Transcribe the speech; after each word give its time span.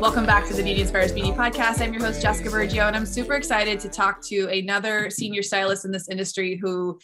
Welcome 0.00 0.26
back 0.26 0.48
to 0.48 0.54
the 0.54 0.62
Beauty 0.64 0.80
Inspires 0.80 1.12
Beauty 1.12 1.30
podcast. 1.30 1.80
I'm 1.80 1.92
your 1.92 2.02
host, 2.04 2.20
Jessica 2.20 2.48
Bergio, 2.48 2.88
and 2.88 2.96
I'm 2.96 3.06
super 3.06 3.34
excited 3.34 3.78
to 3.80 3.88
talk 3.88 4.20
to 4.26 4.48
another 4.48 5.08
senior 5.10 5.42
stylist 5.42 5.84
in 5.84 5.92
this 5.92 6.08
industry 6.08 6.58
who 6.60 6.98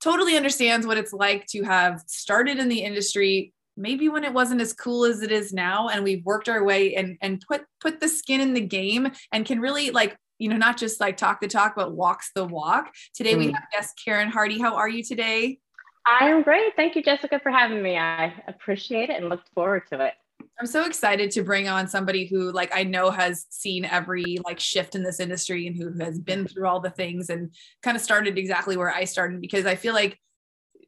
totally 0.00 0.36
understands 0.36 0.86
what 0.86 0.96
it's 0.96 1.12
like 1.12 1.46
to 1.46 1.64
have 1.64 2.02
started 2.06 2.58
in 2.58 2.68
the 2.68 2.82
industry 2.82 3.52
maybe 3.76 4.08
when 4.08 4.22
it 4.22 4.32
wasn't 4.32 4.60
as 4.60 4.72
cool 4.72 5.04
as 5.04 5.22
it 5.22 5.32
is 5.32 5.52
now 5.52 5.88
and 5.88 6.04
we've 6.04 6.24
worked 6.24 6.48
our 6.48 6.62
way 6.62 6.94
and 6.94 7.16
and 7.20 7.42
put 7.48 7.62
put 7.80 7.98
the 8.00 8.08
skin 8.08 8.40
in 8.40 8.52
the 8.54 8.60
game 8.60 9.10
and 9.32 9.44
can 9.46 9.58
really 9.60 9.90
like 9.90 10.16
you 10.38 10.48
know 10.48 10.56
not 10.56 10.76
just 10.76 11.00
like 11.00 11.16
talk 11.16 11.40
the 11.40 11.48
talk 11.48 11.74
but 11.76 11.92
walks 11.94 12.30
the 12.34 12.44
walk 12.44 12.90
today 13.14 13.34
we 13.36 13.46
Mm. 13.48 13.54
have 13.54 13.62
guest 13.72 14.00
karen 14.04 14.28
hardee 14.30 14.60
how 14.60 14.74
are 14.74 14.88
you 14.88 15.02
today 15.02 15.58
I'm 16.06 16.42
great. 16.42 16.74
Thank 16.76 16.96
you, 16.96 17.02
Jessica, 17.02 17.38
for 17.40 17.50
having 17.50 17.82
me. 17.82 17.96
I 17.98 18.32
appreciate 18.48 19.10
it 19.10 19.16
and 19.20 19.28
look 19.28 19.42
forward 19.54 19.82
to 19.92 20.04
it. 20.06 20.14
i'm 20.58 20.66
so 20.66 20.84
excited 20.84 21.30
to 21.30 21.42
bring 21.42 21.68
on 21.68 21.86
somebody 21.86 22.24
who 22.26 22.50
like 22.52 22.70
i 22.74 22.82
know 22.82 23.10
has 23.10 23.44
seen 23.50 23.84
every 23.84 24.38
like 24.44 24.58
shift 24.58 24.94
in 24.94 25.02
this 25.02 25.20
industry 25.20 25.66
and 25.66 25.76
who 25.76 25.92
has 26.02 26.18
been 26.18 26.46
through 26.46 26.66
all 26.66 26.80
the 26.80 26.88
things 26.90 27.28
and 27.28 27.54
kind 27.82 27.94
of 27.96 28.02
started 28.02 28.38
exactly 28.38 28.76
where 28.78 28.90
i 28.90 29.04
started 29.04 29.40
because 29.42 29.66
i 29.66 29.74
feel 29.74 29.92
like 29.92 30.18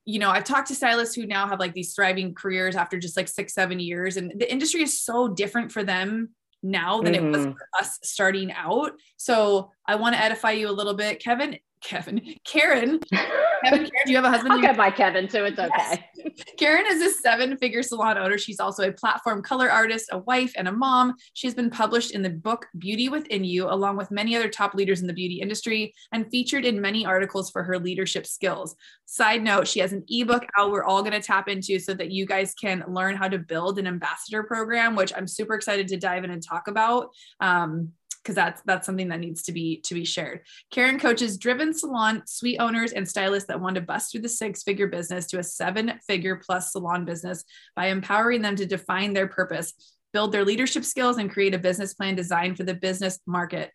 you 0.06 0.18
know 0.18 0.30
i've 0.30 0.44
talked 0.44 0.68
to 0.68 0.74
stylists 0.74 1.14
who 1.14 1.26
now 1.26 1.46
have 1.46 1.60
like 1.60 1.74
these 1.74 1.94
thriving 1.94 2.34
careers 2.34 2.76
after 2.76 2.98
just 2.98 3.16
like 3.16 3.28
six 3.28 3.52
seven 3.54 3.78
years 3.78 4.16
and 4.16 4.32
the 4.40 4.50
industry 4.50 4.82
is 4.82 4.98
so 5.02 5.28
different 5.28 5.70
for 5.70 5.84
them 5.84 6.30
now 6.62 7.00
than 7.02 7.14
it 7.14 7.22
was 7.22 7.44
Mhm. 7.46 7.52
for 7.52 7.68
us 7.78 7.98
starting 8.02 8.52
out 8.52 8.92
so 9.18 9.70
i 9.86 9.94
want 9.96 10.14
to 10.14 10.20
edify 10.22 10.52
you 10.52 10.68
a 10.70 10.72
little 10.80 10.94
bit 10.94 11.20
kevin 11.22 11.58
kevin 11.82 12.20
karen 12.44 12.98
kevin 13.10 13.30
karen 13.64 13.90
do 14.04 14.10
you 14.10 14.16
have 14.16 14.24
a 14.24 14.30
husband 14.30 14.52
I'll 14.52 14.60
go 14.60 14.74
by 14.74 14.90
Kevin, 14.90 15.28
so 15.28 15.44
it's 15.44 15.58
Yes. 15.58 15.98
okay. 16.18 16.34
Karen 16.58 16.84
is 16.88 17.00
a 17.00 17.10
seven 17.10 17.56
figure 17.56 17.82
salon 17.82 18.18
owner. 18.18 18.36
She's 18.38 18.60
also 18.60 18.88
a 18.88 18.92
platform 18.92 19.42
color 19.42 19.70
artist, 19.70 20.08
a 20.12 20.18
wife, 20.18 20.52
and 20.56 20.68
a 20.68 20.72
mom. 20.72 21.14
She's 21.34 21.54
been 21.54 21.70
published 21.70 22.12
in 22.12 22.22
the 22.22 22.30
book 22.30 22.66
Beauty 22.78 23.08
Within 23.08 23.44
You, 23.44 23.68
along 23.68 23.96
with 23.96 24.10
many 24.10 24.36
other 24.36 24.48
top 24.48 24.74
leaders 24.74 25.00
in 25.00 25.06
the 25.06 25.12
beauty 25.12 25.40
industry, 25.40 25.94
and 26.12 26.28
featured 26.30 26.64
in 26.64 26.80
many 26.80 27.06
articles 27.06 27.50
for 27.50 27.62
her 27.62 27.78
leadership 27.78 28.26
skills. 28.26 28.76
Side 29.06 29.42
note, 29.42 29.68
she 29.68 29.80
has 29.80 29.92
an 29.92 30.04
ebook 30.08 30.44
out 30.58 30.70
we're 30.70 30.84
all 30.84 31.02
going 31.02 31.12
to 31.12 31.20
tap 31.20 31.48
into 31.48 31.78
so 31.78 31.94
that 31.94 32.10
you 32.10 32.26
guys 32.26 32.54
can 32.54 32.84
learn 32.88 33.16
how 33.16 33.28
to 33.28 33.38
build 33.38 33.78
an 33.78 33.86
ambassador 33.86 34.42
program, 34.42 34.96
which 34.96 35.12
I'm 35.16 35.26
super 35.26 35.54
excited 35.54 35.88
to 35.88 35.96
dive 35.96 36.24
in 36.24 36.30
and 36.30 36.42
talk 36.42 36.68
about. 36.68 37.10
Um, 37.40 37.92
because 38.22 38.34
that's 38.34 38.62
that's 38.64 38.86
something 38.86 39.08
that 39.08 39.20
needs 39.20 39.42
to 39.42 39.52
be 39.52 39.80
to 39.84 39.94
be 39.94 40.04
shared. 40.04 40.40
Karen 40.70 40.98
coaches 40.98 41.36
driven 41.36 41.74
salon 41.74 42.22
suite 42.26 42.60
owners 42.60 42.92
and 42.92 43.08
stylists 43.08 43.48
that 43.48 43.60
want 43.60 43.74
to 43.74 43.80
bust 43.80 44.12
through 44.12 44.22
the 44.22 44.28
six 44.28 44.62
figure 44.62 44.86
business 44.86 45.26
to 45.26 45.38
a 45.38 45.42
seven 45.42 45.94
figure 46.06 46.36
plus 46.36 46.72
salon 46.72 47.04
business 47.04 47.44
by 47.74 47.86
empowering 47.86 48.42
them 48.42 48.56
to 48.56 48.66
define 48.66 49.12
their 49.12 49.28
purpose, 49.28 49.74
build 50.12 50.32
their 50.32 50.44
leadership 50.44 50.84
skills, 50.84 51.18
and 51.18 51.30
create 51.30 51.54
a 51.54 51.58
business 51.58 51.94
plan 51.94 52.14
designed 52.14 52.56
for 52.56 52.64
the 52.64 52.74
business 52.74 53.18
market. 53.26 53.72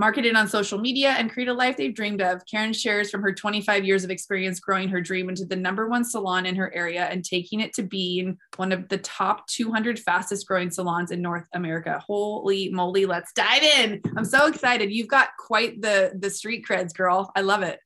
Market 0.00 0.24
it 0.24 0.34
on 0.34 0.48
social 0.48 0.78
media 0.78 1.10
and 1.10 1.30
create 1.30 1.50
a 1.50 1.52
life 1.52 1.76
they've 1.76 1.94
dreamed 1.94 2.22
of. 2.22 2.40
Karen 2.46 2.72
shares 2.72 3.10
from 3.10 3.20
her 3.20 3.34
25 3.34 3.84
years 3.84 4.02
of 4.02 4.10
experience 4.10 4.58
growing 4.58 4.88
her 4.88 5.02
dream 5.02 5.28
into 5.28 5.44
the 5.44 5.54
number 5.54 5.88
one 5.88 6.06
salon 6.06 6.46
in 6.46 6.56
her 6.56 6.74
area 6.74 7.04
and 7.04 7.22
taking 7.22 7.60
it 7.60 7.74
to 7.74 7.82
being 7.82 8.38
one 8.56 8.72
of 8.72 8.88
the 8.88 8.96
top 8.96 9.46
200 9.48 9.98
fastest 9.98 10.46
growing 10.46 10.70
salons 10.70 11.10
in 11.10 11.20
North 11.20 11.44
America. 11.52 12.02
Holy 12.06 12.70
moly, 12.70 13.04
let's 13.04 13.30
dive 13.34 13.62
in. 13.62 14.00
I'm 14.16 14.24
so 14.24 14.46
excited. 14.46 14.90
You've 14.90 15.06
got 15.06 15.28
quite 15.38 15.82
the 15.82 16.12
the 16.18 16.30
street 16.30 16.64
creds, 16.66 16.94
girl. 16.94 17.30
I 17.36 17.42
love 17.42 17.62
it. 17.62 17.78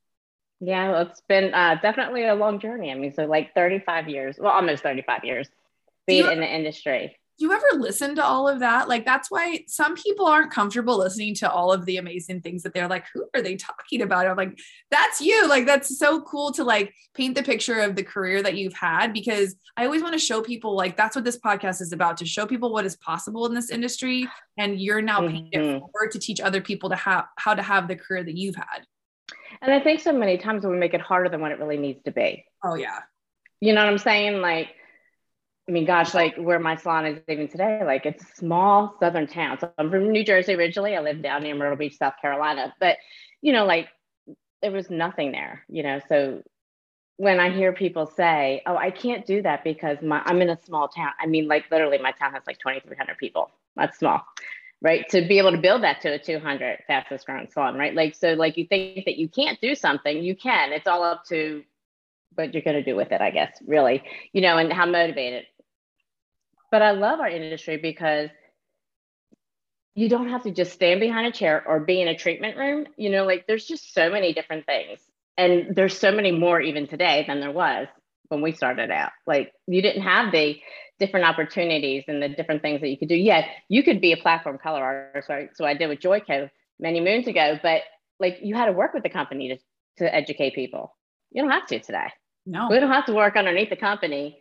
Yeah, 0.61 0.91
well, 0.91 1.01
it's 1.01 1.21
been 1.27 1.53
uh, 1.53 1.79
definitely 1.81 2.25
a 2.25 2.33
long 2.33 2.61
journey. 2.61 2.93
I 2.93 2.95
mean, 2.95 3.13
so 3.13 3.25
like 3.25 3.53
35 3.53 4.07
years, 4.07 4.37
well, 4.39 4.53
almost 4.53 4.83
35 4.83 5.25
years 5.25 5.49
being 6.07 6.31
in 6.31 6.39
the 6.39 6.47
industry. 6.47 7.17
You 7.37 7.51
ever 7.51 7.65
listen 7.73 8.15
to 8.15 8.23
all 8.23 8.47
of 8.47 8.59
that? 8.59 8.87
Like 8.87 9.05
that's 9.05 9.29
why 9.29 9.65
some 9.67 9.95
people 9.95 10.25
aren't 10.25 10.51
comfortable 10.51 10.97
listening 10.97 11.35
to 11.35 11.51
all 11.51 11.71
of 11.73 11.85
the 11.85 11.97
amazing 11.97 12.39
things 12.41 12.63
that 12.63 12.73
they're 12.73 12.87
like, 12.87 13.03
who 13.13 13.25
are 13.33 13.41
they 13.41 13.55
talking 13.57 14.01
about? 14.01 14.25
I'm 14.25 14.37
like, 14.37 14.57
that's 14.89 15.19
you. 15.19 15.45
Like 15.49 15.65
that's 15.65 15.99
so 15.99 16.21
cool 16.21 16.53
to 16.53 16.63
like 16.63 16.93
paint 17.13 17.35
the 17.35 17.43
picture 17.43 17.81
of 17.81 17.95
the 17.97 18.03
career 18.03 18.41
that 18.41 18.55
you've 18.55 18.73
had 18.73 19.11
because 19.11 19.55
I 19.75 19.83
always 19.85 20.01
want 20.01 20.13
to 20.13 20.19
show 20.19 20.41
people 20.41 20.75
like 20.77 20.95
that's 20.95 21.13
what 21.15 21.25
this 21.25 21.37
podcast 21.37 21.81
is 21.81 21.91
about 21.91 22.15
to 22.17 22.25
show 22.25 22.45
people 22.45 22.71
what 22.71 22.85
is 22.85 22.95
possible 22.97 23.45
in 23.45 23.53
this 23.53 23.69
industry. 23.69 24.29
And 24.57 24.79
you're 24.79 25.01
now 25.01 25.19
paying 25.19 25.49
it 25.51 25.57
Mhm. 25.59 25.79
forward 25.79 26.11
to 26.13 26.19
teach 26.19 26.39
other 26.39 26.61
people 26.61 26.89
to 26.89 26.95
have 26.95 27.25
how 27.37 27.53
to 27.53 27.61
have 27.61 27.89
the 27.89 27.97
career 27.97 28.23
that 28.23 28.35
you've 28.37 28.55
had. 28.55 28.85
And 29.61 29.73
I 29.73 29.81
think 29.81 29.99
so 29.99 30.13
many 30.13 30.37
times 30.37 30.65
we 30.65 30.77
make 30.77 30.93
it 30.93 31.01
harder 31.01 31.27
than 31.29 31.41
what 31.41 31.51
it 31.51 31.59
really 31.59 31.77
needs 31.77 32.01
to 32.03 32.11
be. 32.11 32.45
Oh 32.63 32.75
yeah. 32.75 32.99
You 33.59 33.73
know 33.73 33.83
what 33.83 33.89
I'm 33.91 33.97
saying? 33.97 34.41
Like, 34.41 34.69
I 35.67 35.71
mean, 35.71 35.85
gosh, 35.85 36.13
like 36.13 36.35
where 36.35 36.59
my 36.59 36.75
salon 36.75 37.07
is 37.07 37.19
even 37.27 37.47
today, 37.47 37.81
like 37.83 38.05
it's 38.05 38.23
a 38.23 38.35
small 38.35 38.95
southern 38.99 39.25
town. 39.25 39.57
So 39.59 39.71
I'm 39.77 39.89
from 39.89 40.11
New 40.11 40.23
Jersey 40.23 40.53
originally. 40.53 40.95
I 40.95 41.01
live 41.01 41.23
down 41.23 41.41
near 41.41 41.55
Myrtle 41.55 41.75
Beach, 41.75 41.97
South 41.97 42.13
Carolina. 42.21 42.73
But, 42.79 42.97
you 43.41 43.51
know, 43.51 43.65
like 43.65 43.87
there 44.61 44.71
was 44.71 44.89
nothing 44.91 45.31
there, 45.31 45.63
you 45.67 45.81
know. 45.81 46.01
So 46.07 46.43
when 47.17 47.39
I 47.39 47.49
hear 47.49 47.73
people 47.73 48.05
say, 48.05 48.61
oh, 48.67 48.75
I 48.75 48.91
can't 48.91 49.25
do 49.25 49.41
that 49.41 49.63
because 49.63 49.97
my, 50.03 50.21
I'm 50.25 50.41
in 50.41 50.49
a 50.49 50.61
small 50.65 50.87
town, 50.87 51.11
I 51.19 51.25
mean, 51.25 51.47
like 51.47 51.65
literally 51.71 51.97
my 51.97 52.11
town 52.11 52.33
has 52.33 52.43
like 52.45 52.59
2,300 52.59 53.17
people. 53.17 53.49
That's 53.75 53.97
small, 53.97 54.21
right? 54.81 55.07
To 55.09 55.27
be 55.27 55.39
able 55.39 55.51
to 55.51 55.57
build 55.57 55.83
that 55.83 56.01
to 56.01 56.13
a 56.13 56.19
200 56.19 56.83
fastest 56.85 57.25
growing 57.25 57.47
salon, 57.49 57.75
right? 57.75 57.95
Like, 57.95 58.15
so 58.15 58.33
like 58.33 58.57
you 58.57 58.67
think 58.67 59.05
that 59.05 59.17
you 59.17 59.29
can't 59.29 59.59
do 59.61 59.73
something, 59.73 60.23
you 60.23 60.35
can. 60.35 60.73
It's 60.73 60.87
all 60.87 61.03
up 61.03 61.25
to 61.29 61.63
what 62.35 62.53
you're 62.53 62.63
going 62.63 62.75
to 62.75 62.83
do 62.83 62.95
with 62.95 63.11
it, 63.11 63.21
I 63.21 63.31
guess, 63.31 63.57
really, 63.65 64.03
you 64.33 64.41
know, 64.41 64.57
and 64.57 64.71
how 64.71 64.85
motivated. 64.85 65.45
But 66.71 66.81
I 66.81 66.91
love 66.91 67.19
our 67.19 67.29
industry 67.29 67.77
because 67.77 68.29
you 69.95 70.09
don't 70.09 70.29
have 70.29 70.43
to 70.43 70.51
just 70.51 70.73
stand 70.73 70.99
behind 70.99 71.27
a 71.27 71.31
chair 71.31 71.63
or 71.65 71.79
be 71.79 72.01
in 72.01 72.07
a 72.07 72.17
treatment 72.17 72.57
room. 72.57 72.85
You 72.97 73.09
know, 73.09 73.25
like 73.25 73.45
there's 73.47 73.65
just 73.65 73.93
so 73.93 74.09
many 74.09 74.33
different 74.33 74.65
things. 74.65 74.99
And 75.37 75.75
there's 75.75 75.97
so 75.97 76.11
many 76.11 76.31
more 76.31 76.61
even 76.61 76.87
today 76.87 77.23
than 77.27 77.39
there 77.39 77.51
was 77.51 77.87
when 78.27 78.41
we 78.41 78.51
started 78.51 78.91
out. 78.91 79.11
Like 79.25 79.53
you 79.67 79.81
didn't 79.81 80.03
have 80.03 80.31
the 80.31 80.59
different 80.99 81.25
opportunities 81.25 82.05
and 82.07 82.21
the 82.21 82.29
different 82.29 82.61
things 82.61 82.81
that 82.81 82.89
you 82.89 82.97
could 82.97 83.09
do. 83.09 83.15
Yeah, 83.15 83.45
you 83.69 83.83
could 83.83 84.01
be 84.01 84.11
a 84.11 84.17
platform 84.17 84.57
color 84.57 84.83
artist. 84.83 85.29
Right? 85.29 85.49
So 85.55 85.65
I 85.65 85.73
did 85.73 85.87
with 85.87 85.99
Joico 85.99 86.49
many 86.79 86.99
moons 86.99 87.27
ago, 87.27 87.57
but 87.61 87.81
like 88.19 88.39
you 88.41 88.55
had 88.55 88.65
to 88.65 88.71
work 88.73 88.93
with 88.93 89.03
the 89.03 89.09
company 89.09 89.49
to, 89.49 90.03
to 90.03 90.13
educate 90.13 90.55
people. 90.55 90.95
You 91.31 91.41
don't 91.41 91.51
have 91.51 91.67
to 91.67 91.79
today. 91.79 92.07
No. 92.45 92.67
We 92.69 92.79
don't 92.79 92.91
have 92.91 93.05
to 93.07 93.13
work 93.13 93.35
underneath 93.35 93.69
the 93.69 93.75
company 93.75 94.39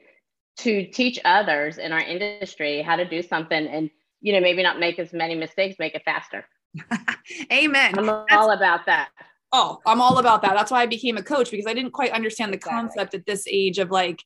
to 0.58 0.86
teach 0.86 1.18
others 1.24 1.78
in 1.78 1.92
our 1.92 2.00
industry 2.00 2.82
how 2.82 2.96
to 2.96 3.04
do 3.04 3.22
something 3.22 3.66
and 3.66 3.90
you 4.20 4.32
know 4.32 4.40
maybe 4.40 4.62
not 4.62 4.78
make 4.78 4.98
as 4.98 5.12
many 5.12 5.34
mistakes, 5.34 5.76
make 5.78 5.94
it 5.94 6.02
faster. 6.04 6.44
Amen. 7.52 7.98
I'm 7.98 8.06
That's- 8.06 8.26
all 8.32 8.50
about 8.50 8.86
that. 8.86 9.08
Oh, 9.52 9.78
I'm 9.86 10.00
all 10.00 10.18
about 10.18 10.42
that. 10.42 10.54
That's 10.54 10.70
why 10.72 10.82
I 10.82 10.86
became 10.86 11.16
a 11.16 11.22
coach 11.22 11.50
because 11.50 11.66
I 11.66 11.74
didn't 11.74 11.92
quite 11.92 12.10
understand 12.10 12.52
the 12.52 12.58
concept 12.58 13.14
at 13.14 13.24
this 13.24 13.46
age 13.48 13.78
of 13.78 13.90
like 13.92 14.24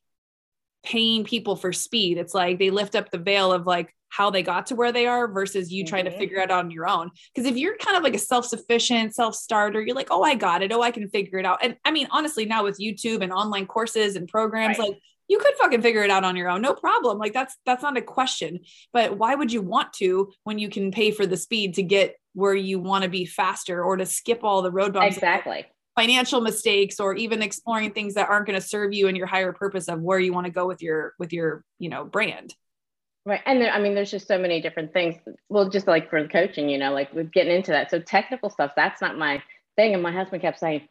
paying 0.83 1.23
people 1.23 1.55
for 1.55 1.71
speed. 1.71 2.17
It's 2.17 2.33
like 2.33 2.57
they 2.57 2.71
lift 2.71 2.95
up 2.95 3.11
the 3.11 3.19
veil 3.19 3.51
of 3.51 3.67
like 3.67 3.93
how 4.07 4.31
they 4.31 4.41
got 4.41 4.65
to 4.67 4.75
where 4.75 4.91
they 4.91 5.05
are 5.05 5.27
versus 5.27 5.71
you 5.71 5.85
trying 5.85 6.05
to 6.05 6.11
Mhm. 6.11 6.17
figure 6.17 6.37
it 6.39 6.49
out 6.49 6.65
on 6.65 6.71
your 6.71 6.87
own. 6.89 7.11
Because 7.35 7.47
if 7.47 7.57
you're 7.57 7.77
kind 7.77 7.95
of 7.95 8.01
like 8.01 8.15
a 8.15 8.19
self 8.19 8.45
sufficient, 8.47 9.13
self 9.13 9.35
starter, 9.35 9.81
you're 9.81 9.95
like, 9.95 10.07
oh, 10.09 10.23
I 10.23 10.33
got 10.33 10.63
it. 10.63 10.71
Oh, 10.71 10.81
I 10.81 10.89
can 10.89 11.07
figure 11.09 11.37
it 11.37 11.45
out. 11.45 11.59
And 11.61 11.77
I 11.85 11.91
mean, 11.91 12.07
honestly, 12.09 12.45
now 12.45 12.63
with 12.63 12.79
YouTube 12.79 13.21
and 13.21 13.31
online 13.31 13.67
courses 13.67 14.15
and 14.15 14.27
programs, 14.27 14.79
Right. 14.79 14.89
like 14.89 14.99
you 15.29 15.39
could 15.39 15.53
fucking 15.55 15.81
figure 15.81 16.03
it 16.03 16.09
out 16.09 16.25
on 16.25 16.35
your 16.35 16.49
own, 16.49 16.61
no 16.61 16.73
problem. 16.73 17.17
Like 17.17 17.31
that's 17.31 17.55
that's 17.65 17.83
not 17.83 17.95
a 17.95 18.01
question. 18.01 18.59
But 18.91 19.17
why 19.17 19.35
would 19.35 19.53
you 19.53 19.61
want 19.61 19.93
to 19.93 20.31
when 20.43 20.59
you 20.59 20.67
can 20.69 20.91
pay 20.91 21.11
for 21.11 21.25
the 21.25 21.37
speed 21.37 21.75
to 21.75 21.83
get 21.83 22.17
where 22.33 22.55
you 22.55 22.79
want 22.79 23.03
to 23.03 23.09
be 23.09 23.25
faster 23.25 23.81
or 23.81 23.95
to 23.95 24.05
skip 24.05 24.43
all 24.43 24.61
the 24.61 24.71
road 24.71 24.93
bumps? 24.93 25.15
Exactly. 25.15 25.65
financial 25.95 26.41
mistakes 26.41 26.99
or 26.99 27.13
even 27.15 27.41
exploring 27.41 27.91
things 27.91 28.15
that 28.15 28.29
aren't 28.29 28.47
going 28.47 28.59
to 28.59 28.65
serve 28.65 28.93
you 28.93 29.07
and 29.07 29.15
your 29.15 29.27
higher 29.27 29.53
purpose 29.53 29.87
of 29.87 30.01
where 30.01 30.19
you 30.19 30.33
want 30.33 30.45
to 30.45 30.51
go 30.51 30.67
with 30.67 30.81
your 30.81 31.13
with 31.19 31.31
your 31.31 31.63
you 31.77 31.89
know 31.89 32.03
brand 32.03 32.53
Right. 33.25 33.41
And 33.45 33.61
there, 33.61 33.71
I 33.71 33.79
mean, 33.79 33.93
there's 33.93 34.09
just 34.09 34.27
so 34.27 34.39
many 34.39 34.61
different 34.61 34.91
things. 34.91 35.15
Well, 35.49 35.69
just 35.69 35.87
like 35.87 36.09
for 36.09 36.23
the 36.23 36.29
coaching, 36.29 36.69
you 36.69 36.77
know, 36.79 36.93
like 36.93 37.13
with 37.13 37.31
getting 37.31 37.53
into 37.53 37.71
that. 37.71 37.91
So 37.91 37.99
technical 37.99 38.49
stuff, 38.49 38.71
that's 38.75 39.01
not 39.01 39.17
my 39.17 39.43
thing. 39.75 39.93
And 39.93 40.01
my 40.01 40.11
husband 40.11 40.41
kept 40.41 40.57
saying, 40.57 40.87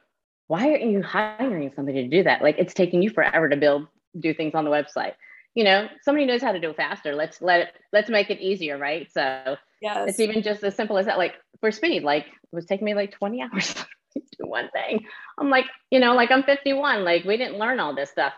why 0.46 0.70
aren't 0.70 0.84
you 0.84 1.02
hiring 1.02 1.72
somebody 1.74 2.02
to 2.02 2.08
do 2.08 2.22
that? 2.22 2.42
Like 2.42 2.56
it's 2.58 2.74
taking 2.74 3.02
you 3.02 3.10
forever 3.10 3.48
to 3.48 3.56
build, 3.56 3.88
do 4.18 4.34
things 4.34 4.54
on 4.54 4.64
the 4.64 4.70
website. 4.70 5.14
You 5.54 5.64
know, 5.64 5.88
somebody 6.02 6.26
knows 6.26 6.42
how 6.42 6.52
to 6.52 6.60
do 6.60 6.70
it 6.70 6.76
faster. 6.76 7.14
Let's 7.14 7.40
let 7.42 7.60
it, 7.60 7.68
let's 7.92 8.10
make 8.10 8.30
it 8.30 8.40
easier. 8.40 8.78
Right. 8.78 9.10
So 9.12 9.56
yes 9.80 10.08
it's 10.08 10.20
even 10.20 10.42
just 10.42 10.62
as 10.62 10.74
simple 10.74 10.98
as 10.98 11.06
that. 11.06 11.18
Like 11.18 11.34
for 11.60 11.70
speed, 11.72 12.02
like 12.02 12.26
it 12.26 12.32
was 12.52 12.66
taking 12.66 12.84
me 12.84 12.94
like 12.94 13.12
20 13.12 13.42
hours 13.52 13.74
to 13.74 14.20
do 14.20 14.48
one 14.48 14.70
thing. 14.70 15.06
I'm 15.38 15.50
like, 15.50 15.66
you 15.90 16.00
know, 16.00 16.14
like 16.14 16.30
I'm 16.30 16.42
51. 16.42 17.04
Like 17.04 17.24
we 17.24 17.36
didn't 17.36 17.58
learn 17.58 17.80
all 17.80 17.94
this 17.94 18.10
stuff. 18.10 18.32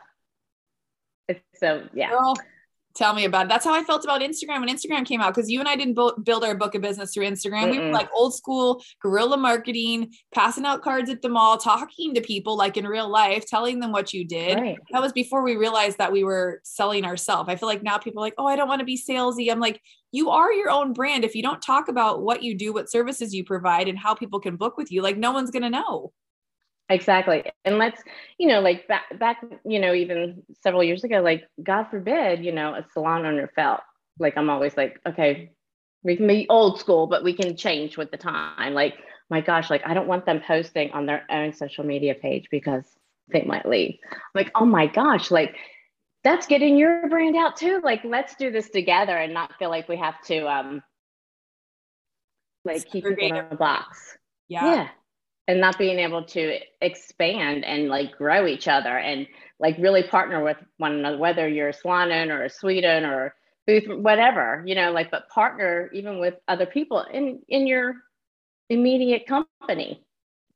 It's 1.28 1.40
so 1.56 1.86
yeah. 1.94 2.10
Girl, 2.10 2.34
Tell 2.94 3.14
me 3.14 3.24
about 3.24 3.46
it. 3.46 3.48
That's 3.48 3.64
how 3.64 3.72
I 3.72 3.84
felt 3.84 4.04
about 4.04 4.20
Instagram 4.20 4.60
when 4.60 4.68
Instagram 4.68 5.06
came 5.06 5.20
out 5.20 5.32
because 5.32 5.48
you 5.48 5.60
and 5.60 5.68
I 5.68 5.76
didn't 5.76 5.94
bu- 5.94 6.20
build 6.22 6.42
our 6.42 6.56
book 6.56 6.74
of 6.74 6.82
business 6.82 7.14
through 7.14 7.26
Instagram. 7.26 7.70
We 7.70 7.78
were 7.78 7.92
like 7.92 8.08
old 8.12 8.34
school 8.34 8.82
guerrilla 9.00 9.36
marketing, 9.36 10.12
passing 10.34 10.64
out 10.64 10.82
cards 10.82 11.08
at 11.08 11.22
the 11.22 11.28
mall, 11.28 11.56
talking 11.56 12.14
to 12.14 12.20
people 12.20 12.56
like 12.56 12.76
in 12.76 12.86
real 12.86 13.08
life, 13.08 13.46
telling 13.46 13.78
them 13.78 13.92
what 13.92 14.12
you 14.12 14.24
did. 14.24 14.58
Right. 14.58 14.78
That 14.90 15.02
was 15.02 15.12
before 15.12 15.42
we 15.44 15.54
realized 15.54 15.98
that 15.98 16.10
we 16.10 16.24
were 16.24 16.60
selling 16.64 17.04
ourselves. 17.04 17.48
I 17.48 17.54
feel 17.54 17.68
like 17.68 17.84
now 17.84 17.96
people 17.96 18.22
are 18.22 18.26
like, 18.26 18.34
oh, 18.38 18.46
I 18.46 18.56
don't 18.56 18.68
want 18.68 18.80
to 18.80 18.84
be 18.84 18.98
salesy. 18.98 19.52
I'm 19.52 19.60
like, 19.60 19.80
you 20.10 20.30
are 20.30 20.52
your 20.52 20.70
own 20.70 20.92
brand. 20.92 21.24
If 21.24 21.36
you 21.36 21.42
don't 21.42 21.62
talk 21.62 21.88
about 21.88 22.22
what 22.22 22.42
you 22.42 22.56
do, 22.56 22.72
what 22.72 22.90
services 22.90 23.32
you 23.32 23.44
provide, 23.44 23.86
and 23.86 23.96
how 23.98 24.14
people 24.14 24.40
can 24.40 24.56
book 24.56 24.76
with 24.76 24.90
you, 24.90 25.00
like 25.00 25.16
no 25.16 25.30
one's 25.30 25.52
gonna 25.52 25.70
know. 25.70 26.12
Exactly. 26.90 27.44
And 27.64 27.78
let's, 27.78 28.02
you 28.38 28.48
know, 28.48 28.60
like 28.60 28.88
back 28.88 29.16
back, 29.18 29.42
you 29.64 29.78
know, 29.78 29.94
even 29.94 30.42
several 30.60 30.82
years 30.82 31.04
ago, 31.04 31.20
like 31.20 31.48
God 31.62 31.84
forbid, 31.84 32.44
you 32.44 32.52
know, 32.52 32.74
a 32.74 32.84
salon 32.92 33.24
owner 33.24 33.48
felt 33.54 33.80
like 34.18 34.36
I'm 34.36 34.50
always 34.50 34.76
like, 34.76 35.00
okay, 35.06 35.52
we 36.02 36.16
can 36.16 36.26
be 36.26 36.46
old 36.48 36.80
school, 36.80 37.06
but 37.06 37.22
we 37.22 37.32
can 37.32 37.56
change 37.56 37.96
with 37.96 38.10
the 38.10 38.16
time. 38.16 38.74
Like, 38.74 38.94
my 39.30 39.40
gosh, 39.40 39.70
like 39.70 39.82
I 39.86 39.94
don't 39.94 40.08
want 40.08 40.26
them 40.26 40.42
posting 40.44 40.90
on 40.90 41.06
their 41.06 41.24
own 41.30 41.52
social 41.52 41.84
media 41.84 42.14
page 42.16 42.48
because 42.50 42.84
they 43.28 43.42
might 43.42 43.68
leave. 43.68 43.96
Like, 44.34 44.50
oh 44.56 44.66
my 44.66 44.88
gosh, 44.88 45.30
like 45.30 45.54
that's 46.24 46.48
getting 46.48 46.76
your 46.76 47.08
brand 47.08 47.36
out 47.36 47.56
too. 47.56 47.80
Like, 47.84 48.00
let's 48.04 48.34
do 48.34 48.50
this 48.50 48.68
together 48.68 49.16
and 49.16 49.32
not 49.32 49.54
feel 49.60 49.70
like 49.70 49.88
we 49.88 49.96
have 49.96 50.20
to 50.26 50.46
um 50.48 50.82
like 52.64 52.84
keep 52.90 53.04
people 53.04 53.26
in 53.26 53.36
a 53.36 53.54
box 53.54 54.18
Yeah. 54.48 54.66
yeah 54.66 54.88
and 55.50 55.60
not 55.60 55.76
being 55.78 55.98
able 55.98 56.22
to 56.22 56.60
expand 56.80 57.64
and 57.64 57.88
like 57.88 58.16
grow 58.16 58.46
each 58.46 58.68
other 58.68 58.96
and 58.96 59.26
like 59.58 59.76
really 59.78 60.04
partner 60.04 60.44
with 60.44 60.56
one 60.76 60.92
another 60.92 61.18
whether 61.18 61.48
you're 61.48 61.70
a 61.70 61.72
salon 61.72 62.30
or 62.30 62.44
a 62.44 62.48
Sweden 62.48 63.04
or 63.04 63.34
booth 63.66 63.82
whatever 63.88 64.62
you 64.64 64.76
know 64.76 64.92
like 64.92 65.10
but 65.10 65.28
partner 65.28 65.90
even 65.92 66.20
with 66.20 66.34
other 66.46 66.66
people 66.66 67.04
in 67.12 67.40
in 67.48 67.66
your 67.66 67.96
immediate 68.68 69.26
company 69.26 70.04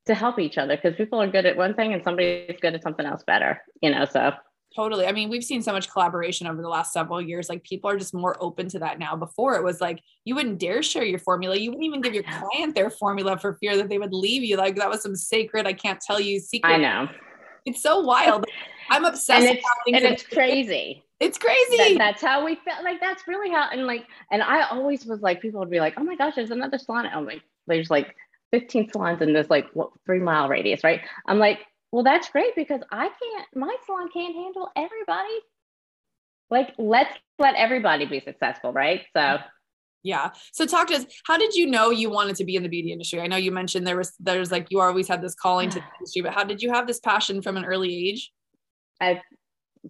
to 0.07 0.15
help 0.15 0.39
each 0.39 0.59
other 0.59 0.77
because 0.77 0.95
people 0.95 1.21
are 1.21 1.27
good 1.27 1.45
at 1.45 1.57
one 1.57 1.75
thing 1.75 1.93
and 1.93 2.05
somebody's 2.05 2.61
good 2.63 2.75
at 2.75 2.83
something 2.83 3.05
else 3.05 3.25
better 3.27 3.61
you 3.83 3.91
know 3.91 4.05
so 4.05 4.31
Totally. 4.75 5.07
I 5.07 5.13
mean, 5.13 5.29
we've 5.31 5.45
seen 5.45 5.63
so 5.63 5.73
much 5.73 5.89
collaboration 5.89 6.47
over 6.49 6.61
the 6.61 6.69
last 6.69 6.93
several 6.93 7.23
years. 7.23 7.49
Like 7.49 7.63
people 7.63 7.89
are 7.91 7.97
just 7.97 8.13
more 8.13 8.37
open 8.43 8.69
to 8.71 8.79
that 8.81 8.99
now. 8.99 9.15
Before 9.15 9.55
it 9.55 9.63
was 9.63 9.81
like 9.81 10.01
you 10.25 10.35
wouldn't 10.35 10.59
dare 10.59 10.83
share 10.83 11.05
your 11.05 11.21
formula. 11.21 11.57
You 11.57 11.71
wouldn't 11.71 11.85
even 11.85 12.01
give 12.01 12.13
your 12.15 12.23
client 12.51 12.75
their 12.75 12.91
formula 12.91 13.39
for 13.39 13.55
fear 13.55 13.77
that 13.77 13.89
they 13.89 13.99
would 13.99 14.13
leave 14.13 14.43
you. 14.43 14.57
Like 14.57 14.75
that 14.77 14.89
was 14.91 15.03
some 15.03 15.15
sacred, 15.15 15.67
I 15.67 15.73
can't 15.75 16.01
tell 16.01 16.19
you 16.19 16.41
secret. 16.41 16.73
i 16.73 16.77
know 16.77 17.09
It's 17.65 17.83
so 17.83 18.01
wild. 18.01 18.47
I'm 18.91 19.05
obsessed 19.05 19.47
and 19.47 19.57
it's 19.57 19.67
and 19.87 20.05
it's 20.05 20.23
crazy 20.25 21.03
It's 21.21 21.39
crazy. 21.39 21.77
that, 21.77 21.95
that's 21.97 22.23
how 22.23 22.45
we 22.45 22.57
felt 22.67 22.85
like 22.85 23.01
that's 23.01 23.27
really 23.27 23.49
how 23.51 23.71
and 23.73 23.87
like 23.87 24.05
and 24.31 24.43
i 24.43 24.69
always 24.69 25.07
was 25.07 25.21
like 25.23 25.41
people 25.41 25.59
would 25.61 25.71
be 25.71 25.81
like 25.81 25.95
oh 25.97 26.05
my 26.05 26.17
gosh 26.17 26.35
there's 26.35 26.51
another 26.51 26.77
salon 26.77 27.07
i'm 27.07 27.25
like 27.25 27.41
there's 27.67 27.89
like 27.89 28.15
15 28.53 28.91
salons 28.93 29.23
in 29.23 29.33
this 29.33 29.49
like 29.49 29.71
what 29.73 29.89
three 30.05 30.19
mile 30.19 30.51
radius 30.51 30.85
right 30.85 31.01
i'm 31.27 31.39
like 31.39 31.61
well 31.95 32.05
that's 32.05 32.29
great 32.29 32.55
because 32.57 32.81
i 32.91 33.09
can't 33.09 33.47
my 33.55 33.75
salon 33.87 34.09
can't 34.13 34.35
handle 34.35 34.69
everybody 34.77 35.39
like 36.51 36.73
let's 36.79 37.15
let 37.39 37.55
everybody 37.55 38.05
be 38.07 38.21
successful 38.21 38.73
right 38.73 39.03
so 39.17 39.39
yeah. 40.07 40.33
So 40.53 40.67
talk 40.67 40.89
to 40.89 40.97
us. 40.97 41.07
How 41.27 41.39
did 41.39 41.55
you 41.55 41.65
know 41.65 41.89
you 41.89 42.11
wanted 42.11 42.37
to 42.37 42.45
be 42.45 42.57
in 42.57 42.63
the 42.63 42.69
beauty 42.69 42.93
industry? 42.93 43.23
I 43.23 43.27
know 43.27 43.39
you 43.39 43.51
mentioned 43.51 43.87
there 43.87 43.97
was 43.97 44.13
there's 44.21 44.53
like 44.53 44.67
you 44.69 44.83
always 44.83 45.09
had 45.09 45.23
this 45.23 45.35
calling 45.35 45.71
to 45.71 45.79
the 45.79 45.85
industry, 45.99 46.21
but 46.21 46.35
how 46.35 46.45
did 46.45 46.61
you 46.61 46.71
have 46.75 46.87
this 46.87 47.01
passion 47.01 47.41
from 47.41 47.57
an 47.57 47.65
early 47.65 48.11
age? 48.11 48.31
i 49.01 49.21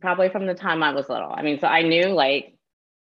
probably 0.00 0.28
from 0.28 0.46
the 0.46 0.54
time 0.54 0.82
i 0.82 0.92
was 0.92 1.08
little 1.08 1.30
i 1.32 1.42
mean 1.42 1.58
so 1.60 1.66
i 1.66 1.82
knew 1.82 2.06
like 2.08 2.56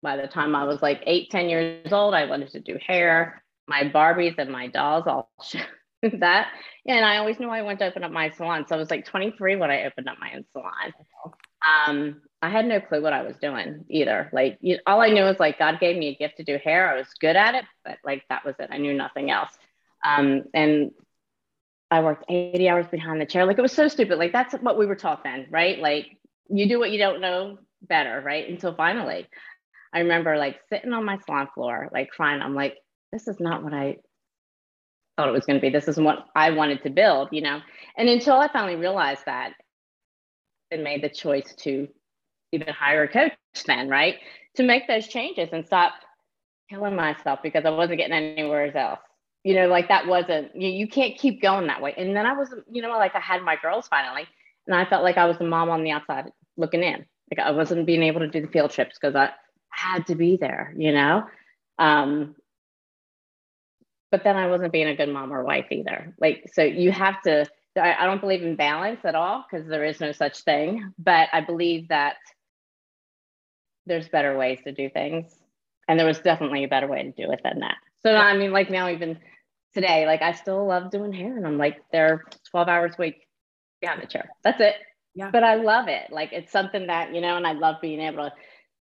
by 0.02 0.18
the 0.18 0.28
time 0.28 0.56
i 0.56 0.64
was 0.64 0.82
like 0.82 1.02
eight 1.06 1.30
ten 1.30 1.50
years 1.50 1.92
old 1.92 2.14
i 2.14 2.26
wanted 2.26 2.50
to 2.50 2.60
do 2.60 2.78
hair 2.86 3.44
my 3.68 3.84
barbies 3.84 4.38
and 4.38 4.50
my 4.50 4.68
dolls 4.68 5.06
all 5.08 5.32
that 6.20 6.50
and 6.86 7.06
i 7.06 7.18
always 7.18 7.40
knew 7.40 7.50
i 7.50 7.62
wanted 7.62 7.80
to 7.80 7.86
open 7.86 8.04
up 8.04 8.12
my 8.12 8.30
salon 8.32 8.66
so 8.68 8.76
i 8.76 8.80
was 8.80 8.90
like 8.90 9.06
23 9.06 9.56
when 9.56 9.72
i 9.72 9.86
opened 9.86 10.08
up 10.08 10.18
my 10.20 10.34
own 10.36 10.46
salon 10.52 10.94
um 11.88 12.22
i 12.42 12.50
had 12.50 12.66
no 12.66 12.80
clue 12.80 13.02
what 13.02 13.14
i 13.14 13.24
was 13.24 13.38
doing 13.38 13.86
either 13.90 14.30
like 14.34 14.58
you, 14.62 14.78
all 14.86 15.02
i 15.02 15.10
knew 15.10 15.24
was 15.24 15.40
like 15.40 15.60
god 15.60 15.80
gave 15.80 15.98
me 15.98 16.10
a 16.10 16.16
gift 16.16 16.38
to 16.38 16.44
do 16.44 16.58
hair 16.64 16.92
i 16.92 16.98
was 16.98 17.08
good 17.20 17.36
at 17.36 17.56
it 17.56 17.66
but 17.86 17.98
like 18.04 18.24
that 18.30 18.46
was 18.46 18.56
it 18.60 18.70
i 18.72 18.78
knew 18.78 18.94
nothing 18.94 19.32
else 19.32 19.52
um 20.06 20.44
and 20.54 20.92
I 21.92 22.02
worked 22.02 22.26
80 22.28 22.70
hours 22.70 22.88
behind 22.88 23.22
the 23.22 23.26
chair. 23.28 23.46
Like 23.46 23.60
it 23.60 23.62
was 23.62 23.72
so 23.72 23.88
stupid. 23.88 24.18
Like 24.18 24.32
that's 24.32 24.56
what 24.56 24.80
we 24.80 24.88
were 24.88 24.96
taught 24.96 25.24
then, 25.24 25.46
right? 25.52 25.78
Like 25.78 26.18
you 26.50 26.68
do 26.68 26.80
what 26.80 26.90
you 26.90 26.98
don't 26.98 27.22
know 27.22 27.60
better, 27.84 28.20
right? 28.20 28.50
Until 28.50 28.74
finally, 28.74 29.28
I 29.94 30.00
remember 30.00 30.36
like 30.36 30.60
sitting 30.70 30.92
on 30.92 31.06
my 31.06 31.20
salon 31.20 31.50
floor, 31.54 31.90
like 31.94 32.10
crying. 32.10 32.42
I'm 32.42 32.56
like, 32.56 32.78
this 33.12 33.28
is 33.28 33.40
not 33.40 33.64
what 33.64 33.74
I 33.74 33.98
thought 35.16 35.30
it 35.30 35.34
was 35.34 35.46
going 35.46 35.60
to 35.60 35.62
be. 35.62 35.70
This 35.70 35.88
isn't 35.88 36.04
what 36.04 36.28
I 36.36 36.52
wanted 36.52 36.84
to 36.84 36.90
build, 36.90 37.30
you 37.32 37.42
know? 37.42 37.62
And 37.98 38.10
until 38.10 38.36
I 38.36 38.48
finally 38.52 38.76
realized 38.76 39.24
that 39.26 39.54
and 40.72 40.84
made 40.84 41.04
the 41.04 41.10
choice 41.10 41.54
to 41.60 41.88
even 42.52 42.68
hire 42.68 43.04
a 43.04 43.08
coach 43.08 43.34
then, 43.66 43.90
right? 43.90 44.16
To 44.56 44.64
make 44.64 44.88
those 44.88 45.08
changes 45.08 45.50
and 45.52 45.66
stop 45.66 45.94
killing 46.70 46.96
myself 46.96 47.40
because 47.44 47.66
I 47.66 47.70
wasn't 47.70 48.00
getting 48.00 48.14
anywhere 48.14 48.76
else 48.76 49.00
you 49.44 49.56
know, 49.56 49.68
like 49.68 49.90
that 49.90 50.08
wasn't, 50.08 50.56
you, 50.56 50.70
you 50.70 50.88
can't 50.88 51.18
keep 51.18 51.42
going 51.42 51.68
that 51.68 51.82
way. 51.82 51.94
And 51.98 52.16
then 52.16 52.26
I 52.26 52.34
was, 52.34 52.54
you 52.72 52.82
know, 52.82 52.90
like 52.90 53.16
I 53.16 53.20
had 53.20 53.44
my 53.44 53.58
girls 53.58 53.88
finally, 53.88 54.26
and 54.68 54.76
I 54.76 54.86
felt 54.86 55.04
like 55.04 55.18
I 55.18 55.26
was 55.26 55.38
the 55.38 55.44
mom 55.44 55.70
on 55.70 55.84
the 55.84 55.92
outside 55.92 56.32
looking 56.56 56.82
in. 56.82 57.06
Like 57.30 57.46
I 57.46 57.52
wasn't 57.52 57.86
being 57.86 58.04
able 58.04 58.22
to 58.22 58.28
do 58.28 58.42
the 58.42 58.48
field 58.48 58.72
trips 58.72 58.98
because 59.00 59.16
I 59.16 59.32
had 59.70 60.08
to 60.08 60.16
be 60.16 60.38
there, 60.38 60.74
you 60.78 60.94
know? 60.94 61.26
Um, 61.78 62.36
but 64.14 64.24
then 64.24 64.38
I 64.38 64.46
wasn't 64.46 64.72
being 64.72 64.90
a 64.90 64.96
good 64.96 65.10
mom 65.10 65.34
or 65.34 65.44
wife 65.44 65.66
either. 65.72 66.14
Like, 66.20 66.44
so 66.54 66.62
you 66.62 66.92
have 66.92 67.20
to, 67.24 67.48
I, 67.76 67.96
I 67.96 68.06
don't 68.06 68.22
believe 68.22 68.44
in 68.44 68.56
balance 68.56 69.00
at 69.06 69.16
all 69.16 69.44
because 69.50 69.68
there 69.68 69.84
is 69.84 70.00
no 70.00 70.12
such 70.12 70.42
thing. 70.42 70.94
But 71.00 71.30
I 71.34 71.42
believe 71.42 71.88
that 71.88 72.18
there's 73.88 74.08
better 74.08 74.38
ways 74.38 74.60
to 74.66 74.72
do 74.72 74.88
things. 74.88 75.36
And 75.88 75.98
there 76.00 76.06
was 76.06 76.20
definitely 76.20 76.64
a 76.64 76.68
better 76.68 76.86
way 76.86 77.02
to 77.02 77.10
do 77.10 77.32
it 77.32 77.40
than 77.44 77.62
that. 77.62 77.78
So 78.04 78.16
I 78.16 78.38
mean, 78.38 78.52
like 78.52 78.70
now 78.70 78.88
even 78.88 79.18
today, 79.74 80.06
like 80.06 80.22
I 80.22 80.34
still 80.34 80.64
love 80.68 80.92
doing 80.92 81.12
hair 81.12 81.36
and 81.36 81.48
I'm 81.48 81.58
like 81.58 81.82
there 81.92 82.24
12 82.52 82.68
hours 82.68 82.94
a 83.00 83.02
week 83.02 83.28
behind 83.82 84.00
the 84.00 84.06
chair. 84.06 84.30
That's 84.44 84.62
it. 84.62 84.76
Yeah. 85.16 85.32
But 85.32 85.44
I 85.44 85.56
love 85.56 85.88
it. 85.88 86.12
Like 86.12 86.34
it's 86.34 86.52
something 86.52 86.86
that, 86.86 87.16
you 87.16 87.22
know, 87.22 87.36
and 87.36 87.48
I 87.48 87.54
love 87.54 87.78
being 87.82 88.00
able 88.00 88.30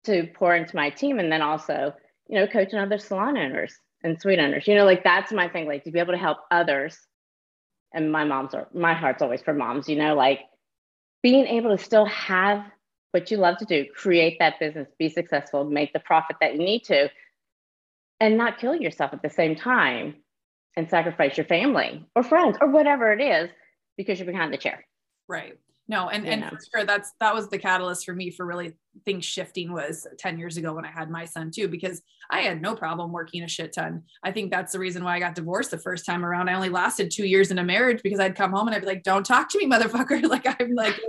to, 0.06 0.22
to 0.22 0.32
pour 0.32 0.56
into 0.56 0.74
my 0.74 0.88
team 0.88 1.18
and 1.18 1.30
then 1.30 1.42
also, 1.42 1.92
you 2.30 2.40
know, 2.40 2.46
coaching 2.46 2.78
other 2.78 2.96
salon 2.96 3.36
owners 3.36 3.78
and 4.02 4.20
suite 4.20 4.38
owners. 4.38 4.66
You 4.66 4.74
know, 4.74 4.84
like 4.84 5.04
that's 5.04 5.32
my 5.32 5.48
thing, 5.48 5.66
like 5.66 5.84
to 5.84 5.90
be 5.90 5.98
able 5.98 6.12
to 6.12 6.18
help 6.18 6.38
others. 6.50 6.96
And 7.92 8.12
my 8.12 8.24
mom's 8.24 8.54
are 8.54 8.68
my 8.74 8.94
heart's 8.94 9.22
always 9.22 9.42
for 9.42 9.54
moms, 9.54 9.88
you 9.88 9.96
know, 9.96 10.14
like 10.14 10.40
being 11.22 11.46
able 11.46 11.76
to 11.76 11.82
still 11.82 12.06
have 12.06 12.64
what 13.12 13.30
you 13.30 13.38
love 13.38 13.56
to 13.58 13.64
do, 13.64 13.86
create 13.94 14.38
that 14.38 14.60
business, 14.60 14.88
be 14.98 15.08
successful, 15.08 15.64
make 15.64 15.92
the 15.92 16.00
profit 16.00 16.36
that 16.40 16.52
you 16.52 16.58
need 16.58 16.84
to, 16.84 17.08
and 18.20 18.36
not 18.36 18.58
kill 18.58 18.74
yourself 18.74 19.12
at 19.12 19.22
the 19.22 19.30
same 19.30 19.56
time 19.56 20.16
and 20.76 20.90
sacrifice 20.90 21.36
your 21.36 21.46
family 21.46 22.04
or 22.14 22.22
friends 22.22 22.58
or 22.60 22.70
whatever 22.70 23.12
it 23.12 23.22
is 23.22 23.50
because 23.96 24.18
you're 24.18 24.26
behind 24.26 24.52
the 24.52 24.58
chair. 24.58 24.86
Right. 25.26 25.58
No, 25.88 26.08
and 26.10 26.26
You 26.26 26.32
and 26.32 26.44
for 26.44 26.58
sure 26.74 26.84
that's 26.84 27.12
that 27.20 27.34
was 27.34 27.48
the 27.48 27.58
catalyst 27.58 28.04
for 28.04 28.14
me 28.14 28.30
for 28.30 28.44
really 28.44 28.74
things 29.06 29.24
shifting 29.24 29.72
was 29.72 30.06
10 30.18 30.38
years 30.38 30.56
ago 30.58 30.74
when 30.74 30.84
I 30.84 30.90
had 30.90 31.08
my 31.10 31.24
son 31.24 31.50
too 31.54 31.66
because 31.68 32.02
I 32.30 32.40
had 32.40 32.60
no 32.60 32.74
problem 32.74 33.10
working 33.12 33.42
a 33.42 33.48
shit 33.48 33.72
ton. 33.72 34.02
I 34.22 34.32
think 34.32 34.50
that's 34.50 34.72
the 34.72 34.78
reason 34.78 35.02
why 35.02 35.16
I 35.16 35.20
got 35.20 35.34
divorced 35.34 35.70
the 35.70 35.78
first 35.78 36.04
time 36.04 36.24
around. 36.24 36.50
I 36.50 36.54
only 36.54 36.68
lasted 36.68 37.10
2 37.10 37.24
years 37.26 37.50
in 37.50 37.58
a 37.58 37.64
marriage 37.64 38.02
because 38.02 38.20
I'd 38.20 38.36
come 38.36 38.52
home 38.52 38.66
and 38.68 38.74
I'd 38.76 38.80
be 38.82 38.86
like 38.86 39.02
don't 39.02 39.24
talk 39.24 39.48
to 39.50 39.58
me 39.58 39.66
motherfucker 39.66 40.22
like 40.28 40.46
I'm 40.60 40.74
like 40.74 41.00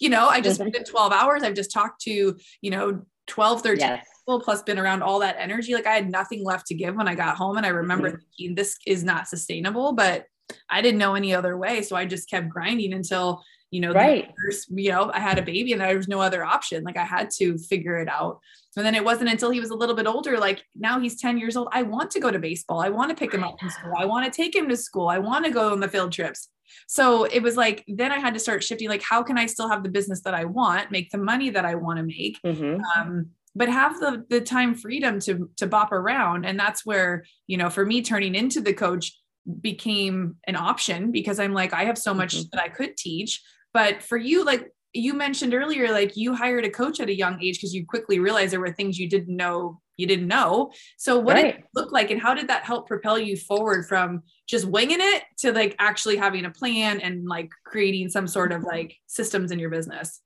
you 0.00 0.08
know, 0.08 0.26
I 0.28 0.40
just 0.40 0.60
did 0.72 0.86
12 0.86 1.12
hours. 1.12 1.42
I've 1.42 1.54
just 1.54 1.70
talked 1.72 2.00
to, 2.02 2.36
you 2.62 2.70
know, 2.70 3.02
12 3.26 3.62
13 3.62 3.78
Yes. 3.80 4.06
people 4.20 4.40
plus 4.40 4.62
been 4.62 4.78
around 4.78 5.02
all 5.02 5.18
that 5.20 5.36
energy 5.38 5.72
like 5.72 5.86
i 5.86 5.94
had 5.94 6.10
nothing 6.10 6.44
left 6.44 6.66
to 6.66 6.74
give 6.74 6.94
when 6.94 7.08
i 7.08 7.14
got 7.14 7.38
home 7.38 7.56
and 7.56 7.64
i 7.64 7.70
remember 7.70 8.08
Mm-hmm. 8.10 8.18
thinking 8.36 8.54
this 8.54 8.76
is 8.86 9.02
not 9.02 9.28
sustainable 9.28 9.94
but 9.94 10.26
i 10.68 10.82
didn't 10.82 10.98
know 10.98 11.14
any 11.14 11.34
other 11.34 11.56
way 11.56 11.80
so 11.80 11.96
i 11.96 12.04
just 12.04 12.28
kept 12.28 12.50
grinding 12.50 12.92
until 12.92 13.42
you 13.74 13.80
know 13.82 13.92
Right. 13.92 14.30
first, 14.44 14.62
you 14.82 14.90
know 14.92 15.04
i 15.18 15.20
had 15.28 15.38
a 15.38 15.42
baby 15.52 15.70
and 15.72 15.80
there 15.80 15.96
was 16.02 16.08
no 16.16 16.20
other 16.28 16.42
option. 16.56 16.78
Like 16.88 16.96
i 17.04 17.06
had 17.16 17.26
to 17.40 17.46
figure 17.70 17.96
it 18.04 18.08
out. 18.18 18.34
And 18.76 18.84
then 18.86 18.94
it 19.00 19.04
wasn't 19.10 19.30
until 19.34 19.50
he 19.56 19.60
was 19.64 19.70
a 19.74 19.78
little 19.82 19.96
bit 20.00 20.06
older 20.14 20.34
like 20.48 20.58
now 20.88 20.94
he's 21.04 21.16
10 21.20 21.38
years 21.42 21.54
old 21.58 21.68
i 21.78 21.82
want 21.94 22.08
to 22.12 22.20
go 22.24 22.30
to 22.30 22.38
baseball. 22.48 22.80
I 22.88 22.90
want 22.98 23.08
to 23.10 23.16
pick 23.22 23.32
him 23.36 23.44
up 23.48 23.56
from 23.60 23.70
school. 23.70 23.94
I 24.02 24.06
want 24.12 24.24
to 24.26 24.32
take 24.42 24.54
him 24.60 24.66
to 24.68 24.76
school. 24.88 25.08
I 25.16 25.18
want 25.28 25.42
to 25.46 25.50
go 25.58 25.64
on 25.74 25.80
the 25.84 25.88
field 25.94 26.12
trips. 26.18 26.40
So 26.96 27.04
it 27.36 27.42
was 27.46 27.56
like 27.64 27.78
then 28.00 28.10
i 28.16 28.18
had 28.24 28.34
to 28.36 28.40
start 28.46 28.60
shifting 28.68 28.88
like 28.94 29.02
how 29.12 29.20
can 29.28 29.36
i 29.42 29.46
still 29.54 29.68
have 29.72 29.82
the 29.84 29.94
business 29.98 30.20
that 30.26 30.34
i 30.42 30.44
want 30.60 30.90
make 30.96 31.08
the 31.14 31.22
money 31.32 31.48
that 31.56 31.64
i 31.72 31.74
want 31.84 31.96
to 32.00 32.04
make? 32.16 32.34
Mhm. 32.52 32.80
um, 32.96 33.10
but 33.60 33.68
have 33.80 33.94
the 34.04 34.12
the 34.34 34.40
time 34.54 34.72
freedom 34.84 35.14
to 35.26 35.32
to 35.60 35.66
bop 35.74 35.90
around. 36.00 36.40
And 36.48 36.56
that's 36.64 36.80
where 36.90 37.12
you 37.50 37.56
know 37.60 37.70
for 37.76 37.84
me 37.90 37.96
turning 38.10 38.34
into 38.42 38.60
the 38.68 38.74
coach 38.84 39.06
became 39.68 40.36
an 40.50 40.56
option 40.56 41.10
because 41.18 41.38
i'm 41.42 41.52
like 41.60 41.72
i 41.80 41.84
have 41.84 41.98
so 41.98 42.12
much 42.20 42.32
Mhm. 42.36 42.50
that 42.52 42.62
i 42.62 42.68
could 42.78 42.92
teach 42.96 43.42
but 43.74 44.02
for 44.02 44.16
you 44.16 44.44
like 44.44 44.70
you 44.96 45.12
mentioned 45.12 45.52
earlier, 45.52 45.90
like 45.90 46.16
you 46.16 46.34
hired 46.34 46.64
a 46.64 46.70
coach 46.70 47.00
at 47.00 47.08
a 47.08 47.14
young 47.14 47.42
age 47.42 47.56
because 47.56 47.74
you 47.74 47.84
quickly 47.84 48.20
realized 48.20 48.52
there 48.52 48.60
were 48.60 48.72
things 48.72 48.98
you 48.98 49.08
didn't 49.08 49.36
know 49.36 49.80
you 49.96 50.06
didn't 50.06 50.28
know. 50.28 50.72
So 50.96 51.18
what 51.18 51.34
right. 51.34 51.44
did 51.44 51.54
it 51.56 51.64
look 51.74 51.92
like 51.92 52.10
and 52.10 52.20
how 52.20 52.34
did 52.34 52.48
that 52.48 52.64
help 52.64 52.88
propel 52.88 53.18
you 53.18 53.36
forward 53.36 53.86
from 53.86 54.22
just 54.48 54.64
winging 54.64 54.98
it 55.00 55.24
to 55.38 55.52
like 55.52 55.76
actually 55.78 56.16
having 56.16 56.44
a 56.44 56.50
plan 56.50 57.00
and 57.00 57.26
like 57.26 57.50
creating 57.64 58.08
some 58.08 58.26
sort 58.26 58.52
of 58.52 58.62
like 58.62 58.96
systems 59.06 59.50
in 59.50 59.58
your 59.58 59.70
business? 59.70 60.20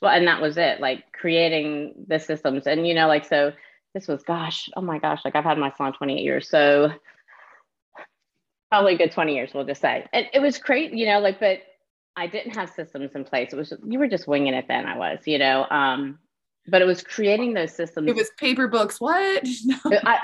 Well, 0.00 0.12
and 0.12 0.26
that 0.26 0.40
was 0.40 0.56
it, 0.56 0.80
like 0.80 1.04
creating 1.12 2.06
the 2.08 2.18
systems. 2.18 2.66
And 2.66 2.86
you 2.86 2.94
know, 2.94 3.06
like 3.06 3.24
so 3.24 3.52
this 3.94 4.08
was 4.08 4.22
gosh, 4.22 4.68
oh 4.76 4.80
my 4.80 4.98
gosh, 4.98 5.20
like 5.24 5.36
I've 5.36 5.44
had 5.44 5.58
my 5.58 5.70
salon 5.76 5.92
28 5.92 6.22
years. 6.22 6.48
So 6.48 6.92
probably 8.70 8.96
good 8.96 9.12
20 9.12 9.34
years, 9.34 9.50
we'll 9.54 9.64
just 9.64 9.80
say. 9.80 10.04
And 10.12 10.26
it 10.32 10.40
was 10.40 10.58
great, 10.58 10.92
you 10.92 11.06
know, 11.06 11.20
like, 11.20 11.38
but 11.38 11.60
I 12.16 12.26
didn't 12.26 12.54
have 12.54 12.70
systems 12.70 13.12
in 13.14 13.24
place. 13.24 13.52
It 13.52 13.56
was 13.56 13.72
you 13.84 13.98
were 13.98 14.08
just 14.08 14.28
winging 14.28 14.54
it 14.54 14.66
then. 14.68 14.86
I 14.86 14.96
was, 14.96 15.20
you 15.26 15.38
know. 15.38 15.66
Um, 15.70 16.18
but 16.66 16.80
it 16.80 16.86
was 16.86 17.02
creating 17.02 17.54
those 17.54 17.74
systems. 17.74 18.08
It 18.08 18.16
was 18.16 18.30
paper 18.38 18.68
books. 18.68 19.00
What? 19.00 19.46
No. 19.64 19.76
I, 20.04 20.20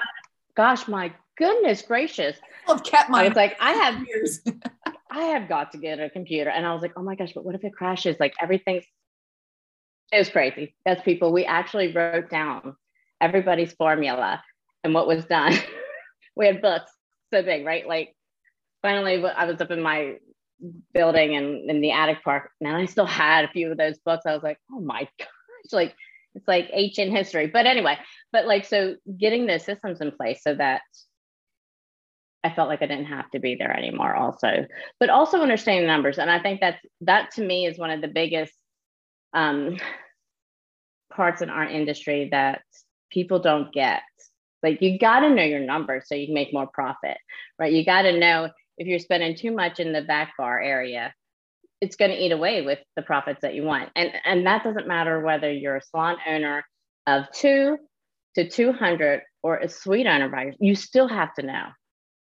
gosh, 0.56 0.88
my 0.88 1.12
goodness 1.37 1.82
gracious! 1.82 2.38
I've 2.68 2.85
kept 2.85 3.11
my. 3.11 3.25
I 3.25 3.28
was 3.28 3.37
like, 3.37 3.56
I 3.61 3.73
have 3.73 4.06
years. 4.06 4.40
I 5.11 5.23
have 5.23 5.49
got 5.49 5.73
to 5.73 5.78
get 5.78 5.99
a 5.99 6.09
computer, 6.09 6.50
and 6.50 6.64
I 6.64 6.73
was 6.73 6.82
like, 6.82 6.92
oh 6.97 7.02
my 7.02 7.16
gosh, 7.16 7.32
but 7.35 7.44
what 7.44 7.54
if 7.54 7.64
it 7.64 7.73
crashes? 7.73 8.16
Like 8.20 8.35
everything's. 8.40 8.85
It 10.12 10.18
was 10.18 10.28
crazy. 10.28 10.75
That's 10.85 11.02
people. 11.02 11.32
We 11.32 11.44
actually 11.44 11.92
wrote 11.92 12.30
down 12.30 12.76
everybody's 13.20 13.73
formula 13.73 14.42
and 14.82 14.94
what 14.94 15.06
was 15.06 15.25
done. 15.25 15.54
we 16.37 16.47
had 16.47 16.62
books 16.62 16.90
so 17.32 17.42
big, 17.42 17.64
right? 17.64 17.87
Like 17.87 18.14
finally, 18.82 19.25
I 19.25 19.44
was 19.44 19.61
up 19.61 19.70
in 19.70 19.82
my 19.82 20.16
building 20.93 21.37
and 21.37 21.71
in 21.71 21.81
the 21.81 21.93
attic 21.93 22.23
part, 22.23 22.50
and 22.61 22.76
I 22.76 22.87
still 22.87 23.07
had 23.07 23.45
a 23.45 23.52
few 23.52 23.71
of 23.71 23.79
those 23.79 23.99
books. 23.99 24.26
I 24.26 24.35
was 24.35 24.43
like, 24.43 24.59
oh 24.73 24.81
my 24.81 25.00
gosh, 25.19 25.29
like 25.73 25.95
it's 26.35 26.47
like 26.47 26.69
ancient 26.73 27.12
history. 27.12 27.47
But 27.49 27.67
anyway, 27.67 27.99
but 28.33 28.47
like 28.47 28.64
so 28.64 28.97
getting 29.19 29.47
the 29.47 29.59
systems 29.59 30.00
in 30.00 30.12
place 30.12 30.43
so 30.43 30.55
that 30.55 30.83
I 32.43 32.50
felt 32.50 32.69
like 32.69 32.83
I 32.83 32.87
didn't 32.87 33.07
have 33.07 33.31
to 33.33 33.38
be 33.38 33.55
there 33.55 33.76
anymore 33.76 34.14
also. 34.14 34.67
But 34.99 35.11
also 35.11 35.43
understanding 35.43 35.87
numbers. 35.87 36.19
And 36.19 36.31
I 36.31 36.40
think 36.40 36.61
that's 36.61 36.79
that 37.02 37.33
to 37.33 37.43
me 37.45 37.67
is 37.67 37.79
one 37.79 37.90
of 37.90 38.00
the 38.00 38.09
biggest 38.09 38.52
um 39.33 39.79
parts 41.12 41.43
in 41.43 41.50
our 41.50 41.64
industry 41.64 42.29
that 42.31 42.62
people 43.11 43.40
don't 43.40 43.73
get. 43.73 44.02
Like 44.62 44.81
you 44.83 44.99
got 44.99 45.21
to 45.21 45.31
know 45.31 45.43
your 45.43 45.61
numbers 45.61 46.05
so 46.07 46.14
you 46.14 46.26
can 46.26 46.35
make 46.35 46.52
more 46.52 46.67
profit, 46.67 47.17
right? 47.59 47.73
You 47.73 47.85
got 47.85 48.02
to 48.02 48.19
know 48.19 48.50
if 48.80 48.87
you're 48.87 48.99
spending 48.99 49.37
too 49.37 49.52
much 49.52 49.78
in 49.78 49.92
the 49.92 50.00
back 50.00 50.32
bar 50.38 50.58
area, 50.58 51.12
it's 51.82 51.96
going 51.96 52.10
to 52.10 52.16
eat 52.16 52.32
away 52.32 52.62
with 52.62 52.78
the 52.96 53.02
profits 53.02 53.42
that 53.42 53.54
you 53.54 53.62
want. 53.62 53.90
And, 53.94 54.10
and 54.25 54.46
that 54.46 54.64
doesn't 54.64 54.88
matter 54.88 55.20
whether 55.20 55.52
you're 55.52 55.76
a 55.76 55.82
salon 55.82 56.16
owner 56.26 56.64
of 57.06 57.30
two 57.30 57.76
to 58.37 58.49
200 58.49 59.20
or 59.42 59.58
a 59.58 59.68
suite 59.68 60.06
owner 60.06 60.30
by 60.30 60.52
you 60.58 60.75
still 60.75 61.08
have 61.08 61.34
to 61.34 61.42
know. 61.42 61.66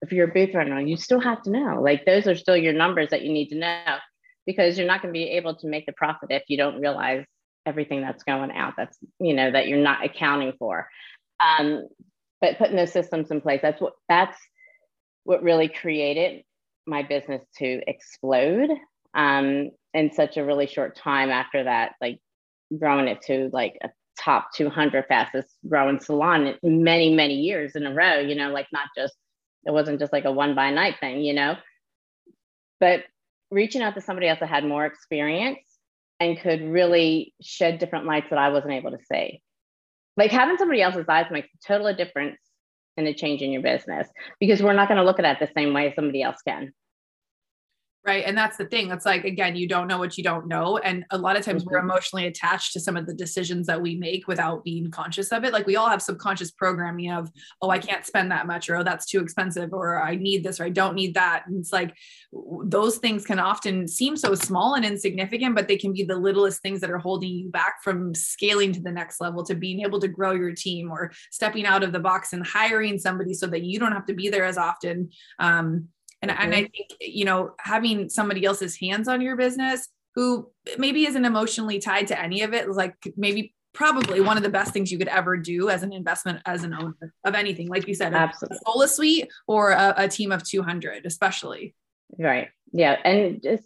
If 0.02 0.12
you're 0.12 0.30
a 0.30 0.34
booth 0.34 0.54
owner, 0.54 0.82
you 0.82 0.98
still 0.98 1.22
have 1.22 1.42
to 1.44 1.52
know. 1.52 1.82
Like 1.82 2.06
those 2.06 2.28
are 2.28 2.36
still 2.36 2.58
your 2.58 2.74
numbers 2.74 3.12
that 3.12 3.22
you 3.22 3.32
need 3.32 3.48
to 3.50 3.58
know 3.58 3.98
because 4.46 4.78
you're 4.78 4.88
not 4.88 5.02
going 5.02 5.14
to 5.14 5.18
be 5.18 5.30
able 5.30 5.56
to 5.56 5.68
make 5.68 5.86
the 5.86 5.94
profit 5.94 6.32
if 6.32 6.44
you 6.50 6.58
don't 6.58 6.82
realize 6.82 7.24
everything 7.66 8.02
that's 8.02 8.24
going 8.24 8.52
out. 8.52 8.74
That's, 8.76 8.98
you 9.22 9.34
know, 9.34 9.52
that 9.52 9.70
you're 9.70 9.78
not 9.78 10.04
accounting 10.04 10.54
for. 10.60 10.90
Um, 11.40 11.88
but 12.42 12.58
putting 12.58 12.76
those 12.76 12.92
systems 12.92 13.32
in 13.32 13.40
place, 13.40 13.62
that's 13.62 13.80
what, 13.80 13.94
that's 14.10 14.38
what 15.24 15.44
really 15.44 15.68
created 15.68 16.44
my 16.86 17.04
business 17.04 17.44
to 17.58 17.82
explode 17.88 18.70
um, 19.14 19.72
in 19.94 20.12
such 20.12 20.38
a 20.38 20.46
really 20.46 20.68
short 20.68 20.96
time 20.96 21.30
after 21.30 21.64
that, 21.64 21.94
like 22.02 22.20
growing 22.78 23.08
it 23.08 23.22
to 23.24 23.50
like 23.54 23.78
a 23.84 23.90
top 24.20 24.50
200 24.56 25.06
fastest 25.08 25.50
growing 25.68 26.00
salon 26.00 26.56
many, 26.64 27.14
many 27.14 27.36
years 27.36 27.76
in 27.76 27.86
a 27.86 27.94
row, 27.94 28.20
you 28.20 28.36
know, 28.36 28.50
like 28.50 28.68
not 28.72 28.88
just, 28.96 29.14
it 29.66 29.72
wasn't 29.72 30.00
just 30.00 30.14
like 30.14 30.26
a 30.26 30.32
one 30.32 30.56
by 30.56 30.72
night 30.72 30.96
thing, 31.00 31.22
you 31.22 31.34
know, 31.34 31.56
but 32.80 33.04
reaching 33.52 33.82
out 33.82 33.94
to 33.96 34.02
somebody 34.02 34.28
else 34.28 34.40
that 34.40 34.50
had 34.50 34.66
more 34.66 34.86
experience 34.86 35.60
and 36.20 36.40
could 36.40 36.62
really 36.62 37.34
shed 37.42 37.80
different 37.80 38.06
lights 38.06 38.28
that 38.30 38.40
I 38.40 38.50
wasn't 38.50 38.74
able 38.74 38.92
to 38.92 39.00
see. 39.12 39.42
Like 40.18 40.32
having 40.32 40.58
somebody 40.58 40.82
else's 40.82 41.06
eyes 41.08 41.28
makes 41.32 41.50
a 41.54 41.68
total 41.68 41.94
difference 41.96 42.38
in 42.98 43.08
a 43.08 43.14
change 43.14 43.42
in 43.42 43.52
your 43.52 43.62
business 43.62 44.08
because 44.40 44.62
we're 44.62 44.74
not 44.74 44.88
going 44.88 44.98
to 44.98 45.04
look 45.04 45.20
at 45.20 45.26
it 45.26 45.38
the 45.40 45.52
same 45.60 45.74
way 45.74 45.94
somebody 45.96 46.22
else 46.22 46.42
can 46.48 46.74
right 48.04 48.24
and 48.26 48.36
that's 48.36 48.58
the 48.58 48.66
thing 48.66 48.90
it's 48.90 49.06
like 49.06 49.26
again 49.26 49.56
you 49.56 49.68
don't 49.68 49.88
know 49.88 49.98
what 49.98 50.18
you 50.18 50.24
don't 50.24 50.48
know 50.48 50.78
and 50.80 51.06
a 51.12 51.18
lot 51.18 51.38
of 51.38 51.46
times 51.46 51.64
mm-hmm. 51.64 51.74
we're 51.74 51.80
emotionally 51.80 52.26
attached 52.26 52.74
to 52.74 52.80
some 52.80 52.98
of 52.98 53.06
the 53.06 53.14
decisions 53.14 53.68
that 53.68 53.82
we 53.82 53.96
make 53.96 54.28
without 54.28 54.64
being 54.64 54.90
conscious 54.90 55.32
of 55.32 55.44
it 55.44 55.54
like 55.54 55.68
we 55.68 55.76
all 55.76 55.90
have 55.90 56.02
subconscious 56.02 56.52
programming 56.52 57.12
of 57.12 57.30
oh 57.62 57.70
i 57.70 57.78
can't 57.78 58.06
spend 58.06 58.32
that 58.32 58.48
much 58.48 58.70
or 58.70 58.78
oh 58.78 58.84
that's 58.84 59.06
too 59.06 59.20
expensive 59.20 59.72
or 59.72 60.02
i 60.02 60.16
need 60.16 60.44
this 60.44 60.60
or 60.60 60.66
i 60.66 60.70
don't 60.70 60.96
need 60.96 61.14
that 61.14 61.44
and 61.46 61.60
it's 61.60 61.72
like 61.72 61.96
those 62.64 62.98
things 62.98 63.26
can 63.26 63.40
often 63.40 63.88
seem 63.88 64.18
so 64.18 64.34
small 64.34 64.74
and 64.74 64.86
insignificant 64.86 65.56
but 65.56 65.68
they 65.68 65.78
can 65.78 65.94
be 65.94 66.04
the 66.04 66.16
littlest 66.16 66.62
things 66.62 66.82
that 66.82 66.90
are 66.90 66.98
holding 66.98 67.32
you 67.32 67.50
back 67.50 67.84
from 67.84 68.16
scaling 68.16 68.72
to 68.72 68.82
the 68.82 68.92
next 68.92 69.22
level 69.22 69.44
to 69.44 69.54
being 69.54 69.82
able 69.82 70.00
to 70.00 70.08
grow 70.08 70.32
your 70.32 70.54
team 70.54 70.90
or 70.92 71.12
stepping 71.30 71.66
out 71.66 71.84
of 71.84 71.92
the 71.92 72.00
box 72.00 72.34
and 72.34 72.46
hiring 72.46 72.98
somebody 72.98 73.34
so 73.34 73.46
that 73.46 73.64
you 73.64 73.80
don't 73.80 73.92
have 73.92 74.06
to 74.06 74.14
be 74.14 74.30
there 74.30 74.46
as 74.46 74.58
often 74.58 75.10
um, 75.40 75.88
and, 76.22 76.32
mm-hmm. 76.32 76.42
and 76.42 76.54
I 76.54 76.62
think, 76.62 76.90
you 77.00 77.26
know, 77.26 77.54
having 77.60 78.10
somebody 78.10 78.46
else's 78.46 78.78
hands 78.78 79.08
on 79.08 79.22
your 79.22 79.36
business 79.36 79.88
who 80.16 80.50
maybe 80.78 81.06
isn't 81.06 81.26
emotionally 81.26 81.80
tied 81.80 82.08
to 82.08 82.22
any 82.22 82.42
of 82.42 82.54
it, 82.54 82.70
like 82.70 82.96
maybe 83.16 83.54
probably 83.74 84.20
one 84.20 84.38
of 84.38 84.44
the 84.44 84.50
best 84.50 84.74
things 84.74 84.92
you 84.92 84.98
could 84.98 85.08
ever 85.08 85.38
do 85.38 85.70
as 85.70 85.84
an 85.84 85.94
investment 85.94 86.42
as 86.46 86.64
an 86.64 86.74
owner 86.74 87.14
of 87.24 87.36
anything. 87.36 87.70
Like 87.70 87.88
you 87.88 87.96
said, 87.96 88.14
Absolutely. 88.14 88.58
a 88.58 88.72
solo 88.72 88.86
suite 88.86 89.30
or 89.48 89.72
a, 89.72 89.94
a 89.98 90.08
team 90.08 90.32
of 90.32 90.44
200, 90.44 91.06
especially. 91.06 91.74
Right. 92.20 92.50
Yeah. 92.74 92.98
And 93.06 93.42
just 93.42 93.64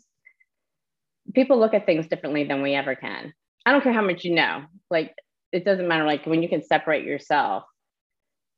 people 1.33 1.59
look 1.59 1.73
at 1.73 1.85
things 1.85 2.07
differently 2.07 2.43
than 2.43 2.61
we 2.61 2.75
ever 2.75 2.95
can. 2.95 3.33
I 3.65 3.71
don't 3.71 3.81
care 3.81 3.93
how 3.93 4.03
much 4.03 4.23
you 4.23 4.35
know. 4.35 4.65
Like 4.91 5.15
it 5.51 5.65
doesn't 5.65 5.87
matter. 5.87 6.05
Like 6.05 6.25
when 6.25 6.43
you 6.43 6.49
can 6.49 6.63
separate 6.63 7.05
yourself 7.05 7.63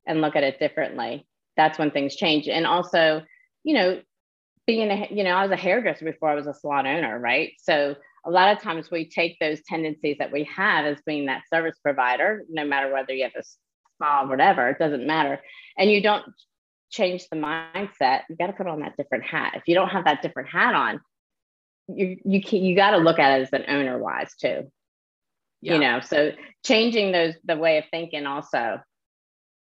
and 0.06 0.20
look 0.20 0.36
at 0.36 0.44
it 0.44 0.60
differently, 0.60 1.26
that's 1.56 1.80
when 1.80 1.92
things 1.92 2.16
change. 2.16 2.50
And 2.50 2.68
also, 2.68 3.24
you 3.68 3.74
know, 3.74 4.02
being 4.66 4.90
a, 4.90 5.10
you 5.12 5.26
know, 5.26 5.32
I 5.32 5.44
was 5.44 5.52
a 5.52 5.58
hairdresser 5.58 6.06
before 6.06 6.30
I 6.30 6.36
was 6.36 6.48
a 6.48 6.54
salon 6.54 6.88
owner, 6.88 7.20
right? 7.20 7.52
So 7.60 7.96
a 8.26 8.32
lot 8.32 8.56
of 8.56 8.64
times 8.64 8.90
we 8.90 9.10
take 9.10 9.38
those 9.42 9.62
tendencies 9.68 10.16
that 10.20 10.32
we 10.32 10.46
have 10.46 10.86
as 10.86 11.02
being 11.06 11.26
that 11.26 11.44
service 11.54 11.78
provider, 11.84 12.46
no 12.50 12.64
matter 12.64 12.94
whether 12.94 13.12
you 13.12 13.24
have 13.24 13.36
a 13.38 13.44
spa 13.44 14.22
or 14.24 14.30
whatever, 14.30 14.70
it 14.70 14.80
doesn't 14.80 15.06
matter. 15.06 15.42
And 15.78 15.92
you 15.92 16.02
don't 16.02 16.24
change 16.92 17.28
the 17.30 17.36
mindset. 17.36 18.22
You 18.30 18.38
got 18.38 18.48
to 18.48 18.54
put 18.54 18.68
on 18.68 18.80
that 18.80 18.96
different 18.96 19.26
hat. 19.26 19.52
If 19.56 19.64
you 19.68 19.76
don't 19.76 19.90
have 19.90 20.06
that 20.06 20.22
different 20.22 20.48
hat 20.48 20.74
on, 20.74 21.02
you 21.90 22.18
you 22.24 22.42
can, 22.42 22.64
you 22.64 22.74
got 22.74 22.92
to 22.92 22.98
look 22.98 23.20
at 23.20 23.38
it 23.38 23.44
as 23.44 23.52
an 23.52 23.66
owner 23.68 23.98
wise 23.98 24.34
too. 24.40 24.72
Yeah. 25.60 25.74
You 25.74 25.80
know, 25.80 26.00
so 26.00 26.32
changing 26.66 27.12
those 27.12 27.34
the 27.44 27.58
way 27.58 27.80
of 27.80 27.84
thinking 27.92 28.26
also. 28.26 28.80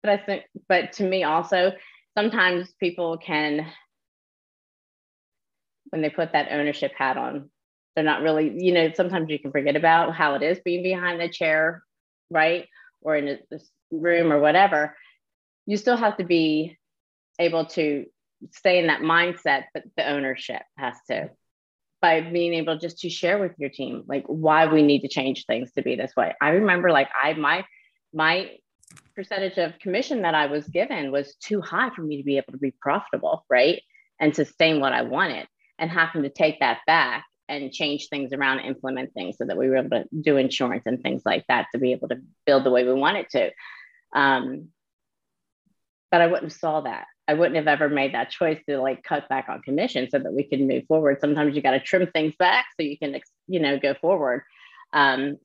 But 0.01 0.11
I 0.11 0.17
think, 0.17 0.43
but 0.67 0.93
to 0.93 1.03
me 1.03 1.23
also, 1.23 1.73
sometimes 2.17 2.73
people 2.79 3.19
can 3.19 3.67
when 5.91 6.01
they 6.01 6.09
put 6.09 6.33
that 6.33 6.51
ownership 6.51 6.91
hat 6.97 7.17
on. 7.17 7.49
They're 7.95 8.03
not 8.03 8.21
really, 8.21 8.53
you 8.57 8.71
know, 8.71 8.91
sometimes 8.95 9.29
you 9.29 9.39
can 9.39 9.51
forget 9.51 9.75
about 9.75 10.15
how 10.15 10.35
it 10.35 10.43
is 10.43 10.59
being 10.63 10.81
behind 10.81 11.19
the 11.19 11.29
chair, 11.29 11.83
right? 12.29 12.67
Or 13.01 13.15
in 13.15 13.27
a, 13.27 13.37
room 13.91 14.31
or 14.31 14.39
whatever. 14.39 14.95
You 15.65 15.77
still 15.77 15.97
have 15.97 16.17
to 16.17 16.23
be 16.23 16.77
able 17.37 17.65
to 17.65 18.05
stay 18.51 18.79
in 18.79 18.87
that 18.87 19.01
mindset, 19.01 19.65
but 19.73 19.83
the 19.97 20.09
ownership 20.09 20.61
has 20.77 20.95
to 21.09 21.29
by 22.01 22.21
being 22.21 22.55
able 22.55 22.77
just 22.79 22.99
to 22.99 23.09
share 23.09 23.37
with 23.37 23.51
your 23.59 23.69
team 23.69 24.03
like 24.07 24.25
why 24.25 24.65
we 24.65 24.81
need 24.81 25.01
to 25.01 25.07
change 25.07 25.45
things 25.45 25.71
to 25.73 25.83
be 25.83 25.95
this 25.95 26.15
way. 26.17 26.33
I 26.41 26.49
remember 26.49 26.91
like 26.91 27.09
I 27.21 27.33
my 27.33 27.63
my 28.13 28.51
percentage 29.15 29.57
of 29.57 29.77
commission 29.79 30.23
that 30.23 30.33
I 30.33 30.47
was 30.47 30.67
given 30.67 31.11
was 31.11 31.35
too 31.35 31.61
high 31.61 31.91
for 31.91 32.01
me 32.01 32.17
to 32.17 32.23
be 32.23 32.37
able 32.37 32.53
to 32.53 32.57
be 32.57 32.73
profitable, 32.81 33.45
right? 33.49 33.81
And 34.19 34.35
sustain 34.35 34.79
what 34.79 34.93
I 34.93 35.03
wanted 35.03 35.47
and 35.81 35.89
having 35.89 36.23
to 36.23 36.29
take 36.29 36.59
that 36.61 36.79
back 36.87 37.25
and 37.49 37.73
change 37.73 38.07
things 38.07 38.31
around, 38.31 38.59
implement 38.59 39.13
things 39.13 39.37
so 39.37 39.45
that 39.45 39.57
we 39.57 39.67
were 39.67 39.77
able 39.77 39.89
to 39.89 40.05
do 40.21 40.37
insurance 40.37 40.83
and 40.85 41.01
things 41.01 41.23
like 41.25 41.43
that 41.47 41.67
to 41.73 41.79
be 41.79 41.91
able 41.91 42.07
to 42.07 42.21
build 42.45 42.63
the 42.63 42.69
way 42.69 42.85
we 42.85 42.93
wanted 42.93 43.27
to. 43.31 43.51
Um, 44.15 44.69
but 46.11 46.21
I 46.21 46.27
wouldn't 46.27 46.51
have 46.51 46.53
saw 46.53 46.81
that. 46.81 47.07
I 47.27 47.33
wouldn't 47.33 47.55
have 47.55 47.67
ever 47.67 47.89
made 47.89 48.13
that 48.13 48.29
choice 48.29 48.59
to 48.69 48.79
like 48.79 49.03
cut 49.03 49.27
back 49.27 49.47
on 49.49 49.61
commission 49.61 50.09
so 50.09 50.19
that 50.19 50.33
we 50.33 50.43
can 50.43 50.67
move 50.67 50.85
forward. 50.87 51.19
Sometimes 51.19 51.55
you 51.55 51.61
got 51.61 51.71
to 51.71 51.79
trim 51.79 52.07
things 52.07 52.35
back 52.37 52.67
so 52.79 52.85
you 52.85 52.97
can, 52.97 53.19
you 53.47 53.59
know, 53.59 53.79
go 53.79 53.95
forward. 53.95 54.43
Um, 54.93 55.37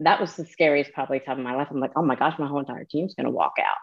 that 0.00 0.20
was 0.20 0.34
the 0.36 0.44
scariest 0.44 0.92
probably 0.92 1.20
time 1.20 1.38
of 1.38 1.44
my 1.44 1.54
life. 1.54 1.68
I'm 1.70 1.80
like, 1.80 1.92
oh 1.96 2.02
my 2.02 2.16
gosh, 2.16 2.38
my 2.38 2.46
whole 2.46 2.60
entire 2.60 2.84
team's 2.84 3.14
going 3.14 3.24
to 3.24 3.30
walk 3.30 3.54
out. 3.60 3.76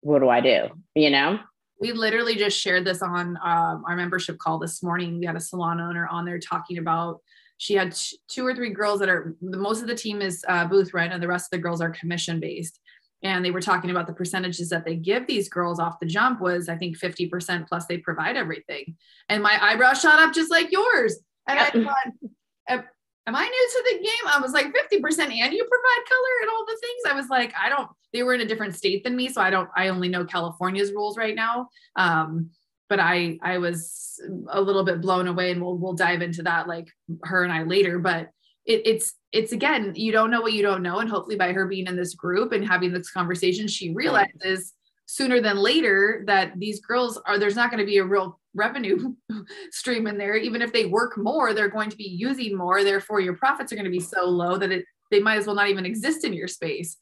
What 0.00 0.18
do 0.18 0.28
I 0.28 0.40
do? 0.40 0.68
You 0.94 1.10
know? 1.10 1.38
We 1.84 1.92
literally 1.92 2.34
just 2.34 2.58
shared 2.58 2.86
this 2.86 3.02
on 3.02 3.36
um, 3.44 3.84
our 3.86 3.94
membership 3.94 4.38
call 4.38 4.58
this 4.58 4.82
morning. 4.82 5.18
We 5.18 5.26
had 5.26 5.36
a 5.36 5.40
salon 5.40 5.82
owner 5.82 6.08
on 6.10 6.24
there 6.24 6.38
talking 6.38 6.78
about 6.78 7.20
she 7.58 7.74
had 7.74 7.94
two 8.26 8.46
or 8.46 8.54
three 8.54 8.70
girls 8.70 9.00
that 9.00 9.10
are 9.10 9.36
most 9.42 9.82
of 9.82 9.86
the 9.86 9.94
team 9.94 10.22
is 10.22 10.42
uh, 10.48 10.66
booth 10.66 10.94
rent 10.94 11.12
and 11.12 11.22
the 11.22 11.28
rest 11.28 11.52
of 11.52 11.58
the 11.58 11.62
girls 11.62 11.82
are 11.82 11.90
commission 11.90 12.40
based. 12.40 12.80
And 13.22 13.44
they 13.44 13.50
were 13.50 13.60
talking 13.60 13.90
about 13.90 14.06
the 14.06 14.14
percentages 14.14 14.70
that 14.70 14.86
they 14.86 14.96
give 14.96 15.26
these 15.26 15.50
girls 15.50 15.78
off 15.78 16.00
the 16.00 16.06
jump 16.06 16.40
was 16.40 16.70
i 16.70 16.76
think 16.76 16.98
50% 16.98 17.68
plus 17.68 17.84
they 17.84 17.98
provide 17.98 18.38
everything. 18.38 18.96
And 19.28 19.42
my 19.42 19.58
eyebrow 19.62 19.92
shot 19.92 20.20
up 20.20 20.32
just 20.32 20.50
like 20.50 20.72
yours. 20.72 21.16
And 21.46 21.58
i 21.58 21.68
thought 21.68 22.84
am 23.26 23.36
i 23.36 23.44
new 23.44 23.68
to 23.72 23.84
the 23.90 24.04
game? 24.04 24.32
I 24.32 24.40
was 24.40 24.52
like 24.52 24.68
50% 24.68 24.72
and 24.72 25.52
you 25.52 25.68
provide 25.68 26.08
color 26.08 26.34
and 26.40 26.50
all 26.50 26.64
the 26.64 26.78
things? 26.80 27.02
I 27.10 27.14
was 27.14 27.28
like 27.28 27.52
i 27.62 27.68
don't 27.68 27.90
they 28.14 28.22
were 28.22 28.32
in 28.32 28.40
a 28.40 28.46
different 28.46 28.74
state 28.74 29.04
than 29.04 29.14
me 29.14 29.28
so 29.28 29.42
i 29.42 29.50
don't 29.50 29.68
i 29.76 29.88
only 29.88 30.08
know 30.08 30.24
california's 30.24 30.92
rules 30.92 31.18
right 31.18 31.34
now. 31.34 31.68
Um, 31.96 32.50
but 32.88 33.00
i 33.00 33.38
i 33.42 33.58
was 33.58 34.20
a 34.50 34.60
little 34.60 34.84
bit 34.84 35.00
blown 35.00 35.26
away 35.26 35.50
and 35.50 35.60
we'll 35.60 35.76
we'll 35.76 35.94
dive 35.94 36.22
into 36.22 36.42
that 36.42 36.68
like 36.68 36.88
her 37.24 37.44
and 37.44 37.52
i 37.52 37.62
later 37.62 37.98
but 37.98 38.30
it, 38.64 38.82
it's 38.86 39.14
it's 39.32 39.52
again 39.52 39.92
you 39.94 40.12
don't 40.12 40.30
know 40.30 40.40
what 40.40 40.52
you 40.52 40.62
don't 40.62 40.82
know 40.82 41.00
and 41.00 41.10
hopefully 41.10 41.36
by 41.36 41.52
her 41.52 41.66
being 41.66 41.86
in 41.86 41.96
this 41.96 42.14
group 42.14 42.52
and 42.52 42.66
having 42.66 42.92
this 42.92 43.10
conversation 43.10 43.68
she 43.68 43.92
realizes 43.92 44.72
sooner 45.06 45.40
than 45.40 45.56
later 45.58 46.24
that 46.26 46.52
these 46.58 46.80
girls 46.80 47.20
are 47.26 47.38
there's 47.38 47.56
not 47.56 47.70
going 47.70 47.80
to 47.80 47.86
be 47.86 47.98
a 47.98 48.04
real 48.04 48.40
revenue 48.54 49.14
stream 49.70 50.06
in 50.06 50.16
there. 50.16 50.36
Even 50.36 50.62
if 50.62 50.72
they 50.72 50.86
work 50.86 51.18
more 51.18 51.52
they're 51.52 51.68
going 51.68 51.90
to 51.90 51.96
be 51.96 52.08
using 52.08 52.56
more 52.56 52.82
therefore 52.82 53.20
your 53.20 53.36
profits 53.36 53.72
are 53.72 53.76
going 53.76 53.84
to 53.84 53.90
be 53.90 54.00
so 54.00 54.24
low 54.24 54.56
that 54.56 54.72
it 54.72 54.84
they 55.10 55.20
might 55.20 55.36
as 55.36 55.46
well 55.46 55.56
not 55.56 55.68
even 55.68 55.84
exist 55.84 56.24
in 56.24 56.32
your 56.32 56.48
space 56.48 56.96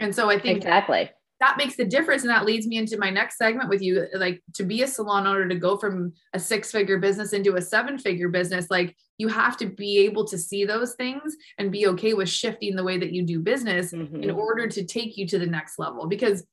and 0.00 0.14
so 0.14 0.30
i 0.30 0.38
think 0.38 0.58
exactly 0.58 1.10
that 1.40 1.56
makes 1.56 1.76
the 1.76 1.84
difference 1.84 2.22
and 2.22 2.30
that 2.30 2.44
leads 2.44 2.66
me 2.66 2.78
into 2.78 2.98
my 2.98 3.10
next 3.10 3.38
segment 3.38 3.68
with 3.68 3.80
you 3.80 4.06
like 4.14 4.42
to 4.54 4.64
be 4.64 4.82
a 4.82 4.86
salon 4.86 5.26
owner 5.26 5.46
to 5.46 5.54
go 5.54 5.76
from 5.76 6.12
a 6.34 6.38
six 6.38 6.70
figure 6.70 6.98
business 6.98 7.32
into 7.32 7.56
a 7.56 7.62
seven 7.62 7.98
figure 7.98 8.28
business 8.28 8.66
like 8.70 8.96
you 9.18 9.28
have 9.28 9.56
to 9.56 9.66
be 9.66 9.98
able 9.98 10.24
to 10.26 10.38
see 10.38 10.64
those 10.64 10.94
things 10.94 11.36
and 11.58 11.72
be 11.72 11.86
okay 11.86 12.14
with 12.14 12.28
shifting 12.28 12.74
the 12.74 12.84
way 12.84 12.98
that 12.98 13.12
you 13.12 13.24
do 13.24 13.40
business 13.40 13.92
mm-hmm. 13.92 14.22
in 14.22 14.30
order 14.30 14.66
to 14.66 14.84
take 14.84 15.16
you 15.16 15.26
to 15.26 15.38
the 15.38 15.46
next 15.46 15.78
level 15.78 16.06
because 16.06 16.44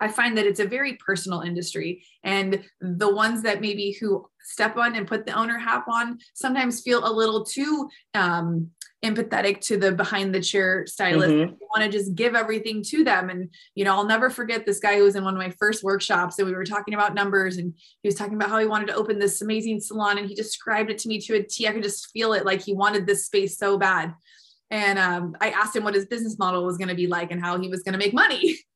I 0.00 0.08
find 0.08 0.36
that 0.38 0.46
it's 0.46 0.60
a 0.60 0.66
very 0.66 0.94
personal 0.94 1.42
industry. 1.42 2.02
And 2.24 2.64
the 2.80 3.14
ones 3.14 3.42
that 3.42 3.60
maybe 3.60 3.96
who 4.00 4.26
step 4.40 4.76
on 4.76 4.96
and 4.96 5.06
put 5.06 5.26
the 5.26 5.38
owner 5.38 5.58
hat 5.58 5.84
on 5.88 6.18
sometimes 6.32 6.80
feel 6.80 7.06
a 7.06 7.12
little 7.12 7.44
too 7.44 7.88
um, 8.14 8.70
empathetic 9.04 9.60
to 9.62 9.78
the 9.78 9.92
behind 9.92 10.34
the 10.34 10.40
chair 10.40 10.86
stylist. 10.86 11.30
Mm-hmm. 11.30 11.54
want 11.74 11.82
to 11.82 11.88
just 11.88 12.14
give 12.14 12.34
everything 12.34 12.82
to 12.84 13.02
them. 13.02 13.30
And, 13.30 13.48
you 13.74 13.84
know, 13.84 13.94
I'll 13.94 14.06
never 14.06 14.28
forget 14.28 14.66
this 14.66 14.78
guy 14.78 14.96
who 14.96 15.04
was 15.04 15.16
in 15.16 15.24
one 15.24 15.34
of 15.34 15.38
my 15.38 15.50
first 15.58 15.82
workshops 15.82 16.38
and 16.38 16.46
we 16.46 16.54
were 16.54 16.64
talking 16.64 16.94
about 16.94 17.14
numbers 17.14 17.56
and 17.56 17.72
he 18.02 18.08
was 18.08 18.14
talking 18.14 18.34
about 18.34 18.50
how 18.50 18.58
he 18.58 18.66
wanted 18.66 18.88
to 18.88 18.94
open 18.94 19.18
this 19.18 19.40
amazing 19.40 19.80
salon 19.80 20.18
and 20.18 20.28
he 20.28 20.34
described 20.34 20.90
it 20.90 20.98
to 20.98 21.08
me 21.08 21.18
to 21.20 21.36
a 21.36 21.42
T. 21.42 21.66
I 21.66 21.72
could 21.72 21.82
just 21.82 22.10
feel 22.10 22.34
it 22.34 22.44
like 22.44 22.60
he 22.60 22.74
wanted 22.74 23.06
this 23.06 23.26
space 23.26 23.56
so 23.56 23.78
bad. 23.78 24.14
And 24.70 24.98
um, 24.98 25.36
I 25.40 25.50
asked 25.50 25.74
him 25.74 25.82
what 25.82 25.94
his 25.94 26.06
business 26.06 26.38
model 26.38 26.64
was 26.64 26.76
going 26.76 26.88
to 26.88 26.94
be 26.94 27.06
like 27.06 27.30
and 27.30 27.40
how 27.40 27.58
he 27.58 27.68
was 27.68 27.82
going 27.82 27.94
to 27.94 27.98
make 27.98 28.14
money. 28.14 28.58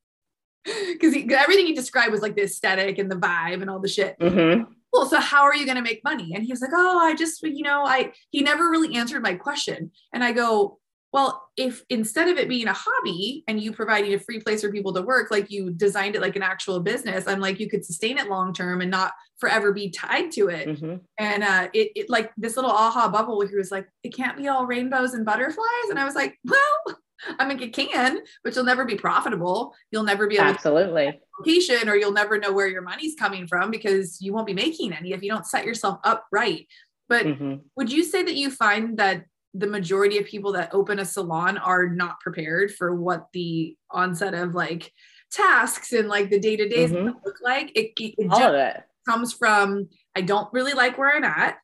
Because 0.65 1.15
everything 1.15 1.67
he 1.67 1.75
described 1.75 2.11
was 2.11 2.23
like 2.23 2.37
the 2.37 2.45
aesthetic 2.45 2.97
and 2.97 3.11
the 3.11 3.17
vibe 3.17 3.61
and 3.61 3.69
all 3.69 3.81
the 3.81 3.87
shit. 3.87 4.19
Mm-hmm 4.19 4.73
well, 4.95 5.07
so 5.07 5.19
how 5.19 5.43
are 5.43 5.57
you 5.57 5.65
going 5.65 5.77
to 5.77 5.83
make 5.83 6.05
money? 6.05 6.33
And 6.35 6.45
he 6.45 6.53
was 6.53 6.61
like, 6.61 6.71
oh, 6.73 6.99
I 7.01 7.15
just, 7.17 7.43
you 7.43 7.65
know, 7.65 7.85
I, 7.85 8.13
he 8.31 8.43
never 8.43 8.71
really 8.71 8.95
answered 8.95 9.25
my 9.25 9.35
question. 9.35 9.91
And 10.13 10.23
I 10.23 10.31
go, 10.31 10.79
well, 11.13 11.49
if 11.57 11.83
instead 11.91 12.29
of 12.29 12.39
it 12.39 12.49
being 12.49 12.69
a 12.69 12.73
hobby 12.73 13.43
and 13.49 13.61
you 13.61 13.73
providing 13.73 14.15
a 14.15 14.21
free 14.21 14.39
place 14.41 14.63
for 14.63 14.71
people 14.71 14.93
to 14.95 15.03
work, 15.03 15.33
like 15.33 15.51
you 15.51 15.71
designed 15.71 16.15
it 16.15 16.21
like 16.21 16.37
an 16.37 16.43
actual 16.43 16.79
business, 16.79 17.27
I'm 17.27 17.41
like, 17.41 17.59
you 17.59 17.69
could 17.69 17.85
sustain 17.85 18.19
it 18.19 18.29
long 18.29 18.53
term 18.53 18.81
and 18.81 18.91
not 18.91 19.13
forever 19.39 19.73
be 19.73 19.91
tied 19.91 20.31
to 20.33 20.49
it. 20.49 20.69
Mm-hmm. 20.69 20.97
And 21.19 21.43
uh, 21.43 21.69
it, 21.73 21.91
it 21.97 22.11
like 22.11 22.33
this 22.37 22.55
little 22.55 22.71
aha 22.71 23.09
bubble 23.09 23.37
where 23.37 23.49
he 23.49 23.57
was 23.57 23.73
like, 23.73 23.89
it 24.05 24.15
can't 24.15 24.37
be 24.37 24.47
all 24.47 24.67
rainbows 24.67 25.15
and 25.15 25.25
butterflies. 25.25 25.91
And 25.91 25.99
I 25.99 26.05
was 26.05 26.15
like, 26.15 26.39
well, 26.45 26.97
I 27.39 27.47
mean, 27.47 27.61
it 27.61 27.73
can, 27.73 28.21
but 28.43 28.55
you'll 28.55 28.65
never 28.65 28.85
be 28.85 28.97
profitable. 28.97 29.75
You'll 29.91 30.05
never 30.05 30.27
be 30.27 30.37
able 30.37 30.47
absolutely 30.47 31.21
location, 31.39 31.89
or 31.89 31.97
you'll 31.97 32.13
never 32.13 32.39
know 32.39 32.53
where 32.53 32.69
your 32.69 32.83
money's 32.83 33.15
coming 33.15 33.47
from 33.47 33.71
because 33.71 34.21
you 34.21 34.33
won't 34.33 34.47
be 34.47 34.55
making 34.55 34.93
any 34.93 35.13
if 35.13 35.23
you 35.23 35.31
don't 35.31 35.47
set 35.47 35.65
yourself 35.65 35.99
up 36.05 36.27
right. 36.31 36.67
But 37.09 37.27
mm-hmm. 37.27 37.57
would 37.77 37.93
you 37.93 38.05
say 38.05 38.23
that 38.23 38.35
you 38.35 38.51
find 38.51 38.99
that 38.99 39.25
the 39.53 39.67
majority 39.67 40.19
of 40.19 40.27
people 40.27 40.53
that 40.53 40.75
open 40.75 40.99
a 40.99 41.05
salon 41.05 41.59
are 41.59 41.89
not 41.89 42.21
prepared 42.21 42.73
for 42.73 42.95
what 42.95 43.27
the 43.33 43.77
onset 43.91 44.35
of 44.35 44.55
like 44.55 44.93
tasks 45.31 45.93
and 45.93 46.09
like 46.09 46.31
the 46.31 46.41
day 46.41 46.57
to 46.57 46.69
days 46.69 46.91
mm-hmm. 46.91 47.17
look 47.25 47.37
like? 47.43 47.71
It, 47.75 47.93
it 47.97 48.31
all 48.31 48.43
of 48.43 48.55
it 48.55 48.83
comes 49.07 49.33
from 49.33 49.89
I 50.17 50.23
don't 50.23 50.53
really 50.53 50.73
like 50.73 50.99
where 50.99 51.15
I'm 51.15 51.25
at. 51.25 51.59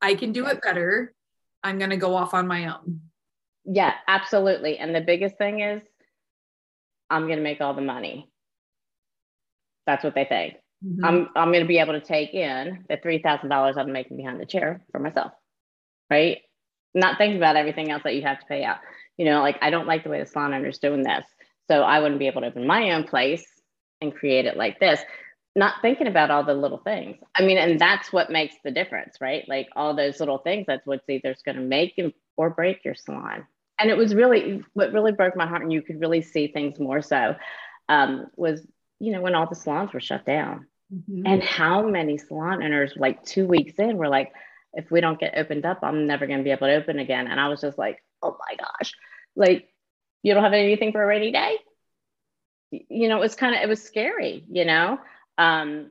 I 0.00 0.14
can 0.14 0.32
do 0.32 0.46
it 0.46 0.62
better. 0.62 1.14
I'm 1.62 1.78
going 1.78 1.90
to 1.90 1.96
go 1.96 2.14
off 2.14 2.34
on 2.34 2.46
my 2.46 2.66
own. 2.66 3.00
Yeah, 3.64 3.94
absolutely. 4.06 4.78
And 4.78 4.94
the 4.94 5.00
biggest 5.00 5.38
thing 5.38 5.60
is, 5.60 5.82
I'm 7.10 7.26
going 7.26 7.38
to 7.38 7.44
make 7.44 7.60
all 7.60 7.74
the 7.74 7.82
money. 7.82 8.30
That's 9.86 10.04
what 10.04 10.14
they 10.14 10.24
think. 10.24 10.54
Mm-hmm. 10.84 11.04
I'm 11.04 11.28
I'm 11.34 11.48
going 11.48 11.62
to 11.62 11.68
be 11.68 11.78
able 11.78 11.92
to 11.94 12.00
take 12.00 12.34
in 12.34 12.84
the 12.88 12.98
three 13.02 13.20
thousand 13.22 13.48
dollars 13.48 13.76
I'm 13.78 13.92
making 13.92 14.16
behind 14.16 14.40
the 14.40 14.46
chair 14.46 14.84
for 14.92 14.98
myself, 14.98 15.32
right? 16.10 16.38
Not 16.94 17.18
thinking 17.18 17.36
about 17.36 17.56
everything 17.56 17.90
else 17.90 18.02
that 18.04 18.14
you 18.14 18.22
have 18.22 18.40
to 18.40 18.46
pay 18.46 18.64
out. 18.64 18.78
You 19.16 19.26
know, 19.26 19.40
like 19.40 19.58
I 19.62 19.70
don't 19.70 19.86
like 19.86 20.04
the 20.04 20.10
way 20.10 20.20
the 20.20 20.26
salon 20.26 20.54
owner's 20.54 20.78
doing 20.78 21.02
this, 21.02 21.24
so 21.70 21.82
I 21.82 22.00
wouldn't 22.00 22.18
be 22.18 22.26
able 22.26 22.42
to 22.42 22.48
open 22.48 22.66
my 22.66 22.90
own 22.92 23.04
place 23.04 23.46
and 24.00 24.14
create 24.14 24.46
it 24.46 24.56
like 24.56 24.80
this. 24.80 25.00
Not 25.56 25.74
thinking 25.82 26.08
about 26.08 26.30
all 26.30 26.44
the 26.44 26.54
little 26.54 26.78
things. 26.78 27.16
I 27.36 27.42
mean, 27.42 27.58
and 27.58 27.78
that's 27.78 28.12
what 28.12 28.30
makes 28.30 28.56
the 28.64 28.72
difference, 28.72 29.18
right? 29.20 29.44
Like 29.48 29.68
all 29.76 29.94
those 29.94 30.18
little 30.18 30.38
things. 30.38 30.64
That's 30.66 30.84
what's 30.84 31.08
either 31.08 31.36
going 31.44 31.56
to 31.56 31.62
make 31.62 31.94
or 32.36 32.50
break 32.50 32.84
your 32.84 32.96
salon 32.96 33.46
and 33.78 33.90
it 33.90 33.96
was 33.96 34.14
really 34.14 34.62
what 34.72 34.92
really 34.92 35.12
broke 35.12 35.36
my 35.36 35.46
heart 35.46 35.62
and 35.62 35.72
you 35.72 35.82
could 35.82 36.00
really 36.00 36.22
see 36.22 36.48
things 36.48 36.78
more 36.78 37.02
so 37.02 37.34
um, 37.88 38.26
was 38.36 38.66
you 39.00 39.12
know 39.12 39.20
when 39.20 39.34
all 39.34 39.48
the 39.48 39.54
salons 39.54 39.92
were 39.92 40.00
shut 40.00 40.24
down. 40.24 40.66
Mm-hmm. 40.92 41.22
and 41.26 41.42
how 41.42 41.82
many 41.82 42.18
salon 42.18 42.62
owners 42.62 42.92
like 42.96 43.24
two 43.24 43.46
weeks 43.46 43.78
in 43.78 43.96
were 43.96 44.08
like 44.08 44.32
if 44.74 44.90
we 44.90 45.00
don't 45.00 45.18
get 45.18 45.36
opened 45.36 45.64
up 45.64 45.78
i'm 45.82 46.06
never 46.06 46.26
going 46.26 46.38
to 46.38 46.44
be 46.44 46.50
able 46.50 46.66
to 46.66 46.74
open 46.74 46.98
again. 46.98 47.26
And 47.26 47.40
i 47.40 47.48
was 47.48 47.62
just 47.62 47.78
like 47.78 48.02
oh 48.22 48.36
my 48.48 48.56
gosh. 48.56 48.92
Like 49.36 49.68
you 50.22 50.34
don't 50.34 50.42
have 50.42 50.52
anything 50.52 50.92
for 50.92 51.02
a 51.02 51.06
rainy 51.06 51.32
day? 51.32 51.58
You 52.70 53.08
know 53.08 53.16
it 53.16 53.20
was 53.20 53.34
kind 53.34 53.54
of 53.54 53.62
it 53.62 53.68
was 53.68 53.82
scary 53.82 54.44
you 54.50 54.64
know? 54.64 54.98
Um, 55.38 55.90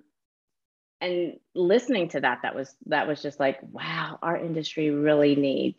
and 1.01 1.37
listening 1.53 2.09
to 2.09 2.21
that 2.21 2.39
that 2.43 2.55
was 2.55 2.73
that 2.85 3.07
was 3.07 3.21
just 3.21 3.39
like 3.39 3.59
wow 3.71 4.19
our 4.21 4.37
industry 4.37 4.89
really 4.89 5.35
needs 5.35 5.77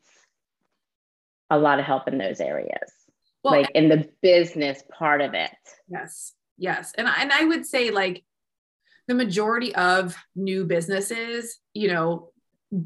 a 1.51 1.59
lot 1.59 1.79
of 1.79 1.85
help 1.85 2.09
in 2.09 2.19
those 2.19 2.41
areas, 2.41 2.91
well, 3.43 3.55
like 3.55 3.71
in 3.75 3.89
the 3.89 4.09
business 4.23 4.83
part 4.91 5.21
of 5.21 5.35
it. 5.35 5.51
Yes, 5.89 6.33
yes, 6.57 6.93
and 6.97 7.09
and 7.09 7.33
I 7.33 7.45
would 7.45 7.67
say 7.67 7.91
like 7.91 8.25
the 9.09 9.15
majority 9.15 9.75
of 9.75 10.17
new 10.35 10.65
businesses, 10.65 11.59
you 11.75 11.89
know, 11.89 12.31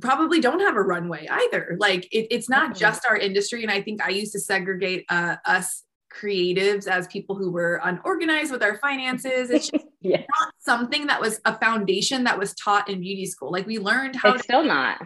probably 0.00 0.40
don't 0.40 0.60
have 0.60 0.76
a 0.76 0.82
runway 0.82 1.26
either. 1.30 1.76
Like 1.78 2.04
it, 2.12 2.28
it's 2.30 2.48
not 2.48 2.76
just 2.76 3.06
our 3.06 3.16
industry, 3.16 3.62
and 3.62 3.70
I 3.70 3.82
think 3.82 4.04
I 4.04 4.10
used 4.10 4.32
to 4.32 4.40
segregate 4.40 5.04
uh, 5.08 5.36
us 5.44 5.84
creatives 6.10 6.86
as 6.86 7.06
people 7.08 7.36
who 7.36 7.50
were 7.50 7.80
unorganized 7.84 8.50
with 8.50 8.62
our 8.62 8.76
finances. 8.78 9.50
It's 9.50 9.70
just 9.70 9.84
yeah. 10.00 10.18
not 10.18 10.54
something 10.58 11.06
that 11.06 11.20
was 11.20 11.40
a 11.44 11.56
foundation 11.58 12.24
that 12.24 12.38
was 12.38 12.54
taught 12.54 12.88
in 12.88 13.00
beauty 13.00 13.26
school. 13.26 13.50
Like 13.52 13.66
we 13.66 13.78
learned 13.78 14.16
how 14.16 14.30
it's 14.30 14.38
to 14.38 14.44
still 14.44 14.64
not. 14.64 15.00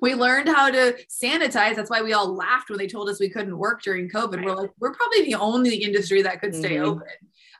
We 0.00 0.14
learned 0.14 0.48
how 0.48 0.70
to 0.70 0.96
sanitize. 1.08 1.76
That's 1.76 1.90
why 1.90 2.02
we 2.02 2.12
all 2.12 2.34
laughed 2.34 2.70
when 2.70 2.78
they 2.78 2.86
told 2.86 3.08
us 3.08 3.20
we 3.20 3.30
couldn't 3.30 3.56
work 3.56 3.82
during 3.82 4.08
COVID. 4.08 4.36
Right. 4.36 4.44
We're 4.44 4.54
like, 4.54 4.70
we're 4.78 4.94
probably 4.94 5.24
the 5.24 5.34
only 5.34 5.76
industry 5.76 6.22
that 6.22 6.40
could 6.40 6.54
stay 6.54 6.76
mm-hmm. 6.76 6.86
open. 6.86 7.08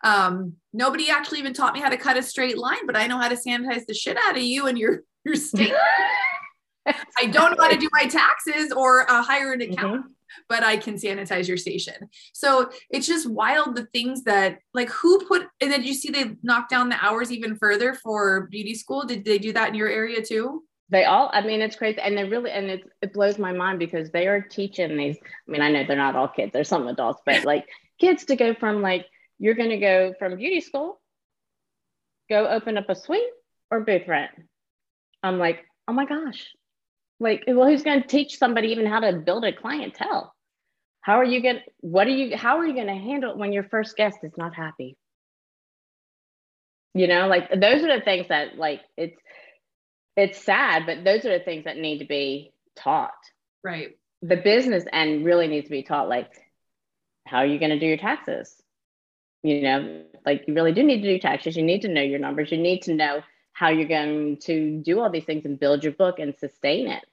Um, 0.02 0.54
nobody 0.72 1.10
actually 1.10 1.40
even 1.40 1.52
taught 1.52 1.74
me 1.74 1.80
how 1.80 1.90
to 1.90 1.96
cut 1.96 2.16
a 2.16 2.22
straight 2.22 2.56
line, 2.56 2.86
but 2.86 2.96
I 2.96 3.06
know 3.06 3.18
how 3.18 3.28
to 3.28 3.36
sanitize 3.36 3.84
the 3.86 3.94
shit 3.94 4.16
out 4.26 4.36
of 4.36 4.42
you 4.42 4.66
and 4.66 4.78
your 4.78 5.02
your 5.24 5.34
state. 5.34 5.74
I 6.86 7.26
don't 7.26 7.56
know 7.56 7.62
how 7.62 7.70
to 7.70 7.76
do 7.76 7.88
my 7.92 8.06
taxes 8.06 8.72
or 8.72 9.08
uh, 9.10 9.22
hire 9.22 9.52
an 9.52 9.60
accountant. 9.60 10.04
Mm-hmm 10.04 10.12
but 10.48 10.62
I 10.62 10.76
can 10.76 10.94
sanitize 10.94 11.48
your 11.48 11.56
station. 11.56 11.94
So 12.32 12.70
it's 12.90 13.06
just 13.06 13.28
wild 13.28 13.76
the 13.76 13.86
things 13.86 14.24
that 14.24 14.58
like 14.74 14.90
who 14.90 15.24
put 15.26 15.46
and 15.60 15.70
then 15.70 15.82
you 15.82 15.94
see 15.94 16.10
they 16.10 16.36
knocked 16.42 16.70
down 16.70 16.88
the 16.88 17.04
hours 17.04 17.32
even 17.32 17.56
further 17.56 17.94
for 17.94 18.48
beauty 18.48 18.74
school. 18.74 19.04
Did 19.04 19.24
they 19.24 19.38
do 19.38 19.52
that 19.52 19.70
in 19.70 19.74
your 19.74 19.88
area 19.88 20.22
too? 20.22 20.64
They 20.90 21.04
all, 21.04 21.30
I 21.32 21.40
mean, 21.42 21.62
it's 21.62 21.76
crazy. 21.76 22.00
And 22.00 22.18
they 22.18 22.24
really, 22.24 22.50
and 22.50 22.66
it, 22.68 22.82
it 23.00 23.12
blows 23.12 23.38
my 23.38 23.52
mind 23.52 23.78
because 23.78 24.10
they 24.10 24.26
are 24.26 24.40
teaching 24.40 24.96
these. 24.96 25.16
I 25.22 25.50
mean, 25.50 25.62
I 25.62 25.70
know 25.70 25.84
they're 25.84 25.96
not 25.96 26.16
all 26.16 26.26
kids, 26.26 26.52
there's 26.52 26.68
some 26.68 26.88
adults, 26.88 27.22
but 27.24 27.44
like 27.44 27.66
kids 28.00 28.24
to 28.24 28.36
go 28.36 28.54
from 28.54 28.82
like, 28.82 29.06
you're 29.38 29.54
going 29.54 29.70
to 29.70 29.78
go 29.78 30.14
from 30.18 30.36
beauty 30.36 30.60
school, 30.60 31.00
go 32.28 32.46
open 32.48 32.76
up 32.76 32.88
a 32.88 32.94
suite 32.96 33.22
or 33.70 33.80
booth 33.80 34.08
rent. 34.08 34.32
I'm 35.22 35.38
like, 35.38 35.64
oh 35.86 35.92
my 35.92 36.06
gosh, 36.06 36.48
like, 37.20 37.44
well, 37.46 37.68
who's 37.68 37.82
going 37.82 38.02
to 38.02 38.08
teach 38.08 38.38
somebody 38.38 38.68
even 38.68 38.86
how 38.86 39.00
to 39.00 39.12
build 39.12 39.44
a 39.44 39.52
clientele? 39.52 40.34
How 41.02 41.16
are 41.16 41.24
you 41.24 41.42
going? 41.42 41.60
What 41.80 42.06
are 42.06 42.10
you? 42.10 42.36
How 42.36 42.58
are 42.58 42.66
you 42.66 42.74
going 42.74 42.86
to 42.86 42.94
handle 42.94 43.32
it 43.32 43.36
when 43.36 43.52
your 43.52 43.64
first 43.64 43.96
guest 43.96 44.18
is 44.22 44.32
not 44.36 44.54
happy? 44.54 44.96
You 46.94 47.06
know, 47.06 47.28
like 47.28 47.48
those 47.50 47.84
are 47.84 47.98
the 47.98 48.04
things 48.04 48.28
that 48.28 48.56
like 48.58 48.80
it's 48.96 49.20
it's 50.16 50.42
sad, 50.42 50.86
but 50.86 51.04
those 51.04 51.24
are 51.24 51.38
the 51.38 51.44
things 51.44 51.64
that 51.64 51.76
need 51.76 51.98
to 51.98 52.04
be 52.04 52.52
taught. 52.76 53.12
Right. 53.62 53.96
The 54.22 54.36
business 54.36 54.84
end 54.92 55.24
really 55.24 55.46
needs 55.46 55.66
to 55.66 55.70
be 55.70 55.82
taught 55.82 56.08
like, 56.08 56.30
how 57.26 57.38
are 57.38 57.46
you 57.46 57.58
going 57.58 57.70
to 57.70 57.78
do 57.78 57.86
your 57.86 57.96
taxes? 57.96 58.54
You 59.42 59.62
know, 59.62 60.02
like 60.26 60.44
you 60.46 60.54
really 60.54 60.72
do 60.72 60.82
need 60.82 61.02
to 61.02 61.08
do 61.08 61.18
taxes. 61.18 61.56
You 61.56 61.62
need 61.62 61.82
to 61.82 61.88
know 61.88 62.02
your 62.02 62.18
numbers. 62.18 62.52
You 62.52 62.58
need 62.58 62.82
to 62.82 62.94
know 62.94 63.22
how 63.60 63.68
you're 63.68 63.86
going 63.86 64.38
to 64.38 64.80
do 64.82 65.00
all 65.00 65.10
these 65.10 65.26
things 65.26 65.44
and 65.44 65.60
build 65.60 65.84
your 65.84 65.92
book 65.92 66.18
and 66.18 66.34
sustain 66.34 66.88
it. 66.88 67.04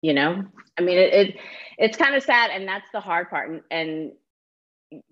You 0.00 0.14
know, 0.14 0.46
I 0.78 0.82
mean, 0.82 0.96
it, 0.96 1.12
it 1.12 1.36
it's 1.76 1.96
kind 1.98 2.14
of 2.14 2.22
sad, 2.22 2.50
and 2.50 2.66
that's 2.66 2.90
the 2.90 3.00
hard 3.00 3.28
part. 3.28 3.50
And, 3.50 3.60
and 3.70 4.12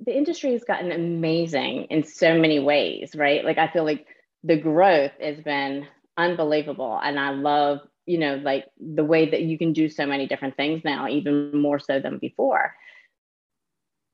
the 0.04 0.16
industry 0.16 0.52
has 0.52 0.64
gotten 0.64 0.92
amazing 0.92 1.88
in 1.90 2.04
so 2.04 2.38
many 2.38 2.58
ways, 2.58 3.14
right? 3.14 3.44
Like 3.44 3.58
I 3.58 3.68
feel 3.68 3.84
like 3.84 4.06
the 4.42 4.56
growth 4.56 5.12
has 5.20 5.38
been 5.42 5.86
unbelievable, 6.16 6.98
and 7.00 7.20
I 7.20 7.32
love 7.32 7.80
you 8.06 8.16
know 8.16 8.36
like 8.36 8.64
the 8.80 9.04
way 9.04 9.28
that 9.30 9.42
you 9.42 9.58
can 9.58 9.74
do 9.74 9.90
so 9.90 10.06
many 10.06 10.26
different 10.26 10.56
things 10.56 10.82
now, 10.84 11.06
even 11.06 11.54
more 11.60 11.78
so 11.78 12.00
than 12.00 12.16
before. 12.16 12.74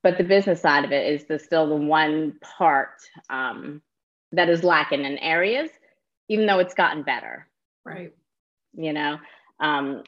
But 0.02 0.18
the 0.18 0.24
business 0.24 0.60
side 0.60 0.84
of 0.84 0.90
it 0.90 1.06
is 1.06 1.24
the, 1.26 1.38
still 1.38 1.68
the 1.68 1.76
one 1.76 2.38
part 2.42 2.98
um, 3.30 3.80
that 4.32 4.48
is 4.48 4.64
lacking 4.64 5.04
in 5.04 5.18
areas, 5.18 5.70
even 6.28 6.46
though 6.46 6.58
it's 6.58 6.74
gotten 6.74 7.02
better. 7.02 7.46
Right. 7.84 8.12
You 8.74 8.92
know, 8.92 9.18
um, 9.60 10.02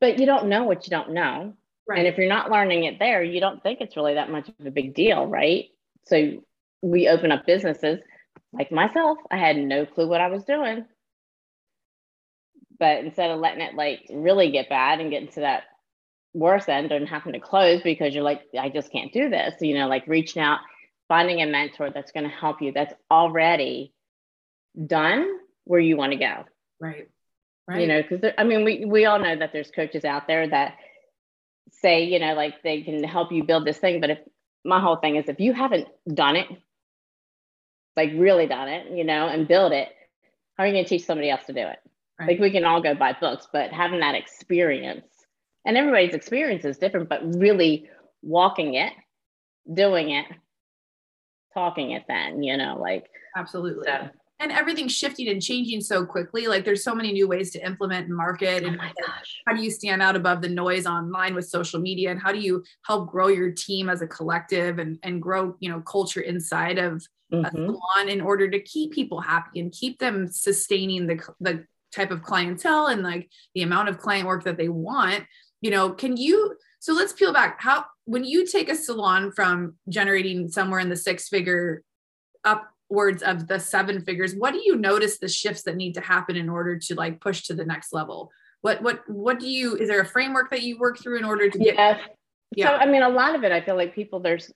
but 0.00 0.18
you 0.18 0.26
don't 0.26 0.48
know 0.48 0.64
what 0.64 0.86
you 0.86 0.90
don't 0.90 1.12
know. 1.12 1.54
Right. 1.88 1.98
And 1.98 2.08
if 2.08 2.18
you're 2.18 2.28
not 2.28 2.50
learning 2.50 2.84
it 2.84 2.98
there, 2.98 3.22
you 3.22 3.40
don't 3.40 3.62
think 3.62 3.80
it's 3.80 3.96
really 3.96 4.14
that 4.14 4.30
much 4.30 4.48
of 4.48 4.66
a 4.66 4.70
big 4.70 4.94
deal, 4.94 5.26
right? 5.26 5.66
So 6.04 6.42
we 6.82 7.08
open 7.08 7.32
up 7.32 7.46
businesses 7.46 8.00
like 8.52 8.72
myself. 8.72 9.18
I 9.30 9.36
had 9.36 9.56
no 9.56 9.86
clue 9.86 10.08
what 10.08 10.20
I 10.20 10.28
was 10.28 10.44
doing. 10.44 10.84
But 12.78 13.04
instead 13.04 13.30
of 13.30 13.40
letting 13.40 13.62
it 13.62 13.74
like 13.74 14.06
really 14.10 14.50
get 14.50 14.68
bad 14.68 15.00
and 15.00 15.10
get 15.10 15.22
into 15.22 15.40
that 15.40 15.64
worse 16.34 16.68
end 16.68 16.92
and 16.92 17.08
having 17.08 17.32
to 17.32 17.40
close 17.40 17.80
because 17.82 18.14
you're 18.14 18.22
like, 18.22 18.42
I 18.58 18.68
just 18.68 18.92
can't 18.92 19.12
do 19.12 19.30
this, 19.30 19.54
you 19.60 19.74
know, 19.74 19.88
like 19.88 20.06
reaching 20.06 20.42
out, 20.42 20.58
finding 21.08 21.40
a 21.40 21.46
mentor 21.46 21.90
that's 21.90 22.12
going 22.12 22.28
to 22.28 22.36
help 22.36 22.60
you 22.60 22.72
that's 22.72 22.94
already 23.10 23.92
done 24.84 25.26
where 25.64 25.80
you 25.80 25.96
want 25.96 26.12
to 26.12 26.18
go. 26.18 26.44
Right. 26.80 27.08
Right. 27.68 27.80
You 27.80 27.86
know, 27.88 28.02
because 28.02 28.32
I 28.38 28.44
mean, 28.44 28.64
we, 28.64 28.84
we 28.84 29.06
all 29.06 29.18
know 29.18 29.36
that 29.36 29.52
there's 29.52 29.70
coaches 29.70 30.04
out 30.04 30.28
there 30.28 30.48
that 30.48 30.74
say, 31.70 32.04
you 32.04 32.20
know, 32.20 32.34
like 32.34 32.62
they 32.62 32.82
can 32.82 33.02
help 33.02 33.32
you 33.32 33.42
build 33.42 33.64
this 33.64 33.78
thing. 33.78 34.00
But 34.00 34.10
if 34.10 34.18
my 34.64 34.80
whole 34.80 34.96
thing 34.96 35.16
is 35.16 35.28
if 35.28 35.40
you 35.40 35.52
haven't 35.52 35.88
done 36.12 36.36
it, 36.36 36.46
like 37.96 38.12
really 38.14 38.46
done 38.46 38.68
it, 38.68 38.92
you 38.92 39.04
know, 39.04 39.26
and 39.26 39.48
build 39.48 39.72
it, 39.72 39.88
how 40.56 40.64
are 40.64 40.66
you 40.66 40.72
going 40.72 40.84
to 40.84 40.88
teach 40.88 41.04
somebody 41.04 41.30
else 41.30 41.44
to 41.46 41.52
do 41.52 41.60
it? 41.60 41.78
Right. 42.18 42.28
Like 42.28 42.38
we 42.38 42.50
can 42.50 42.64
all 42.64 42.80
go 42.80 42.94
buy 42.94 43.16
books, 43.18 43.48
but 43.52 43.72
having 43.72 44.00
that 44.00 44.14
experience 44.14 45.06
and 45.64 45.76
everybody's 45.76 46.14
experience 46.14 46.64
is 46.64 46.78
different, 46.78 47.08
but 47.08 47.20
really 47.36 47.88
walking 48.22 48.74
it, 48.74 48.92
doing 49.72 50.10
it, 50.10 50.26
talking 51.52 51.90
it 51.90 52.04
then, 52.06 52.42
you 52.42 52.56
know, 52.56 52.78
like 52.80 53.06
absolutely. 53.36 53.84
So. 53.86 54.08
And 54.38 54.52
everything's 54.52 54.92
shifting 54.92 55.28
and 55.28 55.40
changing 55.40 55.80
so 55.80 56.04
quickly. 56.04 56.46
Like 56.46 56.64
there's 56.64 56.84
so 56.84 56.94
many 56.94 57.12
new 57.12 57.26
ways 57.26 57.50
to 57.52 57.64
implement 57.64 58.08
and 58.08 58.16
market. 58.16 58.62
Oh 58.64 58.66
And 58.66 58.76
my 58.76 58.92
gosh. 59.00 59.42
how 59.46 59.54
do 59.54 59.62
you 59.62 59.70
stand 59.70 60.02
out 60.02 60.14
above 60.14 60.42
the 60.42 60.48
noise 60.48 60.86
online 60.86 61.34
with 61.34 61.48
social 61.48 61.80
media? 61.80 62.10
And 62.10 62.20
how 62.20 62.32
do 62.32 62.38
you 62.38 62.62
help 62.84 63.10
grow 63.10 63.28
your 63.28 63.50
team 63.50 63.88
as 63.88 64.02
a 64.02 64.06
collective 64.06 64.78
and, 64.78 64.98
and 65.02 65.22
grow, 65.22 65.56
you 65.60 65.70
know, 65.70 65.80
culture 65.80 66.20
inside 66.20 66.78
of 66.78 67.06
a 67.32 67.50
Mhm. 67.50 67.66
salon 67.66 68.08
in 68.08 68.20
order 68.20 68.48
to 68.48 68.60
keep 68.60 68.92
people 68.92 69.20
happy 69.20 69.60
and 69.60 69.72
keep 69.72 69.98
them 69.98 70.28
sustaining 70.28 71.06
the, 71.06 71.20
the 71.40 71.64
type 71.92 72.10
of 72.10 72.22
clientele 72.22 72.86
and 72.86 73.02
like 73.02 73.28
the 73.54 73.62
amount 73.62 73.88
of 73.88 73.98
client 73.98 74.26
work 74.26 74.44
that 74.44 74.56
they 74.56 74.68
want 74.68 75.24
you 75.60 75.70
know 75.70 75.90
can 75.90 76.16
you 76.16 76.56
so 76.78 76.92
let's 76.92 77.12
peel 77.12 77.32
back 77.32 77.60
how 77.60 77.84
when 78.04 78.24
you 78.24 78.46
take 78.46 78.68
a 78.68 78.74
salon 78.74 79.32
from 79.32 79.74
generating 79.88 80.48
somewhere 80.48 80.80
in 80.80 80.88
the 80.88 80.96
six 80.96 81.28
figure 81.28 81.82
upwards 82.90 83.22
of 83.22 83.48
the 83.48 83.58
seven 83.58 84.00
figures 84.00 84.34
what 84.34 84.52
do 84.52 84.60
you 84.64 84.76
notice 84.76 85.18
the 85.18 85.28
shifts 85.28 85.62
that 85.62 85.76
need 85.76 85.94
to 85.94 86.00
happen 86.00 86.36
in 86.36 86.48
order 86.48 86.78
to 86.78 86.94
like 86.94 87.20
push 87.20 87.42
to 87.42 87.54
the 87.54 87.64
next 87.64 87.92
level 87.92 88.30
what 88.60 88.80
what 88.82 89.08
what 89.08 89.40
do 89.40 89.48
you 89.48 89.74
is 89.76 89.88
there 89.88 90.00
a 90.00 90.06
framework 90.06 90.50
that 90.50 90.62
you 90.62 90.78
work 90.78 90.98
through 90.98 91.18
in 91.18 91.24
order 91.24 91.50
to 91.50 91.58
get 91.58 91.74
Yeah. 91.74 91.98
Yeah. 92.54 92.68
So 92.68 92.74
I 92.76 92.86
mean, 92.86 93.02
a 93.02 93.08
lot 93.08 93.34
of 93.34 93.44
it, 93.44 93.52
I 93.52 93.60
feel 93.60 93.76
like 93.76 93.94
people 93.94 94.20
there's 94.20 94.52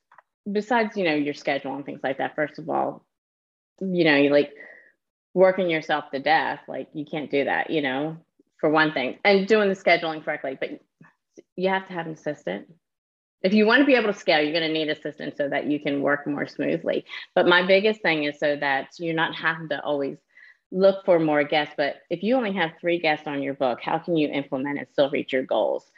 besides 0.51 0.97
you 0.97 1.05
know 1.05 1.15
your 1.15 1.35
schedule 1.35 1.75
and 1.75 1.85
things 1.85 2.01
like 2.03 2.19
that. 2.19 2.35
First 2.35 2.59
of 2.59 2.69
all, 2.69 3.05
you 3.81 4.05
know, 4.05 4.17
you 4.17 4.31
like 4.31 4.53
working 5.35 5.71
yourself 5.71 6.11
to 6.13 6.21
death. 6.21 6.61
Like 6.69 6.89
you 6.93 7.05
can't 7.05 7.31
do 7.31 7.45
that, 7.45 7.71
you 7.71 7.83
know, 7.83 8.19
for 8.59 8.71
one 8.71 8.93
thing, 8.93 9.19
and 9.25 9.47
doing 9.47 9.69
the 9.69 9.75
scheduling 9.75 10.25
correctly. 10.25 10.57
But 10.59 10.81
you 11.57 11.69
have 11.69 11.87
to 11.89 11.93
have 11.93 12.07
an 12.07 12.13
assistant. 12.13 12.73
If 13.43 13.55
you 13.55 13.67
want 13.67 13.81
to 13.81 13.87
be 13.87 13.95
able 13.95 14.13
to 14.13 14.19
scale, 14.19 14.43
you're 14.43 14.53
going 14.53 14.67
to 14.67 14.73
need 14.73 14.89
assistance 14.89 15.37
so 15.37 15.49
that 15.49 15.67
you 15.67 15.81
can 15.81 16.03
work 16.03 16.27
more 16.27 16.47
smoothly. 16.47 17.05
But 17.35 17.47
my 17.47 17.67
biggest 17.67 18.03
thing 18.03 18.25
is 18.25 18.39
so 18.39 18.57
that 18.57 18.89
you're 18.99 19.15
not 19.15 19.35
having 19.35 19.69
to 19.71 19.83
always 19.83 20.19
look 20.71 21.05
for 21.05 21.19
more 21.19 21.43
guests. 21.45 21.75
But 21.77 21.97
if 22.11 22.23
you 22.23 22.37
only 22.37 22.53
have 22.53 22.73
three 22.81 22.99
guests 22.99 23.27
on 23.27 23.43
your 23.43 23.55
book, 23.55 23.81
how 23.83 23.99
can 23.99 24.17
you 24.17 24.29
implement 24.29 24.79
and 24.79 24.89
still 24.93 25.11
reach 25.11 25.33
your 25.33 25.43
goals? 25.43 25.91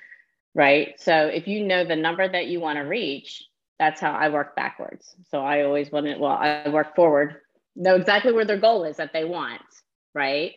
right? 0.54 0.98
So 1.00 1.26
if 1.26 1.46
you 1.46 1.64
know 1.64 1.84
the 1.84 1.96
number 1.96 2.28
that 2.28 2.46
you 2.46 2.60
want 2.60 2.76
to 2.76 2.82
reach, 2.82 3.44
that's 3.78 4.00
how 4.00 4.12
I 4.12 4.28
work 4.28 4.54
backwards. 4.54 5.16
So 5.30 5.42
I 5.42 5.62
always 5.62 5.90
want 5.90 6.06
to, 6.06 6.16
well, 6.18 6.32
I 6.32 6.68
work 6.68 6.94
forward, 6.94 7.36
know 7.74 7.96
exactly 7.96 8.32
where 8.32 8.44
their 8.44 8.58
goal 8.58 8.84
is 8.84 8.96
that 8.98 9.12
they 9.12 9.24
want, 9.24 9.62
right? 10.14 10.52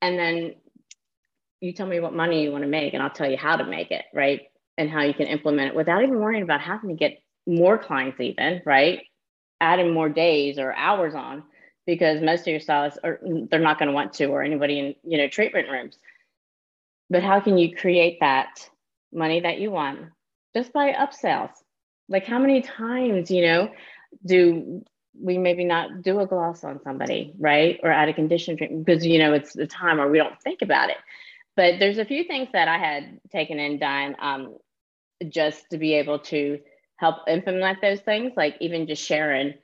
And 0.00 0.18
then 0.18 0.54
you 1.60 1.72
tell 1.72 1.86
me 1.86 2.00
what 2.00 2.14
money 2.14 2.42
you 2.42 2.50
want 2.50 2.64
to 2.64 2.70
make, 2.70 2.94
and 2.94 3.02
I'll 3.02 3.10
tell 3.10 3.30
you 3.30 3.36
how 3.36 3.56
to 3.56 3.64
make 3.64 3.90
it, 3.90 4.04
right? 4.12 4.42
And 4.78 4.88
how 4.88 5.02
you 5.02 5.14
can 5.14 5.26
implement 5.26 5.68
it 5.68 5.76
without 5.76 6.02
even 6.02 6.18
worrying 6.18 6.42
about 6.42 6.60
having 6.60 6.90
to 6.90 6.96
get 6.96 7.22
more 7.46 7.76
clients, 7.76 8.18
even, 8.20 8.62
right? 8.64 9.02
Adding 9.60 9.92
more 9.92 10.08
days 10.08 10.58
or 10.58 10.72
hours 10.74 11.14
on 11.14 11.42
because 11.86 12.22
most 12.22 12.40
of 12.40 12.46
your 12.48 12.60
stylists 12.60 12.98
are 13.04 13.20
they're 13.50 13.60
not 13.60 13.78
going 13.78 13.88
to 13.88 13.94
want 13.94 14.14
to 14.14 14.26
or 14.26 14.42
anybody 14.42 14.78
in 14.78 14.94
you 15.04 15.18
know 15.18 15.28
treatment 15.28 15.68
rooms 15.68 15.98
but 17.10 17.24
how 17.24 17.40
can 17.40 17.58
you 17.58 17.74
create 17.74 18.18
that 18.20 18.70
money 19.12 19.40
that 19.40 19.58
you 19.58 19.70
want 19.70 20.00
just 20.54 20.72
by 20.72 20.92
upsells. 20.92 21.50
Like 22.08 22.26
how 22.26 22.38
many 22.38 22.62
times, 22.62 23.30
you 23.30 23.42
know, 23.46 23.70
do 24.24 24.82
we 25.20 25.38
maybe 25.38 25.64
not 25.64 26.02
do 26.02 26.20
a 26.20 26.26
gloss 26.26 26.64
on 26.64 26.80
somebody, 26.82 27.32
right? 27.38 27.78
Or 27.82 27.90
add 27.90 28.08
a 28.08 28.14
condition 28.14 28.56
treatment 28.56 28.84
because 28.84 29.04
you 29.04 29.18
know 29.18 29.32
it's 29.32 29.52
the 29.52 29.66
time 29.66 30.00
or 30.00 30.10
we 30.10 30.18
don't 30.18 30.40
think 30.42 30.62
about 30.62 30.90
it. 30.90 30.96
But 31.54 31.78
there's 31.78 31.98
a 31.98 32.04
few 32.04 32.24
things 32.24 32.48
that 32.52 32.68
I 32.68 32.78
had 32.78 33.20
taken 33.30 33.58
and 33.58 33.78
done 33.78 34.16
um, 34.18 34.56
just 35.30 35.70
to 35.70 35.78
be 35.78 35.94
able 35.94 36.18
to 36.18 36.58
help 36.96 37.16
implement 37.28 37.80
those 37.80 38.00
things, 38.00 38.32
like 38.36 38.56
even 38.60 38.86
just 38.86 39.04
sharing, 39.04 39.54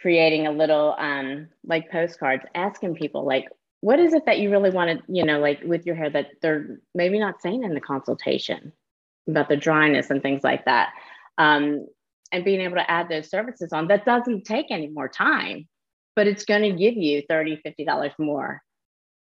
creating 0.00 0.46
a 0.46 0.52
little 0.52 0.94
um, 0.98 1.48
like 1.64 1.90
postcards, 1.90 2.44
asking 2.54 2.94
people 2.94 3.24
like, 3.24 3.46
what 3.80 3.98
is 3.98 4.12
it 4.12 4.26
that 4.26 4.38
you 4.38 4.50
really 4.50 4.70
want 4.70 4.90
to, 4.90 5.12
you 5.12 5.24
know, 5.24 5.40
like 5.40 5.60
with 5.64 5.86
your 5.86 5.94
hair 5.94 6.10
that 6.10 6.28
they're 6.42 6.80
maybe 6.94 7.18
not 7.18 7.40
saying 7.40 7.64
in 7.64 7.74
the 7.74 7.80
consultation 7.80 8.72
about 9.26 9.48
the 9.48 9.56
dryness 9.56 10.10
and 10.10 10.22
things 10.22 10.44
like 10.44 10.64
that. 10.66 10.90
Um, 11.38 11.86
and 12.32 12.44
being 12.44 12.60
able 12.60 12.76
to 12.76 12.90
add 12.90 13.08
those 13.08 13.28
services 13.28 13.72
on 13.72 13.88
that 13.88 14.04
doesn't 14.04 14.44
take 14.44 14.66
any 14.70 14.88
more 14.88 15.08
time, 15.08 15.66
but 16.14 16.26
it's 16.26 16.44
going 16.44 16.62
to 16.62 16.72
give 16.72 16.94
you 16.94 17.22
30, 17.28 17.60
$50 17.66 18.12
more 18.18 18.62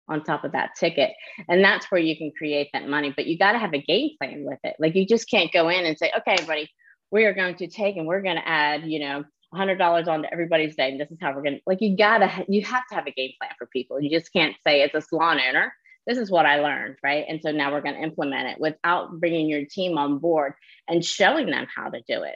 on 0.09 0.23
top 0.23 0.43
of 0.43 0.53
that 0.53 0.71
ticket. 0.79 1.11
And 1.47 1.63
that's 1.63 1.91
where 1.91 2.01
you 2.01 2.17
can 2.17 2.31
create 2.37 2.69
that 2.73 2.87
money, 2.87 3.13
but 3.15 3.27
you 3.27 3.37
got 3.37 3.53
to 3.53 3.59
have 3.59 3.73
a 3.73 3.81
game 3.81 4.11
plan 4.17 4.43
with 4.43 4.59
it. 4.63 4.75
Like 4.79 4.95
you 4.95 5.05
just 5.05 5.29
can't 5.29 5.51
go 5.51 5.69
in 5.69 5.85
and 5.85 5.97
say, 5.97 6.11
okay, 6.17 6.33
everybody, 6.33 6.69
we 7.11 7.25
are 7.25 7.33
going 7.33 7.55
to 7.55 7.67
take 7.67 7.97
and 7.97 8.07
we're 8.07 8.21
going 8.21 8.35
to 8.35 8.47
add, 8.47 8.83
you 8.83 8.99
know, 8.99 9.23
$100 9.53 10.07
onto 10.07 10.27
everybody's 10.31 10.75
day. 10.75 10.91
And 10.91 10.99
this 10.99 11.09
is 11.11 11.17
how 11.21 11.33
we're 11.33 11.43
going 11.43 11.55
to, 11.55 11.61
like, 11.65 11.81
you 11.81 11.95
got 11.95 12.19
to, 12.19 12.45
you 12.49 12.63
have 12.63 12.83
to 12.89 12.95
have 12.95 13.07
a 13.07 13.11
game 13.11 13.31
plan 13.39 13.51
for 13.57 13.67
people. 13.67 14.01
You 14.01 14.09
just 14.09 14.33
can't 14.33 14.55
say, 14.65 14.81
as 14.81 14.91
a 14.93 15.01
salon 15.01 15.39
owner, 15.39 15.73
this 16.05 16.17
is 16.17 16.31
what 16.31 16.45
I 16.45 16.61
learned, 16.61 16.97
right? 17.03 17.25
And 17.27 17.41
so 17.41 17.51
now 17.51 17.71
we're 17.71 17.81
going 17.81 17.95
to 17.95 18.01
implement 18.01 18.49
it 18.49 18.59
without 18.59 19.19
bringing 19.19 19.47
your 19.47 19.65
team 19.65 19.97
on 19.97 20.19
board 20.19 20.53
and 20.87 21.03
showing 21.03 21.47
them 21.47 21.67
how 21.73 21.89
to 21.89 22.01
do 22.07 22.23
it. 22.23 22.35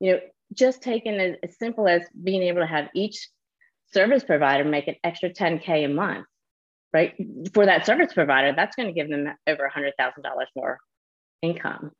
You 0.00 0.12
know, 0.12 0.20
just 0.52 0.82
taking 0.82 1.14
as, 1.14 1.36
as 1.42 1.58
simple 1.58 1.88
as 1.88 2.02
being 2.22 2.42
able 2.42 2.60
to 2.60 2.66
have 2.66 2.88
each 2.94 3.28
service 3.92 4.24
provider 4.24 4.64
make 4.64 4.88
an 4.88 4.96
extra 5.04 5.30
10K 5.30 5.84
a 5.84 5.88
month, 5.88 6.26
right? 6.92 7.14
For 7.54 7.66
that 7.66 7.86
service 7.86 8.12
provider, 8.12 8.52
that's 8.54 8.76
going 8.76 8.88
to 8.88 8.92
give 8.92 9.08
them 9.08 9.32
over 9.46 9.70
$100,000 9.74 9.92
more 10.56 10.78
income. 11.40 11.92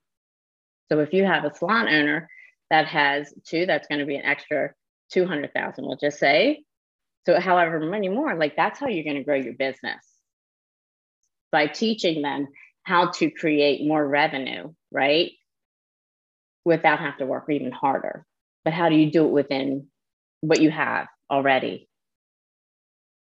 So 0.91 1.01
if 1.01 1.13
you 1.13 1.25
have 1.25 1.45
a 1.45 1.55
salon 1.55 1.89
owner 1.89 2.29
that 2.71 2.87
has 2.87 3.33
two, 3.47 3.67
that's 3.67 3.89
going 3.89 4.01
to 4.01 4.07
be 4.07 4.17
an 4.17 4.25
extra 4.25 4.73
200,000, 5.13 5.85
we'll 5.85 5.97
just 5.97 6.19
say. 6.19 6.65
So 7.27 7.39
however 7.41 7.81
many 7.81 8.09
more, 8.09 8.35
like 8.35 8.57
that's 8.57 8.79
how 8.79 8.89
you're 8.89 9.05
going 9.05 9.17
to 9.17 9.25
grow 9.25 9.37
your 9.37 9.55
business 9.55 10.05
by 11.51 11.67
teaching 11.67 12.23
them 12.23 12.49
how 12.83 13.11
to 13.13 13.31
create 13.31 13.87
more 13.87 14.07
revenue, 14.07 14.73
right? 14.91 15.31
Without 16.65 16.99
having 16.99 17.19
to 17.19 17.27
work 17.27 17.45
even 17.49 17.73
harder. 17.73 18.27
But 18.65 18.73
how 18.73 18.89
do 18.89 18.97
you 18.97 19.11
do 19.11 19.27
it 19.27 19.31
within 19.31 19.89
what 20.41 20.61
you 20.61 20.71
have 20.71 21.07
already? 21.31 21.89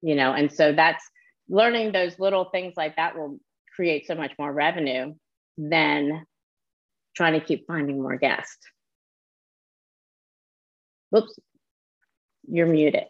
You 0.03 0.15
know, 0.15 0.33
and 0.33 0.51
so 0.51 0.73
that's 0.73 1.05
learning 1.51 1.93
those 1.93 2.19
little 2.19 2.47
things 2.47 2.75
like 2.77 2.97
that 2.97 3.17
will 3.17 3.39
create 3.75 4.07
so 4.07 4.15
much 4.15 4.33
more 4.39 4.53
revenue 4.53 5.15
than 5.59 6.25
trying 7.15 7.39
to 7.39 7.45
keep 7.45 7.67
finding 7.67 8.01
more 8.01 8.17
guests. 8.17 8.57
Whoops, 11.11 11.39
you're 12.49 12.67
muted. 12.67 13.05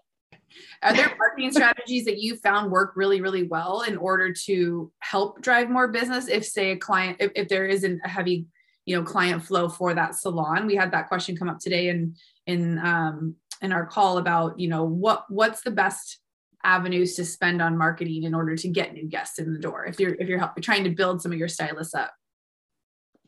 Are 0.83 0.96
there 0.96 1.14
marketing 1.18 1.53
strategies 1.53 2.07
that 2.07 2.18
you 2.18 2.35
found 2.35 2.72
work 2.72 2.92
really, 2.96 3.20
really 3.20 3.44
well 3.44 3.83
in 3.83 3.96
order 3.96 4.33
to 4.46 4.90
help 4.98 5.42
drive 5.42 5.70
more 5.70 5.88
business? 5.88 6.26
If, 6.26 6.44
say, 6.44 6.72
a 6.72 6.76
client, 6.76 7.18
if, 7.20 7.31
if 7.37 7.48
there 7.48 7.66
isn't 7.66 8.00
a 8.05 8.09
heavy, 8.09 8.46
you 8.87 8.96
know, 8.96 9.05
client 9.05 9.44
flow 9.44 9.68
for 9.68 9.94
that 9.94 10.16
salon, 10.16 10.66
we 10.66 10.74
had 10.74 10.90
that 10.92 11.09
question 11.09 11.37
come 11.37 11.48
up 11.48 11.61
today 11.61 11.88
in 11.88 12.16
in 12.46 12.79
um, 12.79 13.37
in 13.62 13.70
our 13.70 13.87
call 13.87 14.18
about, 14.18 14.59
you 14.59 14.68
know, 14.68 14.83
what 14.83 15.26
what's 15.29 15.61
the 15.61 15.70
best 15.70 16.18
avenues 16.64 17.14
to 17.16 17.25
spend 17.25 17.62
on 17.62 17.77
marketing 17.77 18.25
in 18.25 18.35
order 18.35 18.57
to 18.57 18.68
get 18.68 18.92
new 18.92 19.09
guests 19.09 19.38
in 19.38 19.53
the 19.53 19.59
door 19.59 19.87
if 19.87 19.99
you're 19.99 20.14
if 20.14 20.29
you're 20.29 20.38
help, 20.38 20.61
trying 20.61 20.85
to 20.85 20.90
build 20.90 21.23
some 21.23 21.33
of 21.33 21.38
your 21.38 21.49
stylists 21.49 21.94
up? 21.94 22.12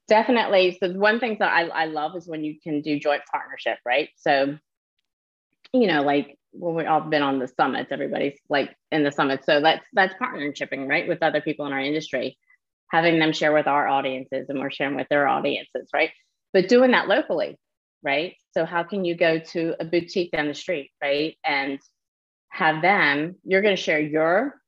Definitely. 0.09 0.77
So 0.83 0.93
one 0.93 1.21
thing 1.21 1.37
that 1.39 1.53
I, 1.53 1.69
I 1.69 1.85
love 1.87 2.17
is 2.17 2.27
when 2.27 2.45
you 2.45 2.57
can 2.61 2.83
do 2.83 2.99
joint 2.99 3.23
partnership 3.31 3.79
right? 3.87 4.11
So 4.17 4.59
you 5.73 5.87
know 5.87 6.03
like 6.03 6.37
well 6.53 6.75
we've 6.75 6.87
all 6.87 7.01
been 7.01 7.23
on 7.23 7.39
the 7.39 7.49
summits 7.49 7.91
everybody's 7.91 8.39
like 8.51 8.77
in 8.91 9.05
the 9.05 9.11
summit 9.11 9.43
so 9.47 9.63
that's 9.63 9.87
that's 9.95 10.13
partnershiping 10.21 10.87
right 10.87 11.09
with 11.09 11.23
other 11.23 11.41
people 11.41 11.67
in 11.67 11.73
our 11.73 11.81
industry. 11.81 12.37
Having 12.91 13.21
them 13.21 13.33
share 13.33 13.55
with 13.55 13.67
our 13.67 13.89
audiences 13.89 14.51
and 14.51 14.61
we're 14.61 14.71
sharing 14.71 14.97
with 14.97 15.09
their 15.09 15.27
audiences 15.27 15.89
right? 15.95 16.11
But 16.53 16.69
doing 16.69 16.91
that 16.91 17.09
locally 17.09 17.57
right? 18.03 18.35
So 18.53 18.67
how 18.67 18.83
can 18.83 19.05
you 19.05 19.15
go 19.15 19.39
to 19.39 19.77
a 19.81 19.85
boutique 19.85 20.33
down 20.33 20.49
the 20.49 20.55
street 20.55 20.91
right? 21.03 21.37
And 21.45 21.79
have 22.53 22.83
them, 22.83 23.37
you're 23.45 23.63
going 23.63 23.75
to 23.75 23.83
share 23.83 23.99
your 23.99 24.61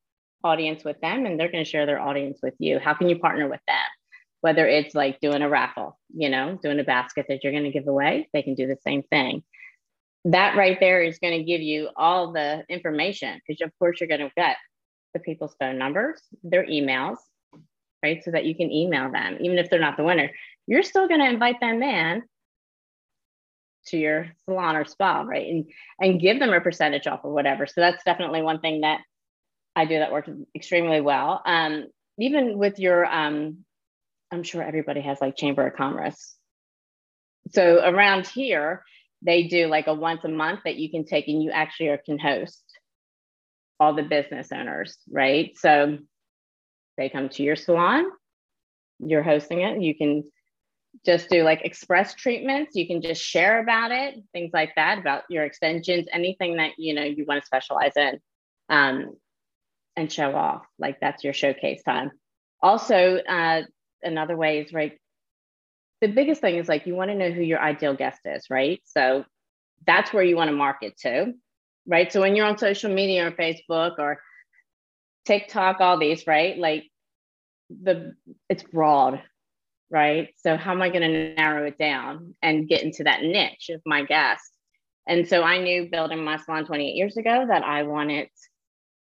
audience 0.43 0.85
with 0.85 0.99
them 1.01 1.27
and 1.27 1.39
they're 1.39 1.53
going 1.53 1.65
to 1.65 1.71
share 1.71 1.85
their 1.85 2.01
audience 2.01 2.39
with 2.43 2.55
you. 2.59 2.79
How 2.79 2.95
can 2.95 3.11
you 3.11 3.19
partner 3.19 3.47
with 3.47 3.61
them? 3.69 3.77
Whether 4.41 4.67
it's 4.67 4.95
like 4.95 5.21
doing 5.21 5.43
a 5.43 5.49
raffle, 5.51 5.99
you 6.15 6.31
know, 6.31 6.59
doing 6.63 6.81
a 6.81 6.85
basket 6.85 7.27
that 7.29 7.45
you're 7.45 7.53
going 7.53 7.65
to 7.65 7.71
give 7.71 7.87
away, 7.87 8.29
they 8.33 8.43
can 8.43 8.55
do 8.55 8.67
the 8.67 8.79
same 8.83 9.03
thing. 9.03 9.43
That 10.25 10.57
right 10.57 10.79
there 10.81 11.03
is 11.03 11.19
going 11.19 11.39
to 11.39 11.45
give 11.45 11.61
you 11.61 11.91
all 11.95 12.33
the 12.33 12.65
information 12.71 13.41
because, 13.47 13.61
of 13.61 13.79
course, 13.79 14.01
you're 14.01 14.09
going 14.09 14.21
to 14.21 14.33
get 14.35 14.57
the 15.13 15.21
people's 15.21 15.55
phone 15.61 15.77
numbers, 15.77 16.23
their 16.43 16.65
emails, 16.65 17.19
right? 18.03 18.25
So 18.25 18.31
that 18.31 18.47
you 18.47 18.55
can 18.55 18.73
email 18.73 19.13
them, 19.13 19.37
even 19.41 19.59
if 19.59 19.69
they're 19.69 19.79
not 19.79 19.99
the 19.99 20.05
winner. 20.05 20.31
You're 20.67 20.83
still 20.83 21.07
going 21.07 21.21
to 21.21 21.29
invite 21.29 21.61
them 21.61 21.83
in 21.83 22.23
to 23.87 23.97
your 23.97 24.29
salon 24.45 24.77
or 24.77 24.85
spa, 24.85 25.23
right? 25.23 25.47
And 25.47 25.71
and 26.01 26.21
give 26.21 26.39
them 26.39 26.53
a 26.53 26.61
percentage 26.61 27.07
off 27.07 27.21
or 27.25 27.33
whatever. 27.33 27.67
So 27.67 27.81
that's 27.81 28.05
definitely 28.05 28.43
one 28.43 28.61
thing 28.61 28.83
that 28.83 29.01
I 29.77 29.85
do 29.85 29.99
that 29.99 30.13
works 30.13 30.31
extremely 30.55 31.01
well. 31.01 31.43
Um, 31.45 31.87
even 32.19 32.59
with 32.59 32.79
your, 32.79 33.05
um, 33.07 33.65
I'm 34.31 34.43
sure 34.43 34.63
everybody 34.63 35.01
has 35.01 35.21
like 35.21 35.37
Chamber 35.37 35.67
of 35.67 35.75
Commerce. 35.75 36.35
So 37.53 37.81
around 37.85 38.27
here, 38.27 38.85
they 39.23 39.45
do 39.45 39.67
like 39.67 39.87
a 39.87 39.95
once 39.95 40.25
a 40.25 40.29
month 40.29 40.61
that 40.65 40.77
you 40.77 40.91
can 40.91 41.05
take 41.05 41.29
and 41.29 41.43
you 41.43 41.51
actually 41.51 41.97
can 42.05 42.19
host 42.19 42.63
all 43.81 43.95
the 43.95 44.03
business 44.03 44.53
owners, 44.53 44.97
right? 45.11 45.53
So 45.57 45.99
they 46.97 47.09
come 47.09 47.29
to 47.31 47.43
your 47.43 47.57
salon, 47.57 48.05
you're 49.01 49.23
hosting 49.23 49.61
it, 49.61 49.83
you 49.83 49.95
can 49.97 50.25
just 51.05 51.29
do 51.29 51.43
like 51.43 51.63
express 51.65 52.15
treatments. 52.15 52.75
You 52.75 52.87
can 52.87 53.03
just 53.03 53.23
share 53.23 53.61
about 53.61 53.91
it, 53.91 54.23
things 54.33 54.51
like 54.53 54.75
that, 54.77 54.99
about 54.99 55.25
your 55.29 55.45
extensions, 55.45 56.07
anything 56.13 56.57
that 56.57 56.73
you 56.79 56.95
know 56.95 57.03
you 57.03 57.25
want 57.27 57.41
to 57.41 57.47
specialize 57.47 57.93
in, 57.97 58.21
um, 58.69 59.17
and 59.97 60.11
show 60.11 60.35
off. 60.35 60.63
Like 60.79 60.99
that's 61.01 61.25
your 61.25 61.33
showcase 61.33 61.83
time. 61.83 62.11
Also, 62.63 63.19
uh, 63.19 63.63
another 64.03 64.37
way 64.37 64.61
is 64.61 64.73
right. 64.73 64.99
The 66.01 66.09
biggest 66.09 66.41
thing 66.41 66.57
is 66.57 66.69
like 66.69 66.87
you 66.87 66.95
want 66.95 67.11
to 67.11 67.17
know 67.17 67.31
who 67.31 67.43
your 67.43 67.61
ideal 67.61 67.95
guest 67.95 68.21
is, 68.25 68.47
right? 68.51 68.81
So 68.85 69.25
that's 69.87 70.13
where 70.13 70.25
you 70.25 70.37
want 70.37 70.49
to 70.51 70.57
market 70.57 70.97
to, 70.99 71.33
right? 71.87 72.13
So 72.13 72.21
when 72.21 72.37
you're 72.37 72.47
on 72.47 72.59
social 72.59 72.93
media 72.93 73.27
or 73.27 73.31
Facebook 73.33 73.99
or 73.99 74.19
TikTok, 75.25 75.81
all 75.81 75.99
these, 75.99 76.27
right? 76.27 76.57
Like 76.59 76.85
the 77.71 78.15
it's 78.49 78.63
broad 78.63 79.23
right? 79.91 80.29
So 80.39 80.57
how 80.57 80.73
am 80.73 80.83
I 80.83 80.89
going 80.89 81.03
to 81.03 81.35
narrow 81.35 81.67
it 81.67 81.79
down 81.79 82.35
and 82.43 82.69
get 82.69 82.83
into 82.83 83.05
that 83.05 83.23
niche 83.23 83.71
of 83.71 83.81
my 83.87 84.05
guest? 84.05 84.43
And 85.07 85.29
so 85.29 85.43
I 85.43 85.59
knew 85.59 85.89
building 85.91 86.25
my 86.25 86.39
salon 86.39 86.65
28 86.65 86.95
years 86.95 87.17
ago 87.17 87.45
that 87.49 87.63
I 87.63 87.83
wanted 87.83 88.29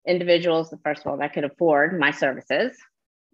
individuals, 0.07 0.75
first 0.83 1.03
of 1.03 1.07
all, 1.07 1.19
that 1.19 1.33
could 1.33 1.45
afford 1.45 1.99
my 1.99 2.11
services. 2.11 2.77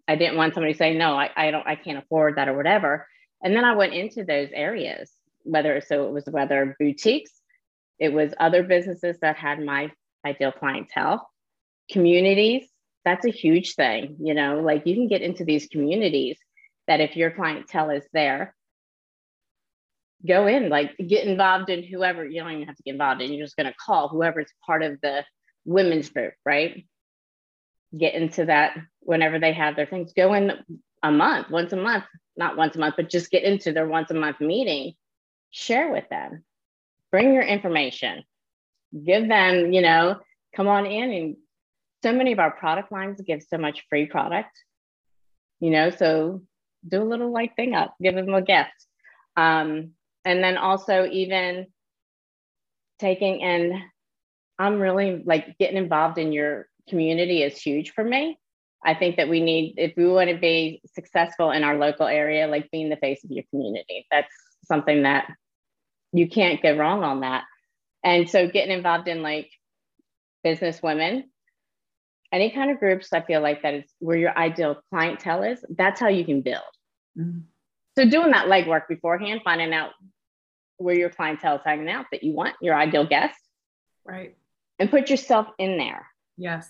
I 0.07 0.15
didn't 0.15 0.37
want 0.37 0.53
somebody 0.53 0.73
saying, 0.73 0.97
no, 0.97 1.13
I, 1.13 1.29
I 1.35 1.51
don't, 1.51 1.67
I 1.67 1.75
can't 1.75 1.97
afford 1.97 2.37
that 2.37 2.47
or 2.47 2.55
whatever. 2.55 3.07
And 3.43 3.55
then 3.55 3.65
I 3.65 3.75
went 3.75 3.93
into 3.93 4.23
those 4.23 4.49
areas, 4.53 5.11
whether 5.43 5.81
so 5.81 6.05
it 6.05 6.11
was 6.11 6.25
whether 6.29 6.75
boutiques, 6.79 7.31
it 7.99 8.13
was 8.13 8.33
other 8.39 8.63
businesses 8.63 9.17
that 9.21 9.35
had 9.35 9.63
my 9.63 9.91
ideal 10.25 10.51
clientele, 10.51 11.27
communities. 11.91 12.67
That's 13.03 13.25
a 13.25 13.31
huge 13.31 13.73
thing, 13.73 14.17
you 14.19 14.35
know, 14.35 14.61
like 14.61 14.85
you 14.85 14.93
can 14.93 15.07
get 15.07 15.23
into 15.23 15.43
these 15.43 15.67
communities 15.67 16.37
that 16.87 17.01
if 17.01 17.15
your 17.15 17.31
clientele 17.31 17.89
is 17.89 18.03
there, 18.13 18.55
go 20.27 20.47
in, 20.47 20.69
like 20.69 20.95
get 20.97 21.25
involved 21.25 21.69
in 21.69 21.83
whoever, 21.83 22.25
you 22.25 22.41
don't 22.41 22.51
even 22.51 22.67
have 22.67 22.75
to 22.75 22.83
get 22.83 22.93
involved 22.93 23.21
in, 23.21 23.31
you're 23.33 23.45
just 23.45 23.55
going 23.55 23.67
to 23.67 23.77
call 23.77 24.07
whoever's 24.07 24.51
part 24.65 24.83
of 24.83 24.99
the 25.01 25.23
women's 25.65 26.09
group, 26.09 26.33
right? 26.45 26.85
Get 27.97 28.13
into 28.13 28.45
that 28.45 28.77
whenever 28.99 29.39
they 29.39 29.53
have 29.53 29.75
their 29.75 29.85
things. 29.85 30.13
Go 30.13 30.33
in 30.33 30.51
a 31.03 31.11
month, 31.11 31.49
once 31.49 31.73
a 31.73 31.77
month, 31.77 32.05
not 32.37 32.57
once 32.57 32.75
a 32.75 32.79
month, 32.79 32.95
but 32.97 33.09
just 33.09 33.31
get 33.31 33.43
into 33.43 33.71
their 33.71 33.87
once 33.87 34.11
a 34.11 34.13
month 34.13 34.39
meeting, 34.39 34.93
share 35.49 35.91
with 35.91 36.07
them, 36.09 36.43
bring 37.11 37.33
your 37.33 37.43
information, 37.43 38.23
give 39.05 39.27
them, 39.27 39.73
you 39.73 39.81
know, 39.81 40.19
come 40.55 40.67
on 40.67 40.85
in. 40.85 41.11
And 41.11 41.35
so 42.03 42.13
many 42.13 42.31
of 42.31 42.39
our 42.39 42.51
product 42.51 42.91
lines 42.91 43.21
give 43.21 43.43
so 43.43 43.57
much 43.57 43.85
free 43.89 44.05
product, 44.05 44.51
you 45.59 45.69
know, 45.69 45.89
so 45.89 46.41
do 46.87 47.01
a 47.01 47.05
little 47.05 47.31
like 47.31 47.55
thing 47.55 47.73
up, 47.75 47.95
give 48.01 48.15
them 48.15 48.33
a 48.33 48.41
gift. 48.41 48.69
Um, 49.37 49.91
and 50.25 50.43
then 50.43 50.57
also 50.57 51.07
even 51.07 51.67
taking 52.99 53.41
and 53.41 53.73
I'm 54.59 54.79
really 54.79 55.23
like 55.25 55.57
getting 55.57 55.77
involved 55.77 56.19
in 56.19 56.31
your 56.31 56.67
community 56.87 57.41
is 57.41 57.59
huge 57.59 57.93
for 57.93 58.03
me. 58.03 58.37
I 58.85 58.93
think 58.93 59.17
that 59.17 59.29
we 59.29 59.41
need, 59.41 59.75
if 59.77 59.93
we 59.97 60.07
want 60.07 60.29
to 60.29 60.37
be 60.37 60.81
successful 60.93 61.51
in 61.51 61.63
our 61.63 61.77
local 61.77 62.05
area, 62.05 62.47
like 62.47 62.69
being 62.69 62.89
the 62.89 62.95
face 62.97 63.23
of 63.23 63.31
your 63.31 63.43
community, 63.49 64.05
that's 64.11 64.33
something 64.65 65.03
that 65.03 65.27
you 66.13 66.29
can't 66.29 66.61
go 66.61 66.75
wrong 66.75 67.03
on 67.03 67.21
that. 67.21 67.45
And 68.03 68.29
so 68.29 68.47
getting 68.47 68.75
involved 68.75 69.07
in 69.07 69.23
like 69.23 69.49
business 70.43 70.81
women 70.81 71.30
any 72.31 72.51
kind 72.51 72.71
of 72.71 72.79
groups 72.79 73.11
I 73.13 73.21
feel 73.21 73.41
like 73.41 73.61
that 73.63 73.73
is 73.73 73.85
where 73.99 74.17
your 74.17 74.37
ideal 74.37 74.81
clientele 74.89 75.43
is, 75.43 75.63
that's 75.69 75.99
how 75.99 76.07
you 76.07 76.25
can 76.25 76.41
build. 76.41 76.61
Mm-hmm. 77.17 77.39
So 77.97 78.09
doing 78.09 78.31
that 78.31 78.47
legwork 78.47 78.87
beforehand, 78.87 79.41
finding 79.43 79.73
out 79.73 79.91
where 80.77 80.95
your 80.95 81.09
clientele 81.09 81.57
is 81.57 81.61
hanging 81.65 81.89
out 81.89 82.05
that 82.11 82.23
you 82.23 82.33
want, 82.33 82.55
your 82.61 82.75
ideal 82.75 83.05
guest. 83.05 83.37
Right. 84.05 84.35
And 84.79 84.89
put 84.89 85.09
yourself 85.09 85.47
in 85.59 85.77
there. 85.77 86.07
Yes. 86.37 86.69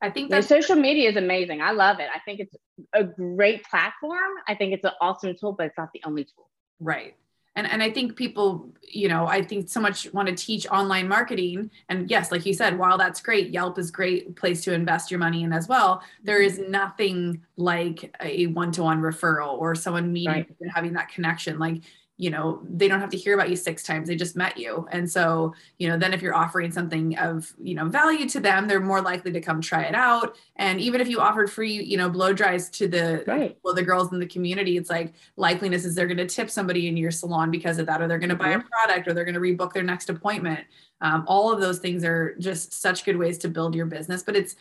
I 0.00 0.10
think 0.10 0.30
that 0.30 0.44
social 0.44 0.76
media 0.76 1.10
is 1.10 1.16
amazing. 1.16 1.60
I 1.60 1.72
love 1.72 1.98
it. 2.00 2.08
I 2.14 2.20
think 2.20 2.40
it's 2.40 2.54
a 2.92 3.02
great 3.02 3.64
platform. 3.64 4.30
I 4.46 4.54
think 4.54 4.74
it's 4.74 4.84
an 4.84 4.92
awesome 5.00 5.34
tool, 5.38 5.52
but 5.52 5.66
it's 5.66 5.78
not 5.78 5.90
the 5.92 6.02
only 6.04 6.24
tool. 6.24 6.50
Right 6.78 7.14
and 7.56 7.66
and 7.66 7.82
i 7.82 7.90
think 7.90 8.14
people 8.14 8.68
you 8.88 9.08
know 9.08 9.26
i 9.26 9.42
think 9.42 9.68
so 9.68 9.80
much 9.80 10.12
want 10.12 10.28
to 10.28 10.34
teach 10.34 10.66
online 10.68 11.08
marketing. 11.08 11.70
And 11.88 12.08
yes 12.08 12.30
like 12.30 12.46
you 12.46 12.54
said 12.54 12.78
while 12.78 12.96
that's 12.96 13.20
great 13.20 13.50
yelp 13.50 13.78
is 13.78 13.90
great 13.90 14.36
place 14.36 14.62
to 14.64 14.72
invest 14.72 15.10
your 15.10 15.18
money 15.18 15.42
in 15.42 15.52
as 15.52 15.66
well. 15.66 16.02
There 16.22 16.40
is 16.40 16.58
mm-hmm. 16.58 16.70
nothing 16.70 17.42
like 17.56 18.14
a 18.20 18.46
one-to-one 18.46 19.00
referral 19.00 19.58
or 19.58 19.74
someone 19.74 20.12
meeting 20.12 20.32
right. 20.32 20.56
and 20.60 20.70
having 20.70 20.92
that 20.92 21.08
connection. 21.08 21.58
Like 21.58 21.82
you 22.18 22.30
know 22.30 22.60
they 22.68 22.88
don't 22.88 23.00
have 23.00 23.10
to 23.10 23.16
hear 23.16 23.34
about 23.34 23.50
you 23.50 23.56
six 23.56 23.82
times 23.82 24.08
they 24.08 24.16
just 24.16 24.36
met 24.36 24.56
you 24.56 24.88
and 24.90 25.10
so 25.10 25.54
you 25.78 25.88
know 25.88 25.98
then 25.98 26.14
if 26.14 26.22
you're 26.22 26.34
offering 26.34 26.70
something 26.72 27.16
of 27.18 27.52
you 27.62 27.74
know 27.74 27.86
value 27.86 28.28
to 28.28 28.40
them 28.40 28.66
they're 28.66 28.80
more 28.80 29.02
likely 29.02 29.30
to 29.30 29.40
come 29.40 29.60
try 29.60 29.82
it 29.82 29.94
out 29.94 30.36
and 30.56 30.80
even 30.80 31.00
if 31.00 31.08
you 31.08 31.20
offered 31.20 31.50
free 31.50 31.82
you 31.82 31.96
know 31.96 32.08
blow 32.08 32.32
dries 32.32 32.70
to 32.70 32.88
the 32.88 33.22
right. 33.26 33.58
well 33.62 33.74
the 33.74 33.82
girls 33.82 34.12
in 34.12 34.18
the 34.18 34.26
community 34.26 34.76
it's 34.76 34.88
like 34.88 35.12
likeliness 35.38 35.84
is 35.84 35.94
they're 35.94 36.06
going 36.06 36.16
to 36.16 36.26
tip 36.26 36.50
somebody 36.50 36.88
in 36.88 36.96
your 36.96 37.10
salon 37.10 37.50
because 37.50 37.78
of 37.78 37.86
that 37.86 38.00
or 38.00 38.08
they're 38.08 38.18
going 38.18 38.30
to 38.30 38.36
buy 38.36 38.50
a 38.50 38.58
mm-hmm. 38.58 38.68
product 38.68 39.06
or 39.06 39.12
they're 39.12 39.24
going 39.24 39.34
to 39.34 39.40
rebook 39.40 39.72
their 39.72 39.82
next 39.82 40.08
appointment 40.08 40.60
um, 41.02 41.24
all 41.26 41.52
of 41.52 41.60
those 41.60 41.78
things 41.78 42.02
are 42.04 42.34
just 42.38 42.72
such 42.72 43.04
good 43.04 43.16
ways 43.16 43.36
to 43.36 43.48
build 43.48 43.74
your 43.74 43.86
business 43.86 44.22
but 44.22 44.34
it's 44.34 44.56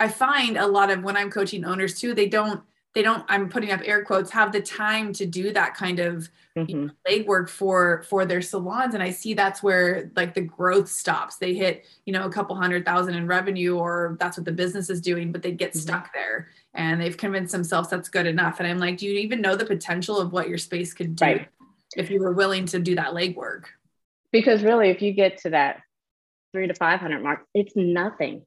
i 0.00 0.08
find 0.08 0.56
a 0.56 0.66
lot 0.66 0.90
of 0.90 1.04
when 1.04 1.16
i'm 1.16 1.30
coaching 1.30 1.64
owners 1.64 2.00
too 2.00 2.14
they 2.14 2.28
don't 2.28 2.60
they 2.96 3.02
don't 3.02 3.24
i'm 3.28 3.48
putting 3.48 3.70
up 3.70 3.80
air 3.84 4.04
quotes 4.04 4.30
have 4.30 4.50
the 4.50 4.60
time 4.60 5.12
to 5.12 5.24
do 5.24 5.52
that 5.52 5.74
kind 5.74 6.00
of 6.00 6.28
mm-hmm. 6.56 6.68
you 6.68 6.76
know, 6.86 6.90
legwork 7.08 7.48
for 7.48 8.02
for 8.08 8.26
their 8.26 8.42
salons 8.42 8.94
and 8.94 9.02
i 9.02 9.10
see 9.10 9.34
that's 9.34 9.62
where 9.62 10.10
like 10.16 10.34
the 10.34 10.40
growth 10.40 10.88
stops 10.88 11.36
they 11.36 11.54
hit 11.54 11.86
you 12.06 12.12
know 12.12 12.24
a 12.24 12.30
couple 12.30 12.56
hundred 12.56 12.84
thousand 12.84 13.14
in 13.14 13.28
revenue 13.28 13.76
or 13.76 14.16
that's 14.18 14.36
what 14.36 14.44
the 14.44 14.52
business 14.52 14.90
is 14.90 15.00
doing 15.00 15.30
but 15.30 15.42
they 15.42 15.52
get 15.52 15.70
mm-hmm. 15.70 15.78
stuck 15.78 16.12
there 16.12 16.48
and 16.76 17.00
they've 17.00 17.16
convinced 17.16 17.52
themselves 17.52 17.88
that's 17.88 18.08
good 18.08 18.26
enough. 18.26 18.60
And 18.60 18.68
I'm 18.68 18.78
like, 18.78 18.98
do 18.98 19.06
you 19.06 19.18
even 19.18 19.40
know 19.40 19.56
the 19.56 19.64
potential 19.64 20.18
of 20.18 20.32
what 20.32 20.48
your 20.48 20.58
space 20.58 20.92
could 20.92 21.16
do 21.16 21.24
Right. 21.24 21.48
if 21.96 22.10
you 22.10 22.20
were 22.20 22.32
willing 22.32 22.66
to 22.66 22.78
do 22.78 22.94
that 22.96 23.14
legwork? 23.14 23.64
because 24.32 24.62
really 24.62 24.90
if 24.90 25.00
you 25.00 25.12
get 25.12 25.38
to 25.38 25.50
that 25.50 25.80
three 26.52 26.66
to 26.66 26.74
500 26.74 27.22
mark 27.22 27.46
it's 27.54 27.74
nothing 27.74 28.42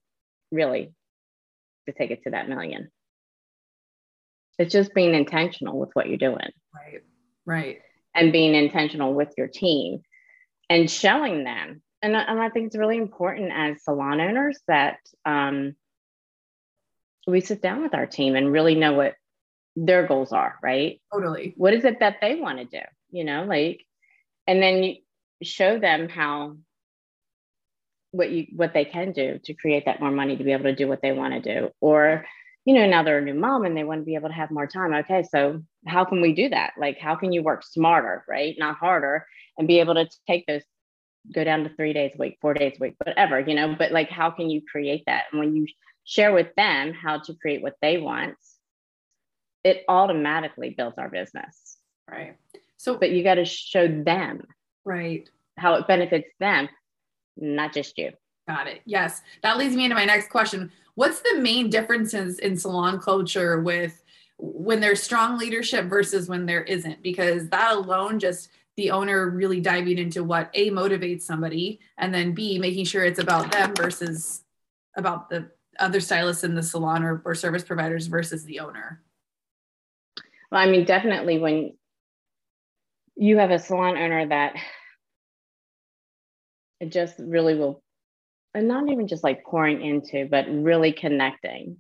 really 0.52 0.92
to 1.88 1.94
take 1.94 2.12
it 2.12 2.24
to 2.24 2.32
that 2.32 2.48
million 2.48 2.92
it's 4.60 4.72
just 4.74 4.94
being 4.94 5.16
intentional 5.16 5.80
with 5.80 5.90
what 5.94 6.08
you're 6.08 6.18
doing 6.18 6.52
Right. 6.76 7.02
Right. 7.46 7.80
and 8.14 8.32
being 8.32 8.54
intentional 8.56 9.14
with 9.14 9.30
your 9.38 9.48
team 9.48 10.02
and 10.70 10.90
showing 10.92 11.44
them 11.44 11.82
and, 12.02 12.16
I- 12.16 12.24
and 12.24 12.40
i 12.40 12.50
think 12.50 12.68
it's 12.68 12.78
really 12.78 12.98
important 12.98 13.52
as 13.54 13.84
salon 13.84 14.22
owners 14.22 14.60
that 14.68 14.98
um, 15.26 15.76
we 17.28 17.42
sit 17.42 17.62
down 17.62 17.82
with 17.82 17.94
our 17.94 18.06
team 18.06 18.36
and 18.36 18.52
really 18.52 18.76
know 18.76 18.94
what 18.94 19.16
their 19.76 20.06
goals 20.08 20.32
are 20.32 20.56
right 20.62 21.02
Totally. 21.14 21.54
what 21.58 21.74
is 21.74 21.86
it 21.86 22.00
that 22.02 22.18
they 22.22 22.36
want 22.36 22.60
to 22.60 22.66
do 22.66 22.84
you 23.12 23.24
know 23.24 23.44
like 23.46 23.86
and 24.48 24.62
then 24.62 24.84
you 24.84 24.96
show 25.42 25.80
them 25.80 26.10
how 26.10 26.58
what 28.12 28.30
you 28.32 28.48
what 28.56 28.74
they 28.74 28.86
can 28.86 29.12
do 29.12 29.40
to 29.46 29.54
create 29.54 29.86
that 29.86 30.00
more 30.02 30.12
money 30.12 30.36
to 30.36 30.44
be 30.44 30.52
able 30.52 30.64
to 30.64 30.76
do 30.76 30.88
what 30.88 31.02
they 31.02 31.12
want 31.12 31.34
to 31.44 31.60
do 31.62 31.70
or 31.80 32.26
you 32.70 32.76
know 32.76 32.88
now 32.88 33.04
they're 33.04 33.18
a 33.18 33.22
new 33.22 33.34
mom 33.34 33.66
and 33.66 33.76
they 33.76 33.84
want 33.84 34.02
to 34.02 34.06
be 34.06 34.16
able 34.16 34.30
to 34.30 34.36
have 34.36 34.52
more 34.52 34.68
time 34.68 34.94
okay 34.94 35.24
so 35.24 35.62
how 35.88 36.06
can 36.06 36.22
we 36.22 36.34
do 36.34 36.50
that 36.50 36.74
like 36.78 36.98
how 37.00 37.16
can 37.16 37.32
you 37.32 37.42
work 37.42 37.64
smarter 37.64 38.24
right 38.28 38.56
not 38.60 38.76
harder 38.76 39.26
and 39.58 39.68
be 39.68 39.80
able 39.80 39.96
to 39.96 40.08
take 40.28 40.46
those 40.46 40.62
go 41.34 41.44
down 41.44 41.64
to 41.64 41.70
three 41.76 41.94
days 41.94 42.12
a 42.16 42.18
week 42.18 42.38
four 42.42 42.54
days 42.54 42.74
a 42.78 42.82
week 42.82 42.96
whatever 43.04 43.40
you 43.40 43.56
know 43.56 43.76
but 43.78 43.92
like 43.92 44.10
how 44.10 44.30
can 44.30 44.50
you 44.50 44.62
create 44.72 45.04
that 45.06 45.26
and 45.32 45.40
when 45.40 45.56
you 45.56 45.66
share 46.04 46.34
with 46.34 46.54
them 46.56 46.94
how 46.94 47.20
to 47.20 47.34
create 47.36 47.62
what 47.62 47.76
they 47.82 47.98
want 47.98 48.36
it 49.64 49.84
automatically 49.88 50.70
builds 50.70 50.98
our 50.98 51.10
business 51.10 51.80
Right. 52.10 52.36
So, 52.78 52.98
but 52.98 53.12
you 53.12 53.24
got 53.24 53.36
to 53.36 53.46
show 53.46 53.88
them 53.88 54.44
right. 54.86 55.30
how 55.58 55.76
it 55.76 55.88
benefits 55.88 56.30
them, 56.40 56.70
not 57.38 57.74
just 57.74 57.98
you. 57.98 58.12
Got 58.50 58.66
it. 58.66 58.82
Yes. 58.86 59.22
That 59.44 59.60
leads 59.60 59.76
me 59.76 59.84
into 59.84 59.96
my 59.96 60.06
next 60.06 60.32
question. 60.32 60.72
What's 60.96 61.22
the 61.22 61.40
main 61.40 61.70
differences 61.70 62.40
in 62.40 62.58
salon 62.58 63.00
culture 63.00 63.62
with 63.62 64.04
when 64.40 64.80
there's 64.80 65.04
strong 65.04 65.38
leadership 65.38 65.86
versus 65.86 66.28
when 66.28 66.48
there 66.48 66.64
isn't? 66.64 67.04
Because 67.04 67.48
that 67.50 67.76
alone 67.76 68.18
just 68.18 68.50
the 68.76 68.90
owner 68.90 69.30
really 69.30 69.62
diving 69.62 70.00
into 70.00 70.24
what 70.24 70.50
A 70.56 70.72
motivates 70.72 71.22
somebody 71.22 71.80
and 72.00 72.12
then 72.12 72.34
B 72.34 72.58
making 72.58 72.86
sure 72.86 73.06
it's 73.06 73.20
about 73.20 73.52
them 73.52 73.76
versus 73.76 74.44
about 74.98 75.30
the 75.30 75.52
other 75.78 76.00
stylists 76.00 76.44
in 76.44 76.56
the 76.56 76.64
salon 76.64 77.04
or, 77.04 77.22
or 77.26 77.36
service 77.36 77.64
providers 77.64 78.08
versus 78.08 78.46
the 78.46 78.62
owner. 78.62 79.04
Well, 80.52 80.60
I 80.60 80.66
mean, 80.66 80.86
definitely 80.86 81.38
when 81.38 81.78
you 83.16 83.38
have 83.38 83.52
a 83.52 83.60
salon 83.60 83.96
owner 83.96 84.28
that 84.30 84.56
it 86.80 86.92
just 86.92 87.14
really 87.20 87.54
will, 87.54 87.84
and 88.54 88.68
not 88.68 88.90
even 88.90 89.08
just 89.08 89.24
like 89.24 89.44
pouring 89.44 89.82
into, 89.82 90.28
but 90.30 90.46
really 90.50 90.92
connecting, 90.92 91.78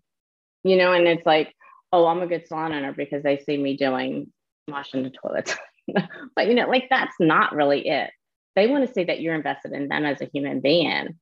you 0.63 0.77
know, 0.77 0.93
and 0.93 1.07
it's 1.07 1.25
like, 1.25 1.53
oh, 1.91 2.05
I'm 2.05 2.21
a 2.21 2.27
good 2.27 2.47
salon 2.47 2.73
owner 2.73 2.93
because 2.93 3.23
they 3.23 3.39
see 3.39 3.57
me 3.57 3.75
doing 3.75 4.31
washing 4.67 5.03
the 5.03 5.09
toilets. 5.09 5.55
but, 6.35 6.47
you 6.47 6.53
know, 6.53 6.67
like 6.67 6.87
that's 6.89 7.15
not 7.19 7.55
really 7.55 7.87
it. 7.87 8.11
They 8.55 8.67
want 8.67 8.87
to 8.87 8.93
see 8.93 9.05
that 9.05 9.21
you're 9.21 9.35
invested 9.35 9.71
in 9.71 9.87
them 9.87 10.05
as 10.05 10.21
a 10.21 10.29
human 10.31 10.59
being 10.59 11.17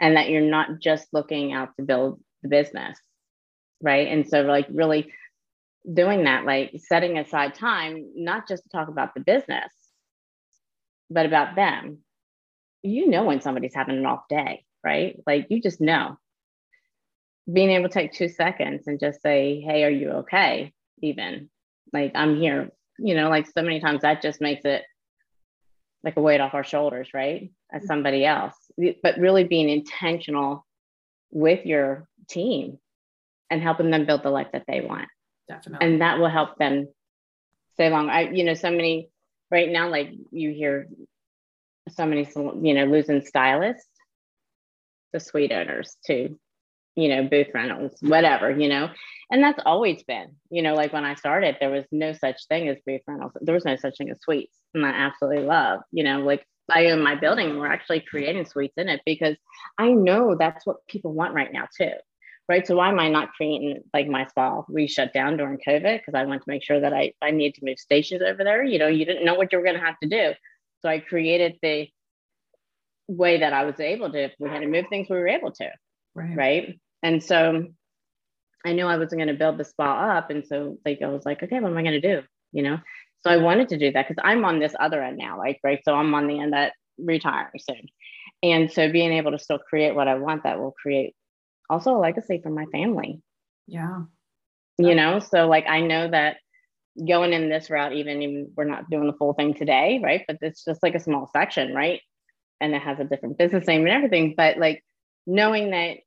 and 0.00 0.16
that 0.16 0.30
you're 0.30 0.40
not 0.40 0.80
just 0.80 1.08
looking 1.12 1.52
out 1.52 1.70
to 1.76 1.84
build 1.84 2.20
the 2.42 2.48
business. 2.48 2.98
Right. 3.82 4.08
And 4.08 4.28
so, 4.28 4.42
like, 4.42 4.66
really 4.70 5.12
doing 5.92 6.24
that, 6.24 6.44
like 6.44 6.72
setting 6.76 7.18
aside 7.18 7.54
time, 7.54 8.12
not 8.14 8.46
just 8.46 8.64
to 8.64 8.68
talk 8.68 8.88
about 8.88 9.14
the 9.14 9.20
business, 9.20 9.72
but 11.08 11.26
about 11.26 11.56
them. 11.56 11.98
You 12.82 13.08
know 13.08 13.24
when 13.24 13.40
somebody's 13.40 13.74
having 13.74 13.98
an 13.98 14.06
off 14.06 14.28
day, 14.28 14.64
right? 14.84 15.20
Like 15.26 15.46
you 15.50 15.60
just 15.60 15.80
know. 15.80 16.18
Being 17.50 17.70
able 17.70 17.88
to 17.88 17.94
take 17.94 18.12
two 18.12 18.28
seconds 18.28 18.86
and 18.86 19.00
just 19.00 19.22
say, 19.22 19.60
Hey, 19.60 19.84
are 19.84 19.90
you 19.90 20.10
okay? 20.10 20.72
Even 21.02 21.50
like 21.92 22.12
I'm 22.14 22.38
here, 22.38 22.70
you 22.98 23.14
know, 23.14 23.28
like 23.28 23.46
so 23.46 23.62
many 23.62 23.80
times 23.80 24.02
that 24.02 24.22
just 24.22 24.40
makes 24.40 24.64
it 24.64 24.84
like 26.04 26.16
a 26.16 26.20
weight 26.20 26.40
off 26.40 26.54
our 26.54 26.64
shoulders, 26.64 27.10
right? 27.12 27.50
As 27.72 27.80
mm-hmm. 27.80 27.86
somebody 27.86 28.24
else. 28.24 28.54
But 29.02 29.18
really 29.18 29.44
being 29.44 29.68
intentional 29.68 30.66
with 31.30 31.66
your 31.66 32.08
team 32.28 32.78
and 33.50 33.62
helping 33.62 33.90
them 33.90 34.06
build 34.06 34.22
the 34.22 34.30
life 34.30 34.48
that 34.52 34.64
they 34.66 34.80
want 34.80 35.08
Definitely. 35.48 35.86
and 35.86 36.00
that 36.00 36.18
will 36.18 36.28
help 36.28 36.56
them 36.58 36.88
stay 37.74 37.90
long. 37.90 38.08
I, 38.08 38.30
you 38.30 38.44
know, 38.44 38.54
so 38.54 38.70
many 38.70 39.10
right 39.50 39.68
now, 39.68 39.88
like 39.88 40.10
you 40.30 40.52
hear 40.52 40.88
so 41.88 42.06
many, 42.06 42.28
you 42.36 42.74
know, 42.74 42.84
losing 42.84 43.24
stylists 43.24 43.88
to 45.14 45.20
suite 45.20 45.52
owners 45.52 45.96
to, 46.06 46.38
you 46.96 47.08
know, 47.08 47.28
booth 47.28 47.48
rentals, 47.54 47.96
whatever, 48.00 48.50
you 48.50 48.68
know, 48.68 48.90
and 49.30 49.42
that's 49.42 49.62
always 49.64 50.02
been, 50.02 50.36
you 50.50 50.62
know, 50.62 50.74
like 50.74 50.92
when 50.92 51.04
I 51.04 51.14
started, 51.14 51.56
there 51.60 51.70
was 51.70 51.84
no 51.92 52.12
such 52.12 52.46
thing 52.48 52.68
as 52.68 52.78
booth 52.86 53.02
rentals. 53.06 53.32
There 53.40 53.54
was 53.54 53.64
no 53.64 53.76
such 53.76 53.96
thing 53.98 54.10
as 54.10 54.20
suites, 54.20 54.56
and 54.74 54.84
I 54.84 54.90
absolutely 54.90 55.44
love, 55.44 55.80
you 55.92 56.04
know, 56.04 56.20
like 56.20 56.44
I 56.68 56.86
own 56.86 57.02
my 57.02 57.16
building 57.16 57.58
we're 57.58 57.66
actually 57.66 58.00
creating 58.00 58.44
suites 58.44 58.74
in 58.76 58.88
it 58.88 59.00
because 59.04 59.36
I 59.76 59.90
know 59.90 60.36
that's 60.38 60.64
what 60.64 60.86
people 60.86 61.12
want 61.12 61.34
right 61.34 61.52
now 61.52 61.66
too 61.76 61.92
right? 62.50 62.66
So 62.66 62.74
why 62.74 62.88
am 62.88 62.98
I 62.98 63.08
not 63.08 63.32
creating 63.34 63.80
like 63.94 64.08
my 64.08 64.26
spa? 64.26 64.62
We 64.68 64.88
shut 64.88 65.12
down 65.14 65.36
during 65.36 65.58
COVID 65.66 66.00
because 66.00 66.14
I 66.14 66.24
wanted 66.24 66.42
to 66.42 66.50
make 66.50 66.64
sure 66.64 66.80
that 66.80 66.92
I 66.92 67.12
I 67.22 67.30
need 67.30 67.54
to 67.54 67.64
move 67.64 67.78
stations 67.78 68.22
over 68.22 68.42
there. 68.42 68.64
You 68.64 68.80
know, 68.80 68.88
you 68.88 69.04
didn't 69.04 69.24
know 69.24 69.34
what 69.34 69.52
you 69.52 69.58
were 69.58 69.64
going 69.64 69.78
to 69.78 69.86
have 69.86 70.00
to 70.02 70.08
do, 70.08 70.32
so 70.82 70.88
I 70.88 70.98
created 70.98 71.58
the 71.62 71.88
way 73.10 73.38
that 73.40 73.52
I 73.52 73.64
was 73.64 73.80
able 73.80 74.10
to. 74.12 74.24
If 74.24 74.32
we 74.38 74.48
had 74.48 74.60
to 74.60 74.66
move 74.68 74.86
things, 74.88 75.08
we 75.10 75.16
were 75.16 75.28
able 75.28 75.52
to, 75.52 75.70
right. 76.14 76.36
right? 76.36 76.80
And 77.02 77.22
so 77.22 77.66
I 78.64 78.72
knew 78.72 78.86
I 78.86 78.96
wasn't 78.96 79.20
going 79.20 79.28
to 79.28 79.34
build 79.34 79.58
the 79.58 79.64
spa 79.64 80.16
up, 80.18 80.30
and 80.30 80.46
so 80.46 80.78
like 80.84 81.00
I 81.02 81.08
was 81.08 81.24
like, 81.24 81.42
okay, 81.42 81.60
what 81.60 81.70
am 81.70 81.78
I 81.78 81.82
going 81.82 82.00
to 82.00 82.16
do? 82.16 82.22
You 82.52 82.62
know, 82.62 82.78
so 83.20 83.30
I 83.30 83.36
wanted 83.38 83.68
to 83.70 83.78
do 83.78 83.92
that 83.92 84.08
because 84.08 84.22
I'm 84.24 84.44
on 84.44 84.58
this 84.58 84.74
other 84.78 85.02
end 85.02 85.18
now, 85.18 85.38
like 85.38 85.60
right. 85.64 85.80
So 85.84 85.94
I'm 85.94 86.14
on 86.14 86.26
the 86.26 86.40
end 86.40 86.52
that 86.52 86.72
retiring 86.98 87.60
soon, 87.60 87.86
and 88.42 88.70
so 88.70 88.90
being 88.90 89.12
able 89.12 89.32
to 89.32 89.38
still 89.38 89.58
create 89.58 89.94
what 89.94 90.08
I 90.08 90.16
want 90.16 90.42
that 90.44 90.58
will 90.58 90.72
create 90.72 91.14
also 91.70 91.96
a 91.96 91.98
legacy 91.98 92.40
for 92.42 92.50
my 92.50 92.66
family 92.66 93.22
Yeah. 94.76 94.88
you 94.88 94.94
know 94.94 95.20
so 95.20 95.46
like 95.46 95.66
i 95.68 95.80
know 95.80 96.10
that 96.10 96.38
going 97.08 97.32
in 97.32 97.48
this 97.48 97.70
route 97.70 97.92
even 97.92 98.20
even 98.22 98.50
we're 98.56 98.64
not 98.64 98.90
doing 98.90 99.06
the 99.06 99.16
full 99.16 99.32
thing 99.32 99.54
today 99.54 100.00
right 100.02 100.22
but 100.26 100.36
it's 100.42 100.64
just 100.64 100.82
like 100.82 100.96
a 100.96 101.00
small 101.00 101.30
section 101.32 101.72
right 101.72 102.00
and 102.60 102.74
it 102.74 102.82
has 102.82 102.98
a 102.98 103.04
different 103.04 103.38
business 103.38 103.66
name 103.66 103.82
and 103.82 103.90
everything 103.90 104.34
but 104.36 104.58
like 104.58 104.84
knowing 105.26 105.70
that 105.70 105.98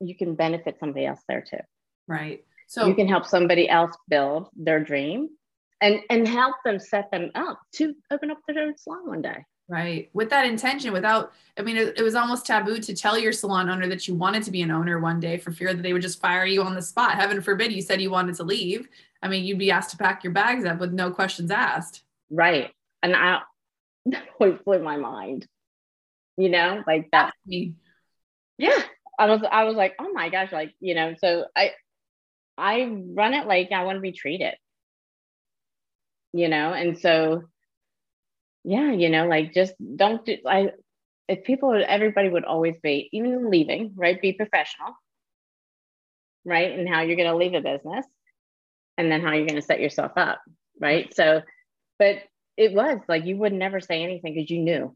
you 0.00 0.16
can 0.16 0.34
benefit 0.34 0.78
somebody 0.78 1.06
else 1.06 1.20
there 1.28 1.42
too 1.42 1.58
Right. 2.06 2.44
So 2.66 2.86
you 2.86 2.94
can 2.94 3.06
help 3.06 3.24
somebody 3.24 3.68
else 3.68 3.96
build 4.08 4.48
their 4.56 4.82
dream 4.82 5.28
and 5.80 6.00
and 6.10 6.26
help 6.26 6.56
them 6.64 6.80
set 6.80 7.10
them 7.10 7.30
up 7.34 7.60
to 7.74 7.94
open 8.10 8.30
up 8.30 8.38
their 8.48 8.64
own 8.64 8.76
salon 8.76 9.06
one 9.06 9.22
day 9.22 9.44
Right. 9.68 10.10
With 10.14 10.30
that 10.30 10.46
intention, 10.46 10.92
without, 10.92 11.30
I 11.56 11.62
mean, 11.62 11.76
it, 11.76 11.96
it 11.96 12.02
was 12.02 12.16
almost 12.16 12.44
taboo 12.44 12.80
to 12.80 12.92
tell 12.92 13.16
your 13.16 13.30
salon 13.30 13.70
owner 13.70 13.86
that 13.86 14.08
you 14.08 14.16
wanted 14.16 14.42
to 14.42 14.50
be 14.50 14.62
an 14.62 14.72
owner 14.72 14.98
one 14.98 15.20
day 15.20 15.36
for 15.38 15.52
fear 15.52 15.72
that 15.72 15.82
they 15.84 15.92
would 15.92 16.02
just 16.02 16.20
fire 16.20 16.44
you 16.44 16.64
on 16.64 16.74
the 16.74 16.82
spot. 16.82 17.14
Heaven 17.14 17.40
forbid 17.40 17.70
you 17.72 17.80
said 17.80 18.00
you 18.00 18.10
wanted 18.10 18.34
to 18.34 18.42
leave. 18.42 18.88
I 19.22 19.28
mean, 19.28 19.44
you'd 19.44 19.60
be 19.60 19.70
asked 19.70 19.90
to 19.90 19.96
pack 19.96 20.24
your 20.24 20.32
bags 20.32 20.64
up 20.64 20.80
with 20.80 20.92
no 20.92 21.12
questions 21.12 21.52
asked. 21.52 22.02
right 22.30 22.72
and 23.02 23.14
i 23.14 23.40
it 24.06 24.64
blew 24.64 24.82
my 24.82 24.96
mind 24.96 25.46
you 26.36 26.48
know 26.48 26.82
like 26.86 27.08
that. 27.12 27.32
Yeah. 27.46 28.82
I 29.18 29.26
was 29.26 29.42
i 29.50 29.64
was 29.64 29.76
like 29.76 29.96
oh 29.98 30.10
my 30.14 30.30
gosh 30.30 30.50
like 30.50 30.74
you 30.80 30.94
know 30.94 31.14
so 31.18 31.44
i 31.54 31.72
i 32.56 32.84
run 32.84 33.34
it 33.34 33.46
like 33.46 33.70
i 33.70 33.84
want 33.84 33.96
to 33.96 34.00
be 34.00 34.12
treated 34.12 34.54
you 36.32 36.48
know 36.48 36.72
and 36.72 36.98
so 36.98 37.42
yeah 38.64 38.92
you 38.92 39.10
know 39.10 39.26
like 39.26 39.52
just 39.52 39.74
don't 39.96 40.24
do 40.24 40.38
i 40.46 40.70
if 41.28 41.44
people 41.44 41.84
everybody 41.86 42.30
would 42.30 42.46
always 42.46 42.76
be 42.82 43.10
even 43.12 43.50
leaving 43.50 43.92
right 43.94 44.22
be 44.22 44.32
professional 44.32 44.94
right 46.46 46.78
and 46.78 46.88
how 46.88 47.02
you're 47.02 47.16
going 47.16 47.30
to 47.30 47.36
leave 47.36 47.52
a 47.52 47.60
business 47.60 48.06
and 48.96 49.12
then 49.12 49.20
how 49.20 49.34
you're 49.34 49.46
going 49.46 49.60
to 49.60 49.62
set 49.62 49.80
yourself 49.80 50.12
up 50.16 50.40
right? 50.80 51.14
So 51.14 51.42
but 51.98 52.16
it 52.60 52.74
was 52.74 53.00
like 53.08 53.24
you 53.24 53.36
would 53.38 53.52
never 53.54 53.80
say 53.80 54.02
anything 54.02 54.34
because 54.34 54.50
you 54.50 54.58
knew 54.58 54.94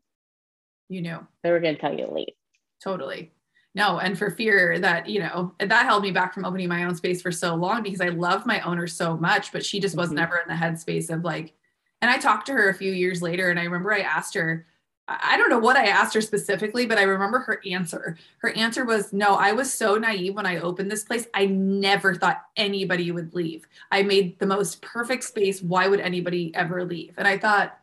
You 0.91 1.01
knew. 1.01 1.27
they 1.43 1.51
were 1.51 1.61
going 1.61 1.75
to 1.75 1.81
tell 1.81 1.93
you 1.99 2.07
to 2.07 2.13
leave 2.13 2.35
Totally. 2.83 3.33
No, 3.75 3.99
and 3.99 4.17
for 4.19 4.31
fear 4.31 4.79
that, 4.79 5.09
you 5.09 5.19
know, 5.21 5.55
that 5.59 5.87
held 5.87 6.03
me 6.03 6.11
back 6.11 6.35
from 6.35 6.45
opening 6.45 6.69
my 6.69 6.85
own 6.85 6.95
space 6.95 7.23
for 7.23 7.33
so 7.33 7.55
long 7.55 7.83
because 7.83 8.01
I 8.03 8.09
love 8.09 8.45
my 8.47 8.61
owner 8.61 8.87
so 8.87 9.17
much, 9.17 9.51
but 9.53 9.65
she 9.65 9.81
just 9.81 9.97
was 9.97 10.11
Mhm. 10.11 10.17
never 10.17 10.37
in 10.37 10.47
the 10.47 10.55
headspace 10.55 11.09
of 11.13 11.25
like, 11.25 11.55
and 12.03 12.11
I 12.11 12.19
talked 12.19 12.47
to 12.49 12.53
her 12.53 12.69
a 12.69 12.75
few 12.75 12.93
years 12.93 13.23
later 13.23 13.49
and 13.51 13.59
I 13.59 13.65
remember 13.65 13.93
I 13.93 14.01
asked 14.01 14.35
her, 14.35 14.67
I 15.07 15.37
don't 15.37 15.51
know 15.51 15.59
what 15.59 15.77
I 15.77 15.87
asked 15.87 16.15
her 16.15 16.23
specifically, 16.23 16.87
but 16.87 16.97
I 16.97 17.03
remember 17.03 17.39
her 17.41 17.61
answer. 17.67 18.17
Her 18.39 18.51
answer 18.51 18.87
was, 18.87 19.13
No, 19.13 19.35
I 19.35 19.53
was 19.53 19.73
so 19.73 19.97
naive 19.97 20.35
when 20.35 20.47
I 20.47 20.59
opened 20.59 20.91
this 20.91 21.05
place. 21.05 21.27
I 21.35 21.47
never 21.47 22.15
thought 22.15 22.45
anybody 22.57 23.11
would 23.11 23.35
leave. 23.35 23.69
I 23.91 24.03
made 24.03 24.39
the 24.39 24.47
most 24.47 24.81
perfect 24.81 25.25
space. 25.25 25.61
Why 25.63 25.89
would 25.89 26.01
anybody 26.01 26.55
ever 26.55 26.85
leave? 26.85 27.15
And 27.19 27.29
I 27.29 27.37
thought, 27.37 27.79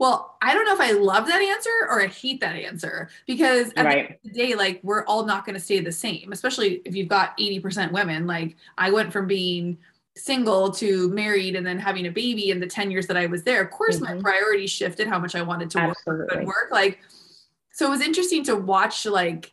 well, 0.00 0.38
I 0.40 0.54
don't 0.54 0.64
know 0.64 0.72
if 0.72 0.80
I 0.80 0.92
love 0.92 1.26
that 1.26 1.42
answer 1.42 1.86
or 1.90 2.02
I 2.02 2.06
hate 2.06 2.40
that 2.40 2.56
answer 2.56 3.10
because 3.26 3.70
at 3.76 3.84
right. 3.84 3.92
the 3.92 3.98
end 3.98 4.08
of 4.14 4.18
the 4.24 4.30
day, 4.30 4.54
like 4.54 4.80
we're 4.82 5.04
all 5.04 5.26
not 5.26 5.44
going 5.44 5.54
to 5.54 5.60
stay 5.60 5.78
the 5.80 5.92
same, 5.92 6.32
especially 6.32 6.80
if 6.86 6.96
you've 6.96 7.06
got 7.06 7.36
80% 7.36 7.92
women. 7.92 8.26
Like 8.26 8.56
I 8.78 8.90
went 8.90 9.12
from 9.12 9.26
being 9.26 9.76
single 10.22 10.70
to 10.72 11.08
married 11.10 11.56
and 11.56 11.66
then 11.66 11.78
having 11.78 12.06
a 12.06 12.10
baby 12.10 12.50
in 12.50 12.60
the 12.60 12.66
10 12.66 12.90
years 12.90 13.06
that 13.06 13.16
I 13.16 13.26
was 13.26 13.42
there, 13.42 13.62
of 13.62 13.70
course 13.70 13.98
mm-hmm. 13.98 14.16
my 14.16 14.20
priorities 14.20 14.70
shifted 14.70 15.08
how 15.08 15.18
much 15.18 15.34
I 15.34 15.42
wanted 15.42 15.70
to 15.70 15.78
Absolutely. 15.80 16.38
work 16.38 16.46
work. 16.46 16.68
Like 16.70 17.00
so 17.72 17.86
it 17.86 17.90
was 17.90 18.00
interesting 18.00 18.44
to 18.44 18.56
watch 18.56 19.06
like 19.06 19.52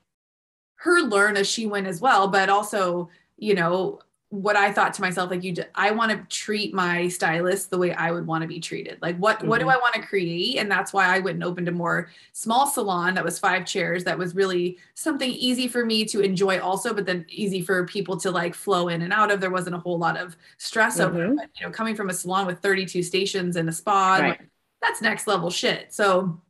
her 0.78 1.02
learn 1.02 1.38
as 1.38 1.48
she 1.48 1.66
went 1.66 1.88
as 1.88 2.02
well, 2.02 2.28
but 2.28 2.50
also, 2.50 3.10
you 3.38 3.56
know, 3.56 4.00
what 4.30 4.58
I 4.58 4.74
thought 4.74 4.94
to 4.96 5.02
myself, 5.02 5.32
like 5.32 5.44
you, 5.44 5.56
I 5.74 5.92
want 5.92 6.12
to 6.12 6.18
treat 6.36 6.74
my 6.74 7.08
stylist 7.08 7.70
the 7.70 7.78
way 7.78 7.94
I 7.94 8.12
would 8.12 8.28
want 8.28 8.42
to 8.42 8.48
be 8.48 8.60
treated. 8.60 8.98
Like, 9.02 9.16
what 9.18 9.40
mm-hmm. 9.40 9.48
what 9.48 9.60
do 9.60 9.66
mm-hmm. 9.66 9.78
I 9.78 9.78
want 9.78 9.96
to 9.96 10.02
create? 10.02 10.58
And 10.58 10.70
that's 10.70 10.92
why 10.92 11.06
I 11.06 11.20
went 11.20 11.36
and 11.36 11.46
opened 11.46 11.70
a 11.70 11.72
more 11.72 12.10
small 12.34 12.68
salon 12.68 13.14
that 13.14 13.24
was 13.24 13.40
five 13.40 13.66
chairs. 13.66 14.04
That 14.04 14.18
was 14.18 14.36
really 14.36 14.80
something 14.96 15.32
easy 15.32 15.70
for 15.70 15.86
me 15.86 16.04
to 16.06 16.20
enjoy, 16.20 16.60
also, 16.60 16.94
but 16.94 17.06
then 17.06 17.26
easy 17.30 17.62
for 17.62 17.86
people 17.86 18.18
to 18.18 18.32
like 18.32 18.54
flow 18.54 18.90
in 18.90 19.02
and 19.02 19.14
out 19.14 19.32
of. 19.32 19.40
There 19.40 19.50
wasn't 19.50 19.76
a 19.76 19.80
whole 19.80 19.98
lot 19.98 20.18
of 20.18 20.36
stress 20.58 21.00
mm-hmm. 21.00 21.16
over. 21.16 21.34
But, 21.36 21.50
you 21.58 21.66
know, 21.66 21.72
coming 21.72 21.96
from 21.96 22.10
a 22.10 22.14
salon 22.14 22.48
with 22.48 22.60
32 22.60 23.04
stations 23.04 23.56
and 23.56 23.70
a 23.70 23.72
spa, 23.72 24.18
right. 24.18 24.30
like, 24.30 24.50
that's 24.82 25.02
next 25.02 25.28
level 25.28 25.50
shit. 25.50 25.94
So, 25.94 26.42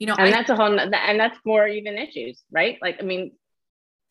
you 0.00 0.08
know, 0.08 0.16
and 0.18 0.28
I, 0.28 0.30
that's 0.32 0.50
a 0.50 0.56
whole, 0.56 0.78
and 0.78 0.92
that's 0.92 1.38
more 1.44 1.66
even 1.66 1.96
issues, 1.96 2.42
right? 2.50 2.76
Like, 2.82 2.96
I 3.00 3.04
mean, 3.04 3.32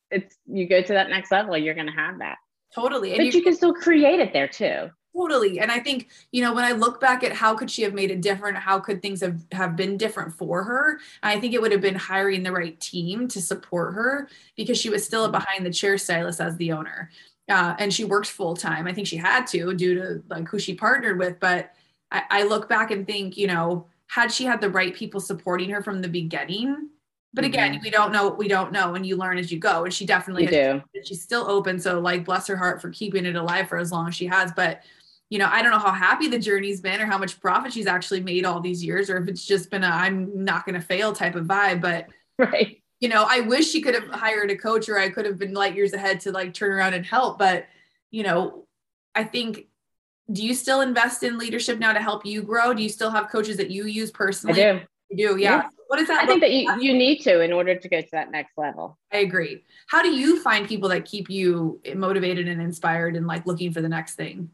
it's 0.10 0.38
you 0.46 0.70
go 0.70 0.82
to 0.82 0.94
that 0.94 1.10
next 1.10 1.32
level, 1.32 1.58
you're 1.58 1.76
going 1.76 1.88
to 1.88 1.94
have 1.94 2.20
that. 2.20 2.38
Totally. 2.74 3.14
And 3.14 3.20
but 3.20 3.34
you 3.34 3.42
can 3.42 3.56
still 3.56 3.74
create 3.74 4.20
it 4.20 4.34
there 4.34 4.48
too. 4.48 4.90
Totally. 5.16 5.60
And 5.60 5.72
I 5.72 5.80
think, 5.80 6.10
you 6.32 6.44
know, 6.44 6.54
when 6.54 6.64
I 6.64 6.74
look 6.74 7.02
back 7.02 7.24
at 7.24 7.34
how 7.34 7.56
could 7.56 7.72
she 7.72 7.82
have 7.82 7.94
made 7.96 8.12
it 8.12 8.22
different, 8.22 8.56
how 8.56 8.80
could 8.80 9.02
things 9.02 9.20
have, 9.22 9.44
have 9.52 9.76
been 9.76 9.98
different 9.98 10.34
for 10.34 10.64
her? 10.64 11.00
I 11.24 11.40
think 11.40 11.56
it 11.56 11.62
would 11.62 11.72
have 11.72 11.82
been 11.82 11.96
hiring 11.96 12.44
the 12.44 12.52
right 12.52 12.80
team 12.80 13.28
to 13.30 13.42
support 13.42 13.96
her 13.96 14.30
because 14.56 14.78
she 14.78 14.92
was 14.92 15.04
still 15.04 15.26
a 15.26 15.32
behind 15.32 15.66
the 15.66 15.74
chair 15.74 15.98
stylist 15.98 16.40
as 16.40 16.56
the 16.58 16.72
owner. 16.72 17.10
Uh, 17.50 17.76
and 17.80 17.92
she 17.92 18.04
worked 18.04 18.28
full 18.28 18.56
time. 18.56 18.86
I 18.86 18.94
think 18.94 19.08
she 19.08 19.18
had 19.18 19.48
to 19.48 19.74
due 19.74 19.96
to 19.96 20.24
like 20.30 20.48
who 20.48 20.60
she 20.60 20.76
partnered 20.76 21.18
with. 21.18 21.40
But 21.40 21.72
I, 22.12 22.24
I 22.30 22.44
look 22.44 22.70
back 22.70 22.92
and 22.92 23.08
think, 23.08 23.38
you 23.38 23.48
know, 23.48 23.88
had 24.06 24.32
she 24.32 24.46
had 24.46 24.62
the 24.62 24.70
right 24.70 24.94
people 24.94 25.20
supporting 25.20 25.72
her 25.72 25.82
from 25.82 26.02
the 26.02 26.10
beginning, 26.10 26.90
but 27.38 27.46
again, 27.46 27.74
mm-hmm. 27.74 27.84
we 27.84 27.92
don't 27.92 28.12
know 28.12 28.24
what 28.26 28.40
we 28.40 28.48
don't 28.48 28.72
know, 28.72 28.96
and 28.96 29.06
you 29.06 29.16
learn 29.16 29.38
as 29.38 29.52
you 29.52 29.60
go. 29.60 29.84
And 29.84 29.94
she 29.94 30.08
definitely 30.08 30.48
do. 30.48 30.82
She's 31.04 31.22
still 31.22 31.48
open, 31.48 31.80
so 31.80 32.00
like 32.00 32.26
bless 32.26 32.48
her 32.48 32.58
heart 32.58 32.82
for 32.82 32.90
keeping 32.90 33.28
it 33.28 33.36
alive 33.36 33.70
for 33.70 33.78
as 33.78 33.92
long 33.92 34.08
as 34.08 34.16
she 34.16 34.26
has. 34.26 34.52
But 34.52 34.82
you 35.30 35.38
know, 35.38 35.48
I 35.48 35.62
don't 35.62 35.70
know 35.70 35.78
how 35.78 35.92
happy 35.92 36.28
the 36.30 36.40
journey's 36.40 36.82
been, 36.82 37.00
or 37.00 37.06
how 37.06 37.20
much 37.20 37.40
profit 37.40 37.74
she's 37.74 37.86
actually 37.86 38.22
made 38.22 38.44
all 38.44 38.60
these 38.60 38.84
years, 38.84 39.08
or 39.08 39.18
if 39.18 39.28
it's 39.28 39.46
just 39.46 39.70
been 39.70 39.84
a 39.84 39.88
I'm 39.88 40.44
not 40.44 40.66
going 40.66 40.74
to 40.74 40.82
fail 40.82 41.14
type 41.14 41.36
of 41.36 41.46
vibe. 41.46 41.80
But 41.80 42.08
right, 42.40 42.82
you 43.00 43.08
know, 43.08 43.24
I 43.30 43.42
wish 43.42 43.70
she 43.70 43.82
could 43.82 43.94
have 43.94 44.08
hired 44.08 44.50
a 44.50 44.58
coach, 44.58 44.90
or 44.90 44.98
I 44.98 45.10
could 45.10 45.26
have 45.26 45.38
been 45.38 45.54
light 45.54 45.76
years 45.76 45.94
ahead 45.94 46.20
to 46.22 46.32
like 46.32 46.56
turn 46.56 46.72
around 46.72 46.96
and 46.96 47.06
help. 47.06 47.38
But 47.38 47.68
you 48.10 48.24
know, 48.24 48.66
I 49.14 49.26
think 49.26 49.68
do 50.32 50.44
you 50.44 50.56
still 50.56 50.82
invest 50.82 51.22
in 51.22 51.38
leadership 51.38 51.78
now 51.78 51.94
to 51.94 52.02
help 52.02 52.26
you 52.26 52.42
grow? 52.42 52.74
Do 52.74 52.82
you 52.82 52.90
still 52.90 53.12
have 53.12 53.30
coaches 53.30 53.58
that 53.58 53.70
you 53.70 53.86
use 53.86 54.10
personally? 54.10 54.66
I 54.66 54.74
do. 54.74 54.80
You 55.10 55.30
do, 55.30 55.38
yeah. 55.38 55.58
yeah. 55.58 55.70
What 55.88 56.00
is 56.00 56.08
that? 56.08 56.24
I 56.24 56.26
think 56.26 56.42
that 56.42 56.52
you, 56.52 56.70
you 56.82 56.94
need 56.94 57.20
to 57.22 57.42
in 57.42 57.54
order 57.54 57.76
to 57.76 57.90
go 57.90 58.02
to 58.02 58.08
that 58.12 58.32
next 58.32 58.58
level. 58.58 58.98
I 59.12 59.18
agree. 59.18 59.64
How 59.88 60.02
do 60.02 60.10
you 60.10 60.42
find 60.42 60.68
people 60.68 60.90
that 60.90 61.06
keep 61.06 61.30
you 61.30 61.82
motivated 61.96 62.48
and 62.48 62.62
inspired 62.62 63.16
and 63.16 63.26
like 63.26 63.46
looking 63.46 63.72
for 63.72 63.82
the 63.82 63.90
next 63.90 64.16
thing? 64.16 64.50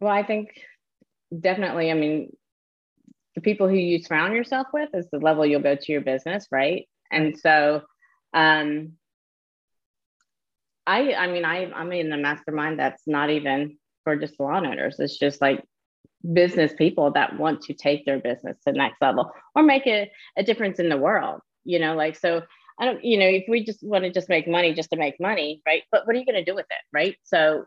Well, 0.00 0.12
I 0.12 0.22
think 0.22 0.48
definitely, 1.38 1.90
I 1.90 1.94
mean, 1.94 2.34
the 3.34 3.40
people 3.40 3.68
who 3.68 3.74
you 3.74 4.02
surround 4.02 4.34
yourself 4.34 4.68
with 4.72 4.90
is 4.94 5.08
the 5.10 5.18
level 5.18 5.46
you'll 5.46 5.60
go 5.60 5.76
to 5.76 5.92
your 5.92 6.00
business, 6.00 6.46
right? 6.50 6.88
And 7.10 7.38
so 7.38 7.82
um 8.32 8.92
I 10.86 11.14
I 11.14 11.26
mean 11.26 11.44
I 11.44 11.70
I'm 11.72 11.92
in 11.92 12.12
a 12.12 12.16
mastermind 12.16 12.78
that's 12.78 13.02
not 13.06 13.30
even 13.30 13.76
for 14.04 14.16
just 14.16 14.36
salon 14.36 14.66
owners. 14.66 14.98
It's 14.98 15.18
just 15.18 15.40
like 15.40 15.64
business 16.32 16.72
people 16.76 17.10
that 17.10 17.38
want 17.38 17.62
to 17.62 17.72
take 17.72 18.04
their 18.04 18.18
business 18.18 18.56
to 18.64 18.72
the 18.72 18.78
next 18.78 19.00
level 19.00 19.30
or 19.54 19.62
make 19.62 19.86
a, 19.86 20.10
a 20.36 20.42
difference 20.42 20.78
in 20.78 20.88
the 20.88 20.96
world 20.96 21.40
you 21.64 21.78
know 21.78 21.94
like 21.94 22.16
so 22.16 22.42
i 22.78 22.84
don't 22.84 23.02
you 23.04 23.18
know 23.18 23.26
if 23.26 23.44
we 23.48 23.64
just 23.64 23.82
want 23.82 24.04
to 24.04 24.10
just 24.12 24.28
make 24.28 24.46
money 24.46 24.74
just 24.74 24.90
to 24.90 24.96
make 24.96 25.18
money 25.20 25.62
right? 25.66 25.82
But 25.90 26.06
what 26.06 26.14
are 26.14 26.18
you 26.18 26.26
going 26.26 26.42
to 26.42 26.44
do 26.44 26.54
with 26.54 26.66
it 26.70 26.84
right? 26.92 27.16
So 27.24 27.64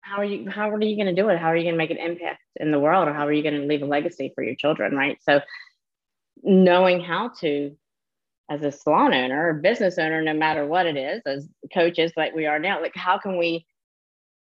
how 0.00 0.18
are 0.18 0.24
you 0.24 0.50
how 0.50 0.70
are 0.70 0.82
you 0.82 0.96
going 0.96 1.14
to 1.14 1.20
do 1.20 1.28
it? 1.30 1.38
How 1.38 1.48
are 1.48 1.56
you 1.56 1.64
going 1.64 1.74
to 1.74 1.78
make 1.78 1.90
an 1.90 1.96
impact 1.96 2.42
in 2.56 2.70
the 2.70 2.78
world? 2.78 3.08
Or 3.08 3.14
how 3.14 3.26
are 3.26 3.32
you 3.32 3.42
going 3.42 3.60
to 3.60 3.66
leave 3.66 3.82
a 3.82 3.86
legacy 3.86 4.32
for 4.34 4.44
your 4.44 4.54
children 4.54 4.94
right? 4.94 5.18
So 5.22 5.40
knowing 6.42 7.00
how 7.00 7.30
to 7.40 7.74
as 8.50 8.62
a 8.62 8.70
salon 8.70 9.14
owner 9.14 9.48
or 9.48 9.54
business 9.54 9.96
owner 9.96 10.20
no 10.20 10.34
matter 10.34 10.66
what 10.66 10.84
it 10.84 10.98
is 10.98 11.22
as 11.24 11.48
coaches 11.72 12.12
like 12.14 12.34
we 12.34 12.44
are 12.44 12.58
now 12.58 12.78
like 12.82 12.94
how 12.94 13.16
can 13.16 13.38
we 13.38 13.64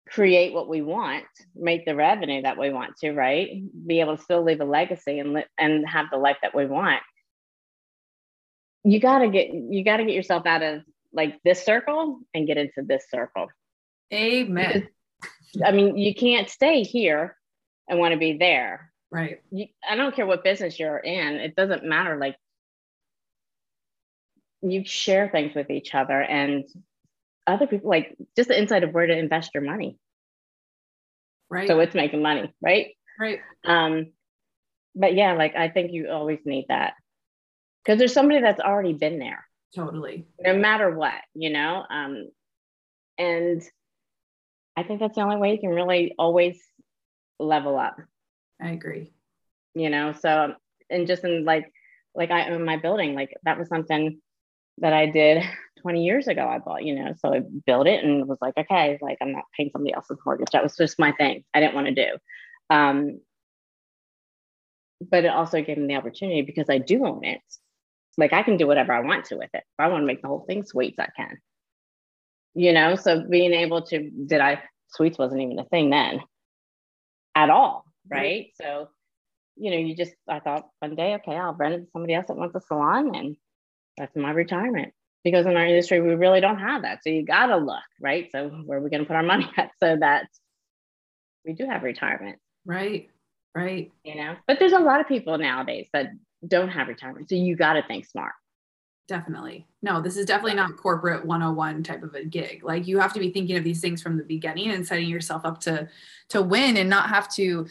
create 0.09 0.53
what 0.53 0.67
we 0.67 0.81
want, 0.81 1.25
make 1.55 1.85
the 1.85 1.95
revenue 1.95 2.41
that 2.41 2.57
we 2.57 2.69
want 2.69 2.97
to, 2.97 3.11
right? 3.11 3.61
Be 3.85 3.99
able 3.99 4.17
to 4.17 4.23
still 4.23 4.43
leave 4.43 4.61
a 4.61 4.65
legacy 4.65 5.19
and 5.19 5.33
li- 5.33 5.45
and 5.57 5.87
have 5.87 6.07
the 6.11 6.17
life 6.17 6.37
that 6.41 6.55
we 6.55 6.65
want. 6.65 7.01
You 8.83 8.99
got 8.99 9.19
to 9.19 9.29
get 9.29 9.53
you 9.53 9.83
got 9.83 9.97
to 9.97 10.05
get 10.05 10.13
yourself 10.13 10.45
out 10.45 10.63
of 10.63 10.81
like 11.13 11.39
this 11.43 11.63
circle 11.63 12.19
and 12.33 12.47
get 12.47 12.57
into 12.57 12.83
this 12.83 13.05
circle. 13.09 13.47
Amen. 14.13 14.87
I 15.65 15.71
mean, 15.71 15.97
you 15.97 16.13
can't 16.13 16.49
stay 16.49 16.83
here 16.83 17.35
and 17.87 17.99
want 17.99 18.13
to 18.13 18.19
be 18.19 18.37
there. 18.37 18.91
Right. 19.09 19.41
You, 19.51 19.67
I 19.89 19.95
don't 19.95 20.15
care 20.15 20.25
what 20.25 20.43
business 20.43 20.79
you're 20.79 20.97
in. 20.97 21.35
It 21.35 21.55
doesn't 21.55 21.83
matter. 21.83 22.17
Like 22.17 22.35
you 24.61 24.85
share 24.85 25.29
things 25.29 25.55
with 25.55 25.69
each 25.69 25.95
other 25.95 26.21
and 26.21 26.65
other 27.47 27.67
people 27.67 27.89
like 27.89 28.15
just 28.35 28.49
the 28.49 28.59
insight 28.59 28.83
of 28.83 28.93
where 28.93 29.07
to 29.07 29.17
invest 29.17 29.51
your 29.53 29.63
money. 29.63 29.97
Right. 31.49 31.67
So 31.67 31.79
it's 31.79 31.95
making 31.95 32.21
money, 32.21 32.53
right? 32.61 32.87
Right. 33.19 33.39
Um, 33.65 34.11
but 34.95 35.15
yeah, 35.15 35.33
like 35.33 35.55
I 35.55 35.69
think 35.69 35.93
you 35.93 36.09
always 36.09 36.39
need 36.45 36.65
that 36.67 36.93
because 37.83 37.99
there's 37.99 38.13
somebody 38.13 38.41
that's 38.41 38.59
already 38.59 38.93
been 38.93 39.19
there. 39.19 39.45
Totally. 39.75 40.27
No 40.39 40.57
matter 40.57 40.93
what, 40.93 41.13
you 41.33 41.49
know. 41.51 41.83
Um, 41.89 42.29
and 43.17 43.61
I 44.75 44.83
think 44.83 44.99
that's 44.99 45.15
the 45.15 45.21
only 45.21 45.37
way 45.37 45.53
you 45.53 45.59
can 45.59 45.69
really 45.69 46.15
always 46.19 46.61
level 47.39 47.77
up. 47.77 47.97
I 48.61 48.71
agree. 48.71 49.13
You 49.73 49.89
know, 49.89 50.13
so 50.13 50.53
and 50.89 51.07
just 51.07 51.23
in 51.23 51.45
like 51.45 51.71
like 52.15 52.31
I 52.31 52.49
in 52.49 52.65
my 52.65 52.77
building, 52.77 53.13
like 53.13 53.33
that 53.43 53.57
was 53.57 53.69
something 53.69 54.19
that 54.79 54.93
I 54.93 55.05
did 55.07 55.43
20 55.81 56.03
years 56.03 56.27
ago. 56.27 56.47
I 56.47 56.59
bought, 56.59 56.83
you 56.83 56.95
know, 56.95 57.13
so 57.19 57.33
I 57.33 57.41
built 57.65 57.87
it 57.87 58.03
and 58.03 58.27
was 58.27 58.37
like, 58.41 58.57
okay, 58.57 58.97
like 59.01 59.17
I'm 59.21 59.31
not 59.31 59.45
paying 59.55 59.69
somebody 59.71 59.93
else's 59.93 60.17
mortgage. 60.25 60.49
That 60.51 60.63
was 60.63 60.75
just 60.75 60.99
my 60.99 61.11
thing. 61.13 61.43
I 61.53 61.59
didn't 61.59 61.75
want 61.75 61.87
to 61.87 61.93
do. 61.93 62.17
Um, 62.69 63.19
but 65.01 65.25
it 65.25 65.29
also 65.29 65.61
gave 65.61 65.77
me 65.77 65.87
the 65.87 65.95
opportunity 65.95 66.41
because 66.41 66.69
I 66.69 66.79
do 66.79 67.05
own 67.05 67.23
it. 67.23 67.41
Like 68.17 68.33
I 68.33 68.43
can 68.43 68.57
do 68.57 68.67
whatever 68.67 68.93
I 68.93 69.01
want 69.01 69.25
to 69.25 69.35
with 69.35 69.49
it. 69.53 69.63
If 69.63 69.79
I 69.79 69.87
want 69.87 70.01
to 70.01 70.07
make 70.07 70.21
the 70.21 70.27
whole 70.27 70.45
thing 70.47 70.63
suites, 70.63 70.97
I 70.99 71.09
can. 71.15 71.37
You 72.55 72.73
know, 72.73 72.95
so 72.95 73.23
being 73.29 73.53
able 73.53 73.83
to, 73.83 74.09
did 74.09 74.41
I, 74.41 74.63
suites 74.89 75.19
wasn't 75.19 75.41
even 75.41 75.59
a 75.59 75.65
thing 75.65 75.91
then 75.91 76.21
at 77.35 77.49
all. 77.49 77.85
Right. 78.09 78.47
So, 78.59 78.89
you 79.55 79.69
know, 79.69 79.77
you 79.77 79.95
just, 79.95 80.13
I 80.27 80.39
thought 80.39 80.67
one 80.79 80.95
day, 80.95 81.15
okay, 81.15 81.35
I'll 81.35 81.53
rent 81.53 81.75
it 81.75 81.79
to 81.79 81.87
somebody 81.91 82.15
else 82.15 82.25
that 82.27 82.37
wants 82.37 82.55
a 82.55 82.61
salon 82.61 83.13
and 83.15 83.35
that's 83.97 84.15
my 84.15 84.31
retirement 84.31 84.93
because 85.23 85.45
in 85.45 85.55
our 85.55 85.65
industry 85.65 86.01
we 86.01 86.15
really 86.15 86.41
don't 86.41 86.59
have 86.59 86.83
that. 86.83 87.03
So 87.03 87.09
you 87.09 87.25
got 87.25 87.47
to 87.47 87.57
look 87.57 87.83
right? 88.01 88.29
So 88.31 88.49
where 88.65 88.79
are 88.79 88.81
we 88.81 88.89
going 88.89 89.01
to 89.01 89.07
put 89.07 89.15
our 89.15 89.23
money 89.23 89.49
at? 89.57 89.71
So 89.79 89.97
that 89.99 90.27
we 91.45 91.53
do 91.53 91.65
have 91.65 91.83
retirement. 91.83 92.37
Right 92.65 93.09
right. 93.55 93.91
You 94.03 94.15
know 94.15 94.35
but 94.47 94.59
there's 94.59 94.73
a 94.73 94.79
lot 94.79 95.01
of 95.01 95.07
people 95.07 95.37
nowadays 95.37 95.87
that 95.93 96.11
don't 96.47 96.69
have 96.69 96.87
retirement 96.87 97.29
so 97.29 97.35
you 97.35 97.55
got 97.55 97.73
to 97.73 97.83
think 97.83 98.05
smart. 98.05 98.33
Definitely. 99.07 99.65
No 99.81 100.01
this 100.01 100.17
is 100.17 100.25
definitely 100.25 100.55
not 100.55 100.77
corporate 100.77 101.25
101 101.25 101.83
type 101.83 102.03
of 102.03 102.13
a 102.13 102.25
gig. 102.25 102.63
Like 102.63 102.87
you 102.87 102.99
have 102.99 103.13
to 103.13 103.19
be 103.19 103.31
thinking 103.31 103.57
of 103.57 103.63
these 103.63 103.81
things 103.81 104.01
from 104.01 104.17
the 104.17 104.23
beginning 104.23 104.71
and 104.71 104.85
setting 104.85 105.09
yourself 105.09 105.45
up 105.45 105.59
to 105.61 105.87
to 106.29 106.41
win 106.41 106.77
and 106.77 106.89
not 106.89 107.09
have 107.09 107.31
to 107.35 107.67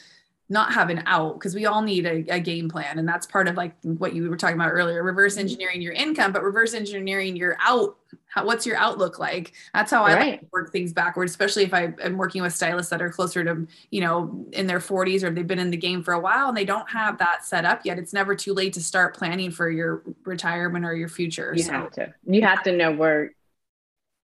not 0.48 0.72
have 0.72 0.90
an 0.90 1.02
out 1.06 1.34
because 1.34 1.54
we 1.54 1.66
all 1.66 1.82
need 1.82 2.06
a, 2.06 2.24
a, 2.32 2.38
game 2.38 2.68
plan 2.68 2.98
and 2.98 3.08
that's 3.08 3.26
part 3.26 3.48
of 3.48 3.56
like 3.56 3.74
what 3.82 4.14
you 4.14 4.28
were 4.30 4.36
talking 4.36 4.54
about 4.54 4.70
earlier 4.70 5.02
reverse 5.02 5.36
engineering 5.36 5.82
your 5.82 5.92
income 5.92 6.32
but 6.32 6.42
reverse 6.42 6.72
engineering 6.72 7.34
your 7.34 7.56
out 7.60 7.96
how, 8.28 8.44
what's 8.44 8.64
your 8.64 8.76
outlook 8.76 9.18
like 9.18 9.52
that's 9.74 9.90
how 9.90 10.04
i 10.04 10.14
right. 10.14 10.30
like 10.42 10.52
work 10.52 10.70
things 10.70 10.92
backwards 10.92 11.32
especially 11.32 11.64
if 11.64 11.74
I 11.74 11.92
am 12.00 12.16
working 12.16 12.42
with 12.42 12.54
stylists 12.54 12.90
that 12.90 13.02
are 13.02 13.10
closer 13.10 13.42
to 13.42 13.66
you 13.90 14.00
know 14.00 14.46
in 14.52 14.68
their 14.68 14.78
40s 14.78 15.24
or 15.24 15.30
they've 15.30 15.46
been 15.46 15.58
in 15.58 15.70
the 15.70 15.76
game 15.76 16.02
for 16.02 16.14
a 16.14 16.20
while 16.20 16.48
and 16.48 16.56
they 16.56 16.64
don't 16.64 16.88
have 16.90 17.18
that 17.18 17.44
set 17.44 17.64
up 17.64 17.84
yet 17.84 17.98
it's 17.98 18.12
never 18.12 18.36
too 18.36 18.54
late 18.54 18.72
to 18.74 18.80
start 18.80 19.16
planning 19.16 19.50
for 19.50 19.68
your 19.68 20.02
retirement 20.24 20.84
or 20.84 20.94
your 20.94 21.08
future 21.08 21.52
you 21.56 21.64
so. 21.64 21.72
have 21.72 21.90
to 21.92 22.14
you 22.26 22.42
have 22.42 22.62
to 22.62 22.76
know 22.76 22.92
where 22.92 23.32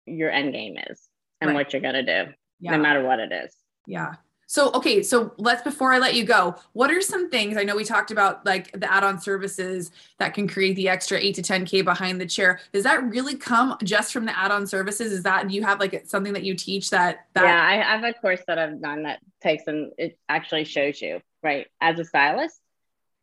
your 0.06 0.30
end 0.30 0.52
game 0.52 0.78
is 0.90 1.08
and 1.40 1.50
right. 1.50 1.56
what 1.56 1.72
you're 1.72 1.82
going 1.82 2.06
to 2.06 2.26
do 2.26 2.32
yeah. 2.60 2.72
no 2.72 2.78
matter 2.80 3.02
what 3.04 3.20
it 3.20 3.32
is 3.32 3.56
yeah 3.88 4.16
so, 4.52 4.70
okay, 4.74 5.02
so 5.02 5.32
let's 5.38 5.62
before 5.62 5.94
I 5.94 5.98
let 5.98 6.14
you 6.14 6.26
go, 6.26 6.58
what 6.74 6.92
are 6.92 7.00
some 7.00 7.30
things 7.30 7.56
I 7.56 7.64
know 7.64 7.74
we 7.74 7.86
talked 7.86 8.12
about 8.12 8.46
like 8.46 8.70
the 8.78 8.92
add 8.92 9.02
on 9.02 9.18
services 9.18 9.92
that 10.20 10.34
can 10.34 10.46
create 10.46 10.76
the 10.76 10.90
extra 10.90 11.18
eight 11.18 11.36
to 11.36 11.42
10K 11.42 11.86
behind 11.86 12.20
the 12.20 12.26
chair? 12.26 12.60
Does 12.74 12.84
that 12.84 13.02
really 13.02 13.38
come 13.38 13.78
just 13.82 14.12
from 14.12 14.26
the 14.26 14.38
add 14.38 14.52
on 14.52 14.68
services? 14.68 15.14
Is 15.14 15.24
that, 15.24 15.50
you 15.52 15.64
have 15.64 15.80
like 15.80 16.04
something 16.06 16.34
that 16.34 16.44
you 16.44 16.54
teach 16.54 16.90
that? 16.90 17.28
that- 17.34 17.46
yeah, 17.46 17.64
I 17.64 17.96
have 17.96 18.04
a 18.04 18.12
course 18.12 18.42
that 18.48 18.60
I've 18.60 18.82
done 18.82 19.04
that 19.04 19.22
takes 19.42 19.68
and 19.68 19.94
it 19.98 20.20
actually 20.28 20.66
shows 20.66 21.02
you, 21.02 21.22
right, 21.42 21.68
as 21.80 21.98
a 21.98 22.04
stylist, 22.04 22.60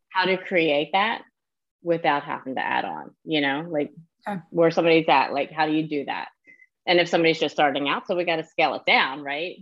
how 0.09 0.25
to 0.25 0.35
create 0.35 0.93
that 0.93 1.21
without 1.83 2.23
having 2.23 2.55
to 2.55 2.65
add 2.65 2.85
on, 2.85 3.11
you 3.23 3.41
know, 3.41 3.67
like 3.69 3.91
okay. 4.27 4.41
where 4.49 4.71
somebody's 4.71 5.07
at, 5.07 5.31
like 5.31 5.51
how 5.51 5.67
do 5.67 5.73
you 5.73 5.87
do 5.87 6.05
that? 6.05 6.29
And 6.87 6.99
if 6.99 7.07
somebody's 7.07 7.39
just 7.39 7.53
starting 7.53 7.87
out, 7.87 8.07
so 8.07 8.15
we 8.15 8.23
got 8.23 8.37
to 8.37 8.43
scale 8.45 8.73
it 8.73 8.81
down, 8.87 9.21
right? 9.21 9.57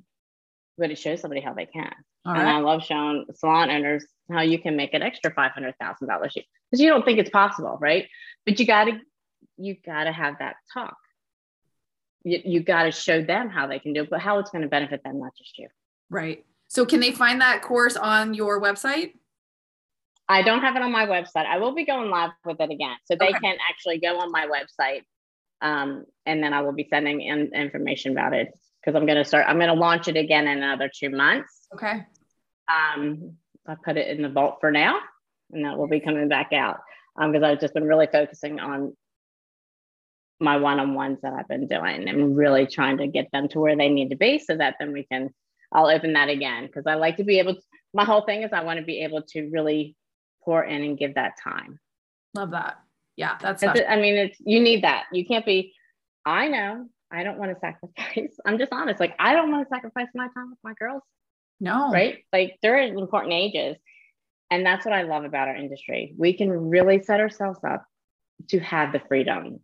But 0.78 0.92
it 0.92 0.98
shows 0.98 1.22
somebody 1.22 1.42
how 1.42 1.54
they 1.54 1.66
can. 1.66 1.94
All 2.26 2.34
and 2.34 2.44
right. 2.44 2.56
I 2.56 2.60
love 2.60 2.84
showing 2.84 3.26
salon 3.36 3.70
owners 3.70 4.06
how 4.32 4.42
you 4.42 4.60
can 4.60 4.76
make 4.76 4.94
an 4.94 5.02
extra 5.02 5.34
five 5.34 5.52
hundred 5.52 5.76
thousand 5.80 6.08
dollars 6.08 6.34
because 6.34 6.82
you 6.82 6.90
don't 6.90 7.06
think 7.06 7.20
it's 7.20 7.30
possible, 7.30 7.78
right? 7.80 8.08
But 8.46 8.60
you 8.60 8.66
gotta 8.66 9.00
you 9.58 9.76
gotta 9.86 10.12
have 10.12 10.36
that 10.40 10.56
talk. 10.74 10.98
You, 12.24 12.42
you 12.44 12.60
gotta 12.62 12.92
show 12.92 13.22
them 13.22 13.50
how 13.50 13.68
they 13.68 13.80
can 13.80 13.94
do 13.94 14.04
it, 14.04 14.10
but 14.10 14.20
how 14.20 14.40
it's 14.40 14.50
going 14.50 14.64
to 14.64 14.68
benefit 14.68 15.02
them, 15.04 15.20
not 15.20 15.36
just 15.38 15.58
you. 15.58 15.70
Right. 16.10 16.46
So 16.68 16.86
can 16.86 17.00
they 17.00 17.12
find 17.12 17.40
that 17.42 17.62
course 17.62 17.96
on 17.96 18.34
your 18.34 18.62
website? 18.62 19.14
I 20.28 20.42
don't 20.42 20.60
have 20.60 20.76
it 20.76 20.82
on 20.82 20.92
my 20.92 21.06
website. 21.06 21.46
I 21.46 21.58
will 21.58 21.74
be 21.74 21.86
going 21.86 22.10
live 22.10 22.32
with 22.46 22.60
it 22.60 22.70
again. 22.70 22.98
So 23.06 23.16
they 23.18 23.30
okay. 23.30 23.40
can 23.40 23.58
actually 23.70 24.00
go 24.00 24.20
on 24.20 24.30
my 24.30 24.46
website 24.46 25.04
um, 25.62 26.06
and 26.26 26.44
then 26.44 26.54
I 26.54 26.62
will 26.62 26.74
be 26.74 26.88
sending 26.90 27.22
in 27.22 27.54
information 27.54 28.12
about 28.12 28.34
it 28.34 28.50
because 28.82 28.96
I'm 28.96 29.06
going 29.06 29.18
to 29.18 29.26
start, 29.26 29.46
I'm 29.48 29.58
going 29.58 29.70
to 29.70 29.74
launch 29.74 30.08
it 30.08 30.18
again 30.18 30.48
in 30.48 30.58
another 30.58 30.90
two 30.94 31.10
months. 31.10 31.68
Okay. 31.74 32.06
Um, 32.70 33.34
I 33.68 33.76
put 33.84 33.98
it 33.98 34.08
in 34.08 34.22
the 34.22 34.30
vault 34.30 34.58
for 34.62 34.72
now 34.72 35.00
and 35.52 35.66
that 35.66 35.78
will 35.78 35.88
be 35.88 36.00
coming 36.00 36.28
back 36.28 36.54
out 36.54 36.80
because 37.16 37.44
um, 37.44 37.44
I've 37.44 37.60
just 37.60 37.74
been 37.74 37.86
really 37.86 38.08
focusing 38.12 38.60
on 38.60 38.96
my 40.40 40.58
one-on-ones 40.58 41.20
that 41.24 41.34
I've 41.34 41.48
been 41.48 41.68
doing 41.68 42.08
and 42.08 42.38
really 42.38 42.68
trying 42.68 42.98
to 42.98 43.08
get 43.08 43.32
them 43.32 43.48
to 43.50 43.60
where 43.60 43.76
they 43.76 43.90
need 43.90 44.12
to 44.12 44.16
be 44.16 44.40
so 44.40 44.56
that 44.56 44.76
then 44.80 44.94
we 44.94 45.04
can, 45.04 45.32
I'll 45.72 45.88
open 45.88 46.14
that 46.14 46.30
again 46.30 46.68
because 46.68 46.86
I 46.86 46.94
like 46.94 47.18
to 47.18 47.24
be 47.24 47.40
able 47.40 47.56
to, 47.56 47.62
my 47.94 48.06
whole 48.06 48.22
thing 48.22 48.44
is 48.44 48.54
I 48.54 48.64
want 48.64 48.80
to 48.80 48.86
be 48.86 49.00
able 49.04 49.24
to 49.30 49.50
really 49.50 49.96
pour 50.44 50.64
in 50.64 50.84
and 50.84 50.98
give 50.98 51.16
that 51.16 51.34
time. 51.44 51.80
Love 52.36 52.52
that. 52.52 52.78
Yeah, 53.18 53.38
that's. 53.42 53.64
I 53.64 53.96
mean, 53.96 54.16
it's 54.16 54.38
you 54.40 54.60
need 54.60 54.84
that. 54.84 55.06
You 55.12 55.26
can't 55.26 55.46
be. 55.46 55.74
I 56.24 56.48
know 56.48 56.88
I 57.12 57.24
don't 57.24 57.38
want 57.38 57.52
to 57.52 57.60
sacrifice. 57.60 58.38
I'm 58.46 58.58
just 58.58 58.72
honest. 58.72 59.00
Like, 59.00 59.16
I 59.20 59.34
don't 59.34 59.52
want 59.52 59.68
to 59.68 59.74
sacrifice 59.74 60.08
my 60.14 60.28
time 60.34 60.50
with 60.50 60.60
my 60.64 60.74
girls. 60.80 61.04
No. 61.60 61.92
Right. 61.92 62.24
Like, 62.32 62.58
they're 62.62 62.80
at 62.80 62.90
important 62.90 63.34
ages. 63.34 63.78
And 64.50 64.66
that's 64.66 64.86
what 64.86 64.94
I 64.94 65.02
love 65.04 65.26
about 65.26 65.48
our 65.48 65.56
industry. 65.56 66.14
We 66.18 66.34
can 66.34 66.50
really 66.52 67.02
set 67.04 67.20
ourselves 67.20 67.60
up 67.68 67.86
to 68.50 68.60
have 68.60 68.94
the 68.94 69.02
freedom 69.08 69.60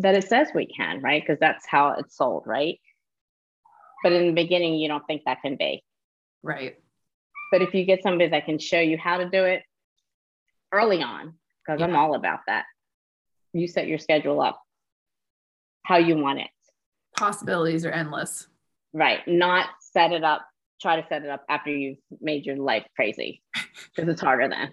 that 0.00 0.14
it 0.14 0.28
says 0.28 0.48
we 0.54 0.66
can, 0.66 1.00
right? 1.00 1.22
Because 1.22 1.38
that's 1.38 1.66
how 1.66 1.94
it's 1.98 2.16
sold, 2.16 2.44
right? 2.46 2.78
But 4.02 4.12
in 4.12 4.26
the 4.26 4.32
beginning, 4.32 4.74
you 4.74 4.88
don't 4.88 5.06
think 5.06 5.22
that 5.24 5.40
can 5.42 5.56
be. 5.56 5.82
Right. 6.42 6.76
But 7.52 7.62
if 7.62 7.72
you 7.72 7.84
get 7.84 8.02
somebody 8.02 8.28
that 8.30 8.44
can 8.44 8.58
show 8.58 8.80
you 8.80 8.98
how 8.98 9.18
to 9.18 9.30
do 9.30 9.44
it 9.44 9.62
early 10.72 11.02
on, 11.02 11.34
because 11.64 11.80
yeah. 11.80 11.86
I'm 11.86 11.96
all 11.96 12.14
about 12.14 12.40
that, 12.48 12.64
you 13.52 13.68
set 13.68 13.86
your 13.86 13.98
schedule 13.98 14.40
up 14.40 14.60
how 15.84 15.96
you 15.96 16.16
want 16.16 16.40
it 16.40 16.48
possibilities 17.16 17.84
are 17.84 17.90
endless. 17.90 18.48
Right. 18.92 19.20
Not 19.26 19.68
set 19.80 20.12
it 20.12 20.24
up, 20.24 20.46
try 20.80 21.00
to 21.00 21.06
set 21.08 21.22
it 21.22 21.30
up 21.30 21.44
after 21.48 21.70
you've 21.70 21.98
made 22.20 22.44
your 22.46 22.56
life 22.56 22.84
crazy 22.96 23.42
because 23.94 24.08
it's 24.08 24.20
harder 24.20 24.48
then. 24.48 24.70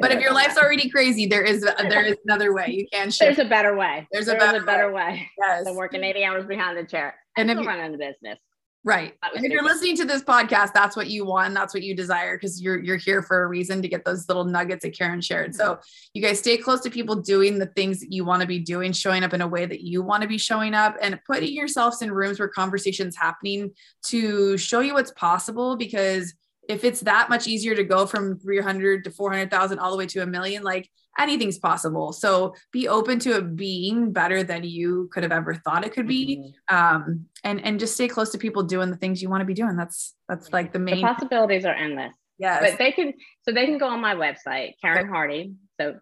But 0.00 0.12
if 0.12 0.20
your 0.20 0.32
life's 0.32 0.58
already 0.58 0.90
crazy, 0.90 1.26
there 1.26 1.42
is 1.42 1.62
there 1.62 2.04
is 2.04 2.16
another 2.26 2.52
way 2.52 2.66
you 2.68 2.86
can 2.92 3.10
shift. 3.10 3.36
There's 3.36 3.46
a 3.46 3.48
better 3.48 3.74
way. 3.74 4.06
There's 4.12 4.28
a, 4.28 4.34
better, 4.34 4.58
a 4.58 4.64
better 4.64 4.92
way. 4.92 5.02
way. 5.02 5.30
Yes. 5.38 5.64
Than 5.64 5.76
working 5.76 6.04
80 6.04 6.24
hours 6.24 6.46
behind 6.46 6.76
the 6.76 6.84
chair. 6.84 7.14
And 7.36 7.50
if 7.50 7.56
you're 7.56 7.66
running 7.66 7.92
the 7.92 7.98
business. 7.98 8.38
Right. 8.84 9.14
And 9.34 9.44
if 9.44 9.52
you're 9.52 9.62
listening 9.62 9.96
to 9.98 10.04
this 10.04 10.24
podcast, 10.24 10.72
that's 10.72 10.96
what 10.96 11.06
you 11.06 11.24
want. 11.24 11.54
That's 11.54 11.72
what 11.72 11.84
you 11.84 11.94
desire 11.94 12.36
because 12.36 12.60
you're 12.60 12.82
you're 12.82 12.96
here 12.96 13.22
for 13.22 13.44
a 13.44 13.46
reason 13.46 13.80
to 13.80 13.88
get 13.88 14.04
those 14.04 14.28
little 14.28 14.44
nuggets 14.44 14.82
that 14.82 14.96
Karen 14.96 15.20
shared. 15.20 15.54
So 15.54 15.78
you 16.14 16.22
guys 16.22 16.40
stay 16.40 16.56
close 16.56 16.80
to 16.80 16.90
people 16.90 17.14
doing 17.14 17.60
the 17.60 17.66
things 17.66 18.00
that 18.00 18.12
you 18.12 18.24
want 18.24 18.40
to 18.40 18.48
be 18.48 18.58
doing, 18.58 18.92
showing 18.92 19.22
up 19.22 19.34
in 19.34 19.40
a 19.40 19.46
way 19.46 19.66
that 19.66 19.82
you 19.82 20.02
want 20.02 20.22
to 20.22 20.28
be 20.28 20.38
showing 20.38 20.74
up, 20.74 20.96
and 21.00 21.20
putting 21.24 21.52
yourselves 21.52 22.02
in 22.02 22.10
rooms 22.10 22.40
where 22.40 22.48
conversations 22.48 23.16
happening 23.16 23.70
to 24.06 24.58
show 24.58 24.80
you 24.80 24.94
what's 24.94 25.12
possible. 25.12 25.76
Because 25.76 26.34
if 26.68 26.84
it's 26.84 27.00
that 27.00 27.28
much 27.28 27.46
easier 27.46 27.74
to 27.74 27.84
go 27.84 28.06
from 28.06 28.38
300 28.38 29.04
to 29.04 29.10
400,000 29.10 29.78
all 29.78 29.90
the 29.90 29.96
way 29.96 30.06
to 30.06 30.22
a 30.22 30.26
million, 30.26 30.62
like 30.62 30.88
anything's 31.18 31.58
possible. 31.58 32.12
So 32.12 32.54
be 32.72 32.88
open 32.88 33.18
to 33.20 33.36
it 33.36 33.56
being 33.56 34.12
better 34.12 34.42
than 34.42 34.64
you 34.64 35.10
could 35.12 35.22
have 35.22 35.32
ever 35.32 35.54
thought 35.54 35.84
it 35.84 35.92
could 35.92 36.06
be. 36.06 36.54
Mm-hmm. 36.70 36.76
Um, 36.76 37.26
and, 37.44 37.64
and 37.64 37.80
just 37.80 37.94
stay 37.94 38.08
close 38.08 38.30
to 38.30 38.38
people 38.38 38.62
doing 38.62 38.90
the 38.90 38.96
things 38.96 39.20
you 39.20 39.28
want 39.28 39.40
to 39.40 39.46
be 39.46 39.54
doing. 39.54 39.76
That's, 39.76 40.14
that's 40.28 40.52
like 40.52 40.72
the 40.72 40.78
main 40.78 40.96
the 40.96 41.02
possibilities 41.02 41.64
are 41.64 41.74
endless. 41.74 42.12
Yes. 42.38 42.70
But 42.70 42.78
they 42.78 42.92
can, 42.92 43.12
so 43.42 43.52
they 43.52 43.66
can 43.66 43.78
go 43.78 43.88
on 43.88 44.00
my 44.00 44.14
website, 44.14 44.74
Karen 44.80 45.08
Hardee. 45.08 45.52
So 45.80 45.96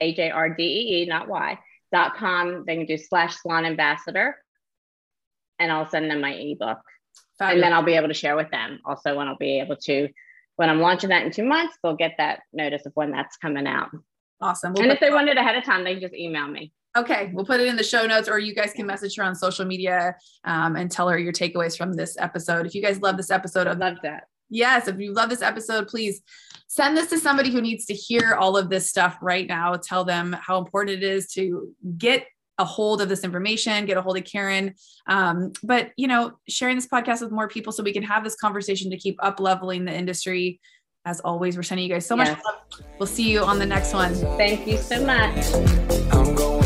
H 0.00 0.18
A 0.18 0.30
R 0.30 0.54
D 0.54 0.62
E 0.62 1.02
E, 1.02 1.06
not 1.06 1.28
Y, 1.28 1.58
dot 1.92 2.16
com. 2.16 2.64
They 2.66 2.76
can 2.76 2.86
do 2.86 2.96
slash 2.96 3.36
salon 3.40 3.64
ambassador 3.64 4.36
and 5.58 5.70
I'll 5.70 5.88
send 5.88 6.10
them 6.10 6.20
my 6.20 6.32
ebook. 6.32 6.78
Fabulous. 7.38 7.54
And 7.54 7.62
then 7.62 7.72
I'll 7.72 7.82
be 7.82 7.94
able 7.94 8.08
to 8.08 8.14
share 8.14 8.36
with 8.36 8.50
them 8.50 8.80
also 8.84 9.16
when 9.16 9.28
I'll 9.28 9.36
be 9.36 9.60
able 9.60 9.76
to, 9.76 10.08
when 10.56 10.70
I'm 10.70 10.80
launching 10.80 11.10
that 11.10 11.24
in 11.24 11.32
two 11.32 11.44
months, 11.44 11.76
they'll 11.82 11.96
get 11.96 12.14
that 12.18 12.40
notice 12.52 12.86
of 12.86 12.92
when 12.94 13.10
that's 13.10 13.36
coming 13.36 13.66
out. 13.66 13.90
Awesome. 14.40 14.72
We'll 14.72 14.82
and 14.82 14.92
if 14.92 15.00
they 15.00 15.10
want 15.10 15.28
it 15.28 15.36
ahead 15.36 15.56
of 15.56 15.64
time, 15.64 15.84
they 15.84 15.94
can 15.94 16.02
just 16.02 16.14
email 16.14 16.46
me. 16.46 16.72
Okay, 16.96 17.32
we'll 17.34 17.44
put 17.44 17.58
it 17.58 17.66
in 17.66 17.74
the 17.74 17.82
show 17.82 18.06
notes, 18.06 18.28
or 18.28 18.38
you 18.38 18.54
guys 18.54 18.72
can 18.72 18.86
message 18.86 19.16
her 19.16 19.24
on 19.24 19.34
social 19.34 19.64
media 19.64 20.14
um, 20.44 20.76
and 20.76 20.88
tell 20.90 21.08
her 21.08 21.18
your 21.18 21.32
takeaways 21.32 21.76
from 21.76 21.92
this 21.94 22.16
episode. 22.20 22.66
If 22.66 22.74
you 22.74 22.82
guys 22.82 23.00
love 23.00 23.16
this 23.16 23.32
episode, 23.32 23.66
I 23.66 23.72
love 23.72 23.96
that. 24.04 24.24
Yes, 24.48 24.86
if 24.86 25.00
you 25.00 25.12
love 25.12 25.28
this 25.28 25.42
episode, 25.42 25.88
please 25.88 26.22
send 26.68 26.96
this 26.96 27.08
to 27.08 27.18
somebody 27.18 27.50
who 27.50 27.60
needs 27.60 27.86
to 27.86 27.94
hear 27.94 28.34
all 28.34 28.56
of 28.56 28.70
this 28.70 28.88
stuff 28.88 29.18
right 29.20 29.46
now. 29.48 29.74
Tell 29.74 30.04
them 30.04 30.36
how 30.40 30.58
important 30.58 31.02
it 31.02 31.02
is 31.02 31.26
to 31.32 31.74
get 31.98 32.26
a 32.58 32.64
hold 32.64 33.00
of 33.00 33.08
this 33.08 33.24
information, 33.24 33.84
get 33.86 33.96
a 33.96 34.02
hold 34.02 34.16
of 34.16 34.24
Karen. 34.24 34.74
Um, 35.06 35.52
but 35.62 35.90
you 35.96 36.06
know, 36.06 36.38
sharing 36.48 36.76
this 36.76 36.86
podcast 36.86 37.20
with 37.20 37.32
more 37.32 37.48
people 37.48 37.72
so 37.72 37.82
we 37.82 37.92
can 37.92 38.02
have 38.02 38.24
this 38.24 38.36
conversation 38.36 38.90
to 38.90 38.96
keep 38.96 39.16
up 39.22 39.40
leveling 39.40 39.84
the 39.84 39.94
industry 39.94 40.60
as 41.06 41.20
always, 41.20 41.56
we're 41.56 41.62
sending 41.62 41.86
you 41.86 41.92
guys 41.92 42.06
so 42.06 42.16
much 42.16 42.28
love. 42.28 42.62
We'll 42.98 43.06
see 43.06 43.30
you 43.30 43.40
on 43.40 43.58
the 43.58 43.66
next 43.66 43.92
one. 43.92 44.14
Thank 44.38 44.66
you 44.66 44.78
so 44.78 45.04
much. 45.04 46.63